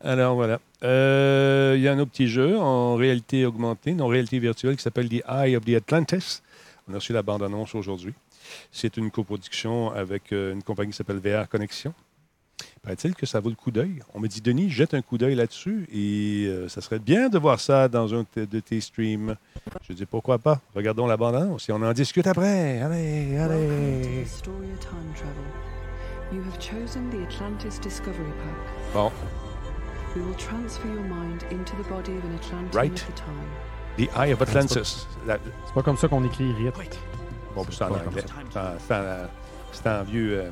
[0.01, 0.59] Alors voilà.
[0.83, 4.83] Euh, Il y a un autre petit jeu en réalité augmentée, non réalité virtuelle, qui
[4.83, 6.41] s'appelle The Eye of the Atlantis.
[6.88, 8.13] On a reçu la bande-annonce aujourd'hui.
[8.71, 11.93] C'est une coproduction avec une compagnie qui s'appelle VR Connexion.
[12.86, 14.01] Paraît-il que ça vaut le coup d'œil?
[14.13, 17.39] On me dit, Denis, jette un coup d'œil là-dessus et euh, ça serait bien de
[17.39, 19.36] voir ça dans un de tes streams.
[19.89, 20.61] Je dis, pourquoi pas?
[20.75, 22.79] Regardons la bande-annonce et on en discute après.
[22.81, 24.25] Allez, allez.
[28.93, 29.11] Bon,
[30.15, 33.05] We will transfer your mind into the body of an Atlantean Right.
[33.97, 35.05] the Eye of Atlantis.
[35.27, 36.71] La- C'est pas comme ça qu'on écrit Rit.
[37.53, 38.23] Bon, c'est en anglais.
[39.73, 40.49] C'est en vieux, euh,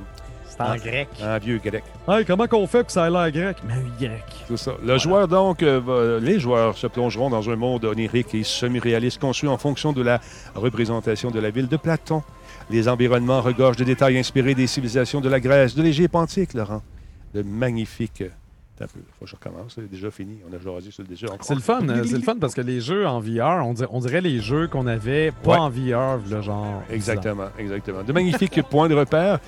[0.56, 1.08] C'est en grec.
[1.22, 1.84] en vieux grec.
[2.08, 3.58] Hey, comment qu'on fait que ça a l'air grec?
[3.68, 4.24] Mais oui, grec.
[4.47, 4.74] C'est ça.
[4.86, 9.20] Le joueur, donc, euh, va- les joueurs se plongeront dans un monde onirique et semi-réaliste
[9.20, 10.20] conçu en fonction de la
[10.56, 12.22] représentation de la ville de Platon.
[12.70, 16.82] Les environnements regorgent de détails inspirés des civilisations de la Grèce, de l'Égypte antique, Laurent.
[17.34, 18.24] De magnifiques.
[18.82, 19.74] Un peu, faut que je recommence.
[19.76, 20.39] C'est déjà fini.
[20.49, 21.28] On a jasé sur le déjà.
[21.41, 23.99] C'est le fun, c'est le fun parce que les jeux en VR, on dirait, on
[23.99, 25.58] dirait les jeux qu'on avait pas Ouais.
[25.58, 26.82] en VR, là, genre.
[26.89, 28.04] Exactement, exactement.
[28.04, 29.39] De magnifiques points de repère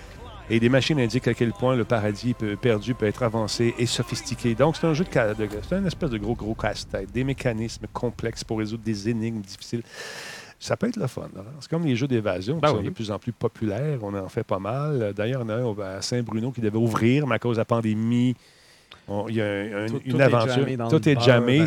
[0.49, 3.85] et des machines indiquent à quel point le paradis peut- perdu peut être avancé et
[3.85, 4.53] sophistiqué.
[4.55, 5.09] Donc, c'est un jeu de,
[5.67, 9.81] c'est un espèce de gros, gros casse-tête, des mécanismes complexes pour résoudre des énigmes difficiles.
[10.59, 11.27] Ça peut être le fun.
[11.37, 11.41] hein.
[11.59, 12.85] C'est comme les jeux d'évasion Ben qui sont oui.
[12.85, 13.99] de plus en plus populaires.
[14.01, 15.13] On en fait pas mal.
[15.15, 17.61] D'ailleurs, il y en a un à Saint-Bruno qui devait ouvrir, mais à cause de
[17.61, 18.35] la pandémie,
[19.07, 20.77] on- il y a un- un- Tout- une tout est aventure.
[20.77, 21.65] dans Tout est jamais.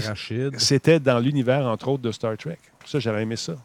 [0.56, 2.58] C'était dans l'univers, entre autres, de Star Trek.
[2.86, 3.56] Ça, j'avais aimé ça.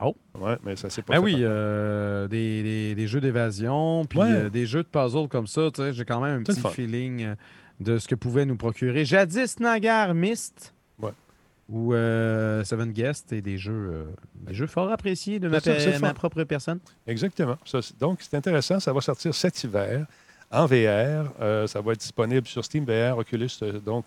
[0.00, 0.14] Oh.
[0.38, 1.24] Ouais, mais ça s'est pas Ben fait.
[1.24, 4.30] oui, euh, des, des- des jeux d'évasion, puis Ouais.
[4.30, 7.24] euh, des jeux de puzzle comme ça, tu sais, j'ai quand même un petit feeling
[7.24, 7.34] euh,
[7.80, 9.04] de ce que pouvait nous procurer.
[9.04, 10.14] Jadis Nagar.
[10.14, 11.10] Ouais.
[11.68, 16.14] Ou euh, Seven Guest et des jeux, des jeux fort appréciés de ma, ça, ma
[16.14, 16.78] propre personne.
[17.06, 17.56] Exactement.
[17.64, 18.78] Ça, donc, c'est intéressant.
[18.80, 20.06] Ça va sortir cet hiver
[20.50, 21.32] en VR.
[21.68, 23.50] Ça va être disponible sur Steam VR, Oculus.
[23.84, 24.06] donc,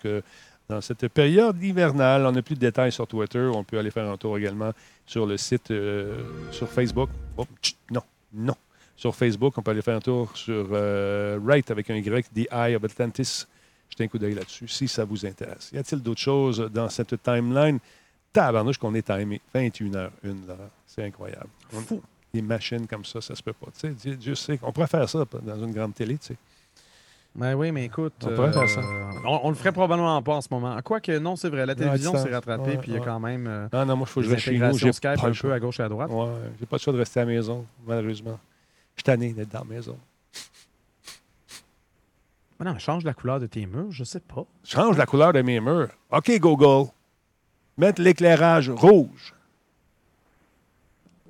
[0.72, 3.50] dans cette période hivernale, on n'a plus de détails sur Twitter.
[3.54, 4.72] On peut aller faire un tour également
[5.06, 7.10] sur le site, euh, sur Facebook.
[7.36, 7.46] Oh,
[7.90, 8.02] non,
[8.32, 8.54] non.
[8.96, 12.48] Sur Facebook, on peut aller faire un tour sur euh, Right avec un Y, The
[12.50, 13.46] Eye of Atlantis.
[13.90, 15.70] Jetez un coup d'œil là-dessus si ça vous intéresse.
[15.74, 17.78] Y a-t-il d'autres choses dans cette timeline?
[18.32, 19.42] Tabarnouche qu'on est timé.
[19.54, 20.56] 21h01, là.
[20.86, 21.50] C'est incroyable.
[21.86, 22.00] Fou.
[22.32, 23.66] Des machines comme ça, ça se peut pas.
[23.74, 26.36] Tu sais, Dieu, Dieu sait qu'on pourrait faire ça dans une grande télé, tu sais.
[27.34, 28.12] Ben oui, mais écoute.
[28.24, 28.82] On pourrait faire ça.
[29.24, 30.78] On, on le ferait probablement pas en ce moment.
[30.82, 31.64] Quoique, non, c'est vrai.
[31.64, 34.06] La télévision s'est rattrapée, Ouais, puis il y a quand même euh, Ah non, moi,
[34.06, 34.76] faut que je chez nous.
[34.76, 36.10] J'ai Skype pas un peu à gauche et à droite.
[36.10, 36.26] Ouais,
[36.60, 38.38] j'ai pas le choix de rester à la maison, malheureusement.
[38.94, 39.96] Je suis tanné d'être dans la maison.
[42.60, 44.44] Mais non, change la couleur de tes murs, je sais pas.
[44.62, 45.88] Change la couleur de mes murs.
[46.10, 46.90] OK, Google.
[47.78, 49.34] Mettre l'éclairage rouge.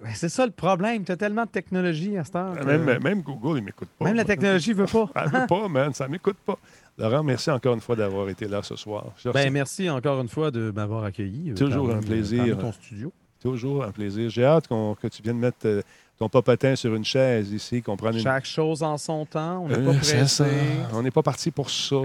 [0.03, 1.05] Ben, C'est ça le problème.
[1.05, 2.59] Tu as tellement de technologie à cette heure.
[2.59, 4.05] que- Même, même Google, il m'écoute pas.
[4.05, 5.09] Même la technologie veut pas.
[5.17, 5.93] Elle veut pas, man.
[5.95, 6.59] Ça m'écoute pas.
[6.99, 9.07] Laurent, merci encore une fois d'avoir été là ce soir.
[9.33, 11.51] Ben, merci encore une fois de m'avoir accueilli.
[11.51, 12.45] euh, Toujours un plaisir.
[12.45, 13.13] parmi ton studio.
[13.41, 14.29] Toujours un plaisir.
[14.31, 15.83] J'ai hâte qu'on- que tu viennes mettre euh,
[16.19, 18.21] ton papatin sur une chaise ici, qu'on prenne une.
[18.23, 19.65] Chaque chose en son temps.
[19.65, 20.45] On n'est Euh, pas pressé.
[20.93, 21.97] On n'est pas parti pour ça.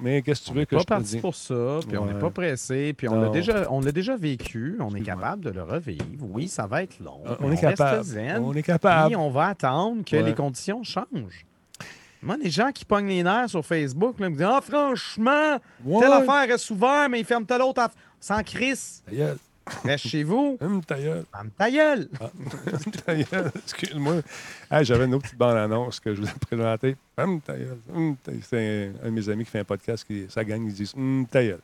[0.00, 1.20] Mais qu'est-ce que tu veux que pas je te parti dise?
[1.20, 4.94] pour ça, puis on n'est pas pressé, puis on l'a déjà, on déjà vécu, on
[4.94, 6.04] est capable de le revivre.
[6.20, 7.22] Oui, ça va être long.
[7.40, 8.04] On mais est capable.
[8.04, 9.08] zen, On est capable.
[9.08, 10.22] Puis on va attendre que Ouais.
[10.22, 11.44] les conditions changent.
[12.22, 16.00] Moi, les gens qui pognent les nerfs sur Facebook, là, me disent Ah, franchement, Ouais.
[16.00, 17.96] telle affaire reste ouverte, mais ils ferment telle autre affaire.
[18.20, 19.36] Sans gueule.
[19.84, 20.56] Reste chez vous.
[20.60, 21.24] Hum, ta gueule.
[21.32, 22.08] Ferme ta gueule.
[23.04, 23.50] Ta gueule.
[23.64, 24.14] Excuse-moi.
[24.70, 26.96] Hey, J'avais une autre petite bande-annonce que je vous ai présentée.
[27.18, 27.78] Hum, ta gueule.
[27.94, 30.64] Hum, ta- C'est un, un de mes amis qui fait un podcast, qui, sa gang,
[30.64, 31.60] ils disent Hum, ta gueule.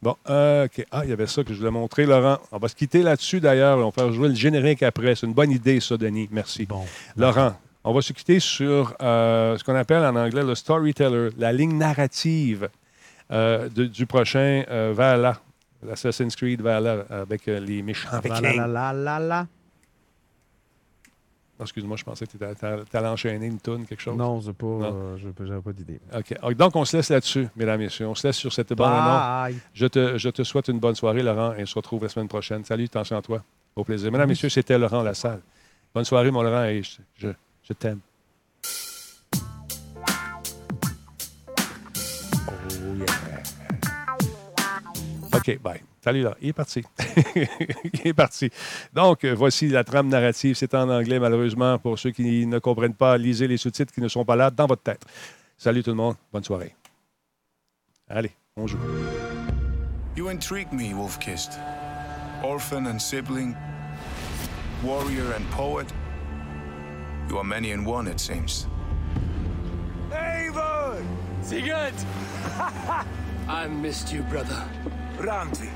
[0.00, 0.84] Bon, euh, OK.
[0.90, 2.38] Ah, il y avait ça que je voulais montrer, Laurent.
[2.52, 3.78] On va se quitter là-dessus, d'ailleurs.
[3.78, 5.14] On va faire jouer le générique après.
[5.14, 6.28] C'est une bonne idée, ça, Denis.
[6.32, 6.66] Merci.
[6.66, 6.84] Bon.
[7.16, 11.52] Laurent, on va se quitter sur euh, ce qu'on appelle en anglais le storyteller, la
[11.52, 12.68] ligne narrative
[13.32, 15.40] euh, de- du prochain euh, Valhalla,
[15.82, 18.56] l'Assassin's Creed Valhalla, avec euh, les méchants La vikings.
[18.56, 19.46] la la la la.
[21.58, 24.16] Ah, Excuse-moi, je pensais que tu allais enchaîner une toune, quelque chose.
[24.16, 26.00] Non, pas, euh, j'ai- j'avais pas d'idée.
[26.16, 26.34] OK.
[26.42, 28.08] Ah, Donc, on se laisse là-dessus, mesdames et messieurs.
[28.08, 29.54] On se laisse sur cette bonne annonce.
[29.72, 32.26] Je te, je te souhaite une bonne soirée, Laurent, et on se retrouve la semaine
[32.26, 32.64] prochaine.
[32.64, 33.44] Salut, attention à toi.
[33.76, 34.10] Au plaisir.
[34.10, 35.40] Mesdames et messieurs, c'était Laurent Lassalle.
[35.94, 37.28] Bonne soirée, mon Laurent, et je, je,
[37.62, 38.00] je t'aime.
[42.48, 43.31] Oh yeah.
[45.42, 45.82] OK, bye.
[46.00, 46.36] Salut, là.
[46.40, 46.84] Il est parti.
[47.34, 48.48] Il est parti.
[48.92, 50.54] Donc, euh, voici la trame narrative.
[50.54, 51.80] C'est en anglais, malheureusement.
[51.80, 54.66] Pour ceux qui ne comprennent pas, lisez les sous-titres qui ne sont pas là dans
[54.66, 55.04] votre tête.
[55.58, 56.14] Salut tout le monde.
[56.32, 56.76] Bonne soirée.
[58.08, 58.78] Allez, on joue.
[60.16, 61.58] You intrigue me, Wolf-Kissed.
[62.44, 63.56] Orphan and sibling,
[64.84, 65.86] warrior and poet.
[67.28, 68.66] You are many in one, it seems.
[70.10, 71.02] Eivor!
[71.42, 71.94] Sigurd!
[73.48, 74.62] I missed you, brother.
[75.22, 75.70] Randvi,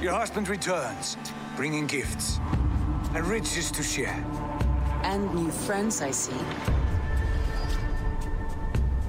[0.00, 1.16] your husband returns,
[1.56, 2.38] bringing gifts
[3.16, 4.24] and riches to share.
[5.02, 6.36] And new friends, I see.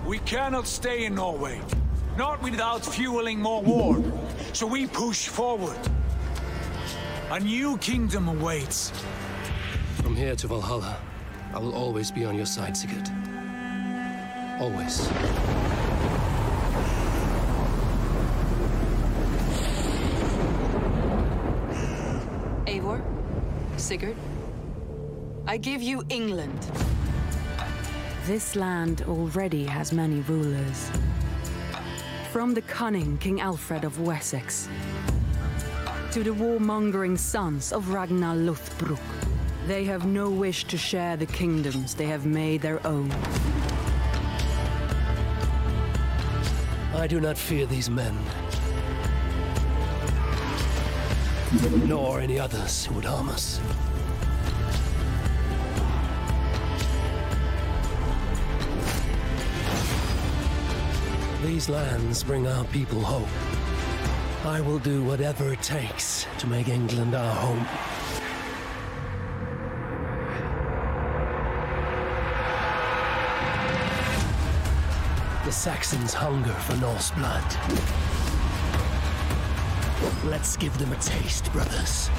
[0.08, 1.62] We cannot stay in Norway.
[2.18, 4.04] Not without fueling more war.
[4.54, 5.78] So we push forward.
[7.30, 8.92] A new kingdom awaits.
[10.02, 10.98] From here to Valhalla,
[11.54, 13.08] I will always be on your side, Sigurd.
[14.60, 15.08] Always.
[22.66, 23.04] Eivor,
[23.84, 24.16] Sigurd,
[25.46, 26.58] I give you England.
[28.26, 30.90] This land already has many rulers.
[32.32, 34.70] From the cunning King Alfred of Wessex
[36.12, 39.02] to the warmongering sons of Ragnar Lothbrok.
[39.68, 43.12] They have no wish to share the kingdoms they have made their own.
[46.96, 48.18] I do not fear these men.
[51.86, 53.60] Nor any others who would harm us.
[61.44, 63.28] These lands bring our people hope.
[64.46, 67.68] I will do whatever it takes to make England our home.
[75.46, 78.13] The Saxons hunger for Norse blood.
[80.26, 82.10] Let's give them a taste, brothers.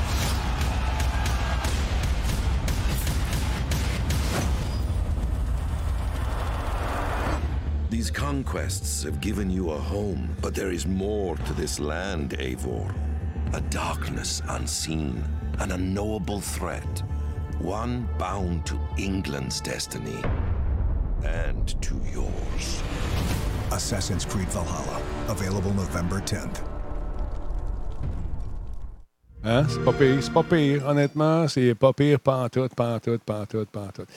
[7.89, 12.95] These conquests have given you a home, but there is more to this land, Eivor.
[13.55, 15.25] A darkness unseen,
[15.61, 17.03] an unknowable threat.
[17.59, 20.23] One bound to England's destiny
[21.25, 22.83] and to yours.
[23.73, 25.01] Assassin's Creed Valhalla.
[25.29, 26.74] Available November 10th.
[29.47, 29.67] Hein?
[29.69, 30.87] C'est pas pire, c'est pas pire.
[30.87, 34.09] Honnêtement, c'est pas pire, pantoute, pantoute, pantoute, pantoute.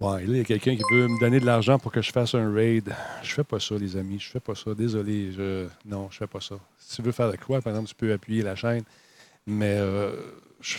[0.00, 2.10] Ouais, là, il y a quelqu'un qui veut me donner de l'argent pour que je
[2.10, 2.92] fasse un raid.
[3.22, 4.18] Je fais pas ça, les amis.
[4.18, 4.74] Je fais pas ça.
[4.74, 5.30] Désolé.
[5.30, 5.68] Je...
[5.84, 6.56] Non, je fais pas ça.
[6.78, 8.82] Si tu veux faire de quoi, par exemple, tu peux appuyer la chaîne.
[9.46, 10.16] Mais euh,
[10.60, 10.76] je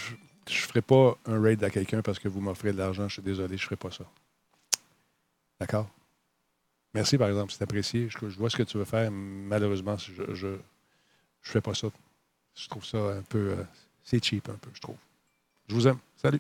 [0.49, 3.07] ne ferai pas un raid à quelqu'un parce que vous m'offrez de l'argent.
[3.07, 4.03] Je suis désolé, je ferai pas ça.
[5.61, 5.88] D'accord?
[6.93, 8.10] Merci, par exemple, c'est apprécié.
[8.10, 9.10] Je, vois ce que tu veux faire.
[9.11, 10.57] Malheureusement, je je,
[11.41, 11.88] je fais pas ça.
[12.56, 13.56] Je trouve ça un peu.
[13.57, 13.64] euh,
[14.03, 14.98] c'est cheap, un peu, je trouve.
[15.68, 15.99] Je vous aime.
[16.18, 16.40] Salut.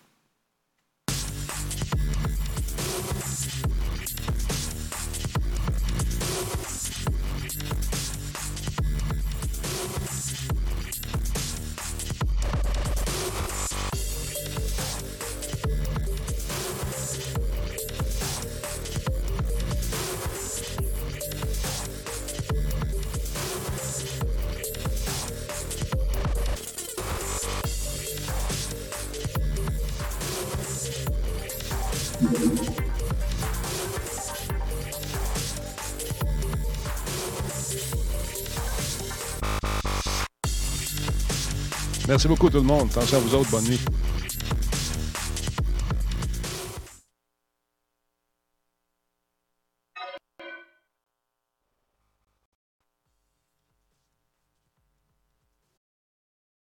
[42.21, 42.87] Merci beaucoup tout le monde.
[42.91, 43.49] Attention à vous autres.
[43.49, 43.79] Bonne nuit.